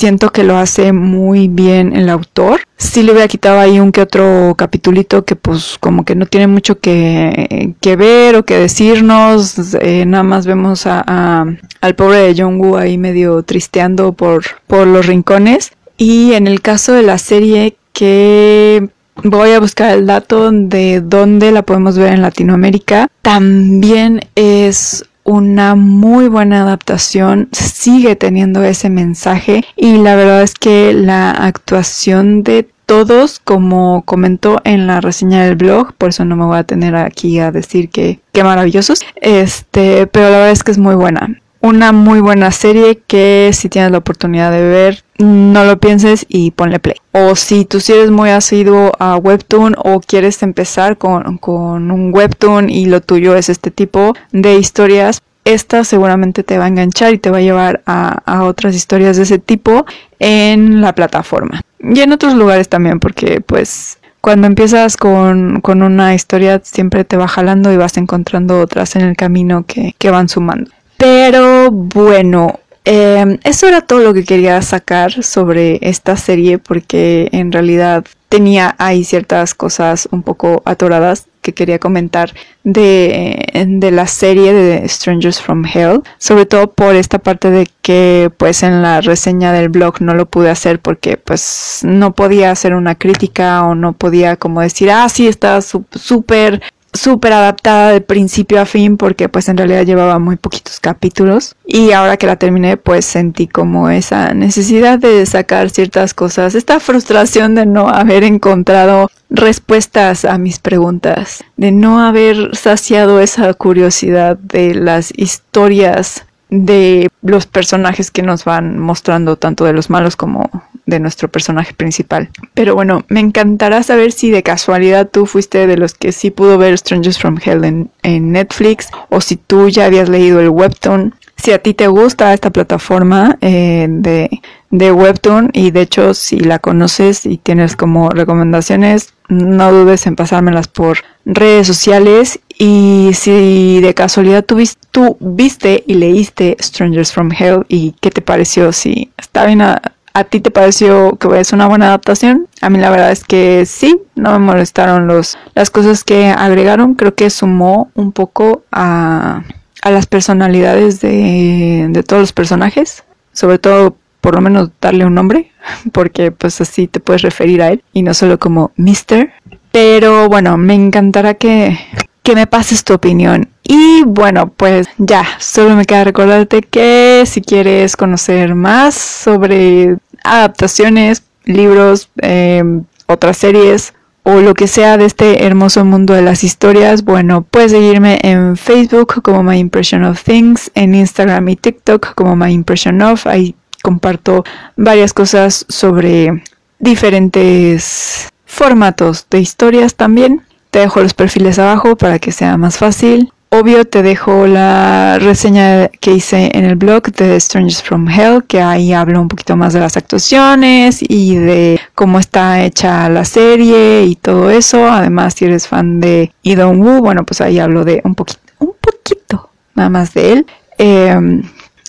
siento 0.00 0.32
que 0.32 0.44
lo 0.44 0.56
hace 0.56 0.92
muy 0.94 1.48
bien 1.48 1.94
el 1.94 2.08
autor. 2.08 2.60
Sí 2.78 3.02
le 3.02 3.12
hubiera 3.12 3.28
quitado 3.28 3.60
ahí 3.60 3.78
un 3.78 3.92
que 3.92 4.00
otro 4.00 4.54
capitulito 4.56 5.26
que 5.26 5.36
pues 5.36 5.76
como 5.78 6.06
que 6.06 6.14
no 6.14 6.24
tiene 6.24 6.46
mucho 6.46 6.80
que, 6.80 7.74
ver 7.98 8.36
o 8.36 8.44
que 8.46 8.56
decirnos. 8.56 9.74
Eh, 9.74 10.06
nada 10.06 10.22
más 10.22 10.46
vemos 10.46 10.86
a, 10.86 11.44
al 11.82 11.94
pobre 11.96 12.16
de 12.16 12.42
Jungwoo 12.42 12.78
ahí 12.78 12.96
medio 12.96 13.42
tristeando 13.42 14.14
por, 14.14 14.42
por 14.66 14.86
los 14.86 15.06
rincones. 15.06 15.72
Y 15.98 16.32
en 16.32 16.46
el 16.46 16.62
caso 16.62 16.94
de 16.94 17.02
la 17.02 17.18
serie 17.18 17.76
que 17.92 18.88
voy 19.22 19.50
a 19.50 19.60
buscar 19.60 19.94
el 19.94 20.06
dato 20.06 20.50
de 20.50 21.02
dónde 21.02 21.52
la 21.52 21.60
podemos 21.60 21.98
ver 21.98 22.14
en 22.14 22.22
Latinoamérica, 22.22 23.08
también 23.20 24.22
es 24.34 25.04
una 25.30 25.76
muy 25.76 26.28
buena 26.28 26.62
adaptación, 26.62 27.48
sigue 27.52 28.16
teniendo 28.16 28.64
ese 28.64 28.90
mensaje 28.90 29.64
y 29.76 29.98
la 29.98 30.16
verdad 30.16 30.42
es 30.42 30.54
que 30.54 30.92
la 30.92 31.30
actuación 31.30 32.42
de 32.42 32.68
todos, 32.84 33.38
como 33.38 34.02
comentó 34.04 34.60
en 34.64 34.88
la 34.88 35.00
reseña 35.00 35.44
del 35.44 35.54
blog, 35.54 35.92
por 35.94 36.08
eso 36.08 36.24
no 36.24 36.34
me 36.34 36.44
voy 36.44 36.58
a 36.58 36.64
tener 36.64 36.96
aquí 36.96 37.38
a 37.38 37.52
decir 37.52 37.90
que, 37.90 38.18
qué 38.32 38.42
maravillosos, 38.42 39.02
este, 39.20 40.08
pero 40.08 40.30
la 40.30 40.38
verdad 40.38 40.50
es 40.50 40.64
que 40.64 40.72
es 40.72 40.78
muy 40.78 40.96
buena. 40.96 41.40
Una 41.62 41.92
muy 41.92 42.20
buena 42.20 42.50
serie 42.52 43.02
que 43.06 43.50
si 43.52 43.68
tienes 43.68 43.90
la 43.90 43.98
oportunidad 43.98 44.50
de 44.50 44.62
ver, 44.62 45.04
no 45.18 45.64
lo 45.64 45.78
pienses 45.78 46.24
y 46.26 46.52
ponle 46.52 46.78
play. 46.78 46.96
O 47.12 47.36
si 47.36 47.66
tú 47.66 47.80
si 47.80 47.92
eres 47.92 48.10
muy 48.10 48.30
asiduo 48.30 48.92
a 48.98 49.16
Webtoon 49.16 49.74
o 49.76 50.00
quieres 50.00 50.42
empezar 50.42 50.96
con, 50.96 51.36
con 51.36 51.90
un 51.90 52.14
Webtoon 52.14 52.70
y 52.70 52.86
lo 52.86 53.02
tuyo 53.02 53.36
es 53.36 53.50
este 53.50 53.70
tipo 53.70 54.14
de 54.32 54.54
historias, 54.54 55.20
esta 55.44 55.84
seguramente 55.84 56.44
te 56.44 56.56
va 56.56 56.64
a 56.64 56.68
enganchar 56.68 57.12
y 57.12 57.18
te 57.18 57.30
va 57.30 57.38
a 57.38 57.42
llevar 57.42 57.82
a, 57.84 58.22
a, 58.24 58.44
otras 58.44 58.74
historias 58.74 59.18
de 59.18 59.24
ese 59.24 59.38
tipo 59.38 59.84
en 60.18 60.80
la 60.80 60.94
plataforma. 60.94 61.60
Y 61.78 62.00
en 62.00 62.12
otros 62.12 62.34
lugares 62.34 62.70
también, 62.70 63.00
porque 63.00 63.42
pues 63.42 63.98
cuando 64.22 64.46
empiezas 64.46 64.96
con, 64.96 65.60
con 65.60 65.82
una 65.82 66.14
historia 66.14 66.60
siempre 66.64 67.04
te 67.04 67.18
va 67.18 67.28
jalando 67.28 67.72
y 67.72 67.76
vas 67.76 67.96
encontrando 67.98 68.60
otras 68.60 68.96
en 68.96 69.02
el 69.02 69.16
camino 69.16 69.64
que, 69.66 69.94
que 69.98 70.10
van 70.10 70.28
sumando. 70.28 70.70
Pero 71.00 71.70
bueno, 71.70 72.60
eh, 72.84 73.38
eso 73.44 73.66
era 73.66 73.80
todo 73.80 74.00
lo 74.00 74.12
que 74.12 74.22
quería 74.22 74.60
sacar 74.60 75.22
sobre 75.22 75.78
esta 75.80 76.18
serie 76.18 76.58
porque 76.58 77.30
en 77.32 77.50
realidad 77.52 78.04
tenía 78.28 78.74
ahí 78.78 79.04
ciertas 79.04 79.54
cosas 79.54 80.08
un 80.12 80.22
poco 80.22 80.60
atoradas 80.66 81.26
que 81.40 81.54
quería 81.54 81.78
comentar 81.78 82.34
de, 82.64 83.66
de, 83.66 83.90
la 83.90 84.06
serie 84.06 84.52
de 84.52 84.86
Strangers 84.86 85.40
from 85.40 85.64
Hell, 85.64 86.02
sobre 86.18 86.44
todo 86.44 86.70
por 86.70 86.94
esta 86.94 87.18
parte 87.18 87.50
de 87.50 87.66
que 87.80 88.30
pues 88.36 88.62
en 88.62 88.82
la 88.82 89.00
reseña 89.00 89.54
del 89.54 89.70
blog 89.70 90.02
no 90.02 90.12
lo 90.12 90.26
pude 90.26 90.50
hacer 90.50 90.80
porque 90.80 91.16
pues 91.16 91.80
no 91.82 92.14
podía 92.14 92.50
hacer 92.50 92.74
una 92.74 92.94
crítica 92.94 93.64
o 93.64 93.74
no 93.74 93.94
podía 93.94 94.36
como 94.36 94.60
decir, 94.60 94.90
ah, 94.90 95.08
sí, 95.08 95.28
está 95.28 95.62
súper 95.62 96.60
súper 96.92 97.32
adaptada 97.32 97.90
de 97.90 98.00
principio 98.00 98.60
a 98.60 98.66
fin 98.66 98.96
porque 98.96 99.28
pues 99.28 99.48
en 99.48 99.56
realidad 99.56 99.84
llevaba 99.84 100.18
muy 100.18 100.36
poquitos 100.36 100.80
capítulos. 100.80 101.54
Y 101.66 101.92
ahora 101.92 102.16
que 102.16 102.26
la 102.26 102.36
terminé 102.36 102.76
pues 102.76 103.04
sentí 103.04 103.46
como 103.46 103.90
esa 103.90 104.34
necesidad 104.34 104.98
de 104.98 105.24
sacar 105.26 105.70
ciertas 105.70 106.14
cosas, 106.14 106.54
esta 106.54 106.80
frustración 106.80 107.54
de 107.54 107.66
no 107.66 107.88
haber 107.88 108.24
encontrado 108.24 109.10
respuestas 109.30 110.24
a 110.24 110.38
mis 110.38 110.58
preguntas, 110.58 111.44
de 111.56 111.72
no 111.72 112.00
haber 112.00 112.56
saciado 112.56 113.20
esa 113.20 113.54
curiosidad 113.54 114.36
de 114.36 114.74
las 114.74 115.12
historias 115.16 116.24
de 116.50 117.08
los 117.22 117.46
personajes 117.46 118.10
que 118.10 118.22
nos 118.22 118.44
van 118.44 118.78
mostrando, 118.78 119.36
tanto 119.36 119.64
de 119.64 119.72
los 119.72 119.88
malos 119.88 120.16
como 120.16 120.50
de 120.86 121.00
nuestro 121.00 121.28
personaje 121.28 121.74
principal. 121.74 122.30
Pero 122.54 122.74
bueno, 122.74 123.04
me 123.08 123.20
encantará 123.20 123.82
saber 123.82 124.12
si 124.12 124.30
de 124.30 124.42
casualidad 124.42 125.08
tú 125.10 125.26
fuiste 125.26 125.66
de 125.66 125.76
los 125.76 125.94
que 125.94 126.12
sí 126.12 126.30
pudo 126.30 126.58
ver 126.58 126.76
Strangers 126.76 127.18
from 127.18 127.38
Hell 127.42 127.64
en, 127.64 127.90
Netflix 128.32 128.88
o 129.08 129.20
si 129.20 129.36
tú 129.36 129.68
ya 129.68 129.86
habías 129.86 130.08
leído 130.08 130.40
el 130.40 130.50
webtoon. 130.50 131.14
Si 131.36 131.52
a 131.52 131.58
ti 131.58 131.72
te 131.72 131.86
gusta 131.86 132.34
esta 132.34 132.50
plataforma 132.50 133.38
eh, 133.40 133.86
de, 133.88 134.28
de 134.70 134.92
webtoon 134.92 135.50
y 135.52 135.70
de 135.70 135.82
hecho 135.82 136.12
si 136.12 136.38
la 136.38 136.58
conoces 136.58 137.24
y 137.24 137.38
tienes 137.38 137.76
como 137.76 138.10
recomendaciones, 138.10 139.14
no 139.28 139.72
dudes 139.72 140.06
en 140.06 140.16
pasármelas 140.16 140.68
por 140.68 140.98
redes 141.24 141.66
sociales 141.66 142.40
y 142.58 143.12
si 143.14 143.80
de 143.80 143.94
casualidad 143.94 144.44
tú, 144.44 144.58
tú 144.90 145.16
viste 145.18 145.82
y 145.86 145.94
leíste 145.94 146.56
Strangers 146.60 147.12
from 147.12 147.30
Hell 147.32 147.64
y 147.68 147.94
qué 148.00 148.10
te 148.10 148.20
pareció, 148.20 148.72
si 148.72 149.10
está 149.16 149.46
bien 149.46 149.62
a, 149.62 149.80
¿A 150.12 150.24
ti 150.24 150.40
te 150.40 150.50
pareció 150.50 151.16
que 151.16 151.40
es 151.40 151.52
una 151.52 151.68
buena 151.68 151.86
adaptación? 151.86 152.48
A 152.60 152.70
mí 152.70 152.78
la 152.78 152.90
verdad 152.90 153.12
es 153.12 153.24
que 153.24 153.64
sí, 153.64 154.00
no 154.16 154.32
me 154.32 154.38
molestaron 154.38 155.06
los, 155.06 155.38
las 155.54 155.70
cosas 155.70 156.02
que 156.02 156.26
agregaron. 156.26 156.94
Creo 156.94 157.14
que 157.14 157.30
sumó 157.30 157.90
un 157.94 158.10
poco 158.12 158.64
a, 158.72 159.44
a 159.82 159.90
las 159.90 160.06
personalidades 160.06 161.00
de, 161.00 161.86
de 161.90 162.02
todos 162.02 162.22
los 162.22 162.32
personajes. 162.32 163.04
Sobre 163.32 163.58
todo, 163.58 163.96
por 164.20 164.34
lo 164.34 164.40
menos 164.40 164.70
darle 164.80 165.04
un 165.04 165.14
nombre, 165.14 165.52
porque 165.92 166.32
pues 166.32 166.60
así 166.60 166.88
te 166.88 167.00
puedes 167.00 167.22
referir 167.22 167.62
a 167.62 167.68
él 167.68 167.84
y 167.92 168.02
no 168.02 168.12
solo 168.14 168.38
como 168.38 168.72
Mister. 168.76 169.32
Pero 169.72 170.28
bueno, 170.28 170.56
me 170.56 170.74
encantará 170.74 171.34
que, 171.34 171.78
que 172.24 172.34
me 172.34 172.48
pases 172.48 172.82
tu 172.82 172.94
opinión. 172.94 173.48
Y 173.72 174.02
bueno, 174.04 174.52
pues 174.56 174.88
ya, 174.98 175.24
solo 175.38 175.76
me 175.76 175.84
queda 175.84 176.02
recordarte 176.02 176.60
que 176.60 177.22
si 177.24 177.40
quieres 177.40 177.96
conocer 177.96 178.56
más 178.56 178.96
sobre 178.96 179.96
adaptaciones, 180.24 181.22
libros, 181.44 182.10
em, 182.16 182.82
otras 183.06 183.36
series 183.36 183.94
o 184.24 184.40
lo 184.40 184.54
que 184.54 184.66
sea 184.66 184.96
de 184.96 185.04
este 185.04 185.44
hermoso 185.46 185.84
mundo 185.84 186.14
de 186.14 186.22
las 186.22 186.42
historias, 186.42 187.04
bueno, 187.04 187.42
puedes 187.42 187.70
seguirme 187.70 188.18
en 188.22 188.56
Facebook 188.56 189.22
como 189.22 189.44
My 189.44 189.58
Impression 189.58 190.02
of 190.02 190.20
Things, 190.20 190.72
en 190.74 190.96
Instagram 190.96 191.48
y 191.50 191.54
TikTok 191.54 192.14
como 192.16 192.34
My 192.34 192.52
Impression 192.52 193.00
of. 193.02 193.24
Ahí 193.28 193.54
comparto 193.84 194.42
varias 194.76 195.12
cosas 195.12 195.64
sobre 195.68 196.42
diferentes 196.80 198.30
formatos 198.46 199.28
de 199.30 199.38
historias 199.38 199.94
también. 199.94 200.42
Te 200.72 200.80
dejo 200.80 201.00
los 201.00 201.14
perfiles 201.14 201.60
abajo 201.60 201.94
para 201.94 202.18
que 202.18 202.32
sea 202.32 202.56
más 202.56 202.76
fácil. 202.76 203.32
Obvio 203.52 203.84
te 203.84 204.02
dejo 204.04 204.46
la 204.46 205.18
reseña 205.18 205.88
que 205.88 206.12
hice 206.12 206.50
en 206.54 206.64
el 206.64 206.76
blog 206.76 207.10
de 207.12 207.38
Strangers 207.40 207.82
from 207.82 208.08
Hell, 208.08 208.44
que 208.46 208.62
ahí 208.62 208.92
hablo 208.92 209.20
un 209.20 209.26
poquito 209.26 209.56
más 209.56 209.72
de 209.72 209.80
las 209.80 209.96
actuaciones 209.96 211.00
y 211.02 211.34
de 211.34 211.80
cómo 211.96 212.20
está 212.20 212.62
hecha 212.62 213.08
la 213.08 213.24
serie 213.24 214.04
y 214.04 214.14
todo 214.14 214.50
eso. 214.50 214.88
Además, 214.88 215.34
si 215.34 215.46
eres 215.46 215.66
fan 215.66 215.98
de 215.98 216.32
Idon 216.42 216.80
Woo, 216.80 217.00
bueno, 217.00 217.24
pues 217.24 217.40
ahí 217.40 217.58
hablo 217.58 217.84
de 217.84 218.00
un 218.04 218.14
poquito, 218.14 218.38
un 218.60 218.72
poquito 218.80 219.50
nada 219.74 219.88
más 219.90 220.14
de 220.14 220.32
él. 220.32 220.46
Em, 220.78 221.42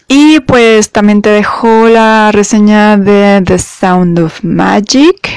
Y 0.07 0.41
pues 0.41 0.91
también 0.91 1.21
te 1.21 1.29
dejo 1.29 1.87
la 1.87 2.31
reseña 2.33 2.97
de 2.97 3.41
The 3.45 3.57
Sound 3.57 4.19
of 4.19 4.43
Magic, 4.43 5.29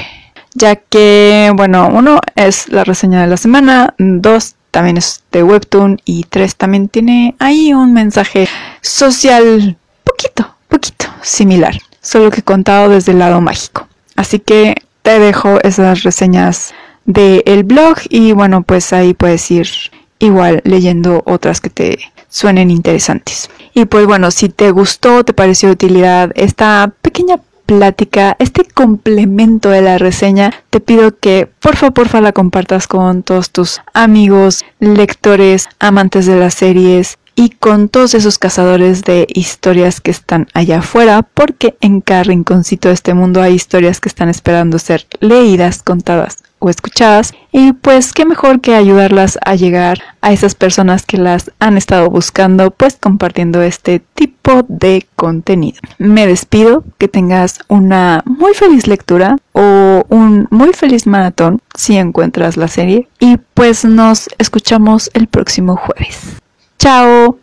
ya 0.53 0.75
que, 0.75 1.51
bueno, 1.55 1.87
uno 1.93 2.19
es 2.35 2.67
la 2.69 2.83
reseña 2.83 3.21
de 3.21 3.27
la 3.27 3.37
semana, 3.37 3.93
dos 3.97 4.54
también 4.75 4.97
es 4.97 5.23
de 5.31 5.41
Webtoon 5.41 6.01
y 6.03 6.25
tres 6.25 6.57
también 6.57 6.89
tiene 6.89 7.33
ahí 7.39 7.73
un 7.73 7.93
mensaje 7.93 8.49
social 8.81 9.77
poquito, 10.03 10.53
poquito 10.67 11.05
similar, 11.21 11.79
solo 12.01 12.29
que 12.29 12.41
contado 12.41 12.89
desde 12.89 13.13
el 13.13 13.19
lado 13.19 13.39
mágico. 13.39 13.87
Así 14.17 14.39
que 14.39 14.75
te 15.01 15.17
dejo 15.17 15.61
esas 15.63 16.03
reseñas 16.03 16.73
del 17.05 17.63
blog 17.63 17.99
y 18.09 18.33
bueno, 18.33 18.63
pues 18.63 18.91
ahí 18.91 19.13
puedes 19.13 19.49
ir 19.49 19.69
igual 20.19 20.59
leyendo 20.65 21.23
otras 21.25 21.61
que 21.61 21.69
te 21.69 21.97
suenen 22.27 22.69
interesantes. 22.69 23.49
Y 23.73 23.85
pues 23.85 24.05
bueno, 24.05 24.29
si 24.29 24.49
te 24.49 24.71
gustó, 24.71 25.23
te 25.23 25.31
pareció 25.31 25.69
de 25.69 25.73
utilidad 25.75 26.31
esta 26.35 26.91
pequeña 27.01 27.39
plática, 27.65 28.35
este 28.39 28.65
complemento 28.65 29.69
de 29.69 29.81
la 29.81 29.97
reseña, 29.97 30.51
te 30.69 30.79
pido 30.79 31.17
que 31.17 31.49
porfa, 31.59 31.91
porfa 31.91 32.21
la 32.21 32.31
compartas 32.31 32.87
con 32.87 33.23
todos 33.23 33.51
tus 33.51 33.81
amigos, 33.93 34.63
lectores, 34.79 35.67
amantes 35.79 36.25
de 36.25 36.37
las 36.37 36.53
series 36.53 37.17
y 37.35 37.49
con 37.49 37.89
todos 37.89 38.13
esos 38.13 38.39
cazadores 38.39 39.03
de 39.03 39.27
historias 39.29 39.99
que 39.99 40.11
están 40.11 40.47
allá 40.53 40.79
afuera, 40.79 41.21
porque 41.21 41.75
en 41.81 41.99
cada 42.01 42.23
rinconcito 42.23 42.87
de 42.87 42.93
este 42.93 43.13
mundo 43.13 43.41
hay 43.41 43.53
historias 43.53 43.99
que 43.99 44.09
están 44.09 44.29
esperando 44.29 44.79
ser 44.79 45.05
leídas, 45.19 45.83
contadas 45.83 46.44
escuchadas 46.69 47.33
y 47.51 47.73
pues 47.73 48.13
qué 48.13 48.25
mejor 48.25 48.61
que 48.61 48.75
ayudarlas 48.75 49.37
a 49.45 49.55
llegar 49.55 50.01
a 50.21 50.31
esas 50.31 50.55
personas 50.55 51.05
que 51.05 51.17
las 51.17 51.51
han 51.59 51.77
estado 51.77 52.09
buscando 52.09 52.71
pues 52.71 52.97
compartiendo 52.99 53.61
este 53.61 53.99
tipo 53.99 54.65
de 54.67 55.05
contenido. 55.15 55.79
Me 55.97 56.27
despido, 56.27 56.83
que 56.97 57.07
tengas 57.07 57.59
una 57.67 58.23
muy 58.25 58.53
feliz 58.53 58.87
lectura 58.87 59.37
o 59.53 60.03
un 60.09 60.47
muy 60.51 60.73
feliz 60.73 61.07
maratón 61.07 61.61
si 61.75 61.97
encuentras 61.97 62.57
la 62.57 62.67
serie 62.67 63.07
y 63.19 63.37
pues 63.53 63.85
nos 63.85 64.29
escuchamos 64.37 65.09
el 65.13 65.27
próximo 65.27 65.75
jueves. 65.75 66.41
Chao. 66.77 67.39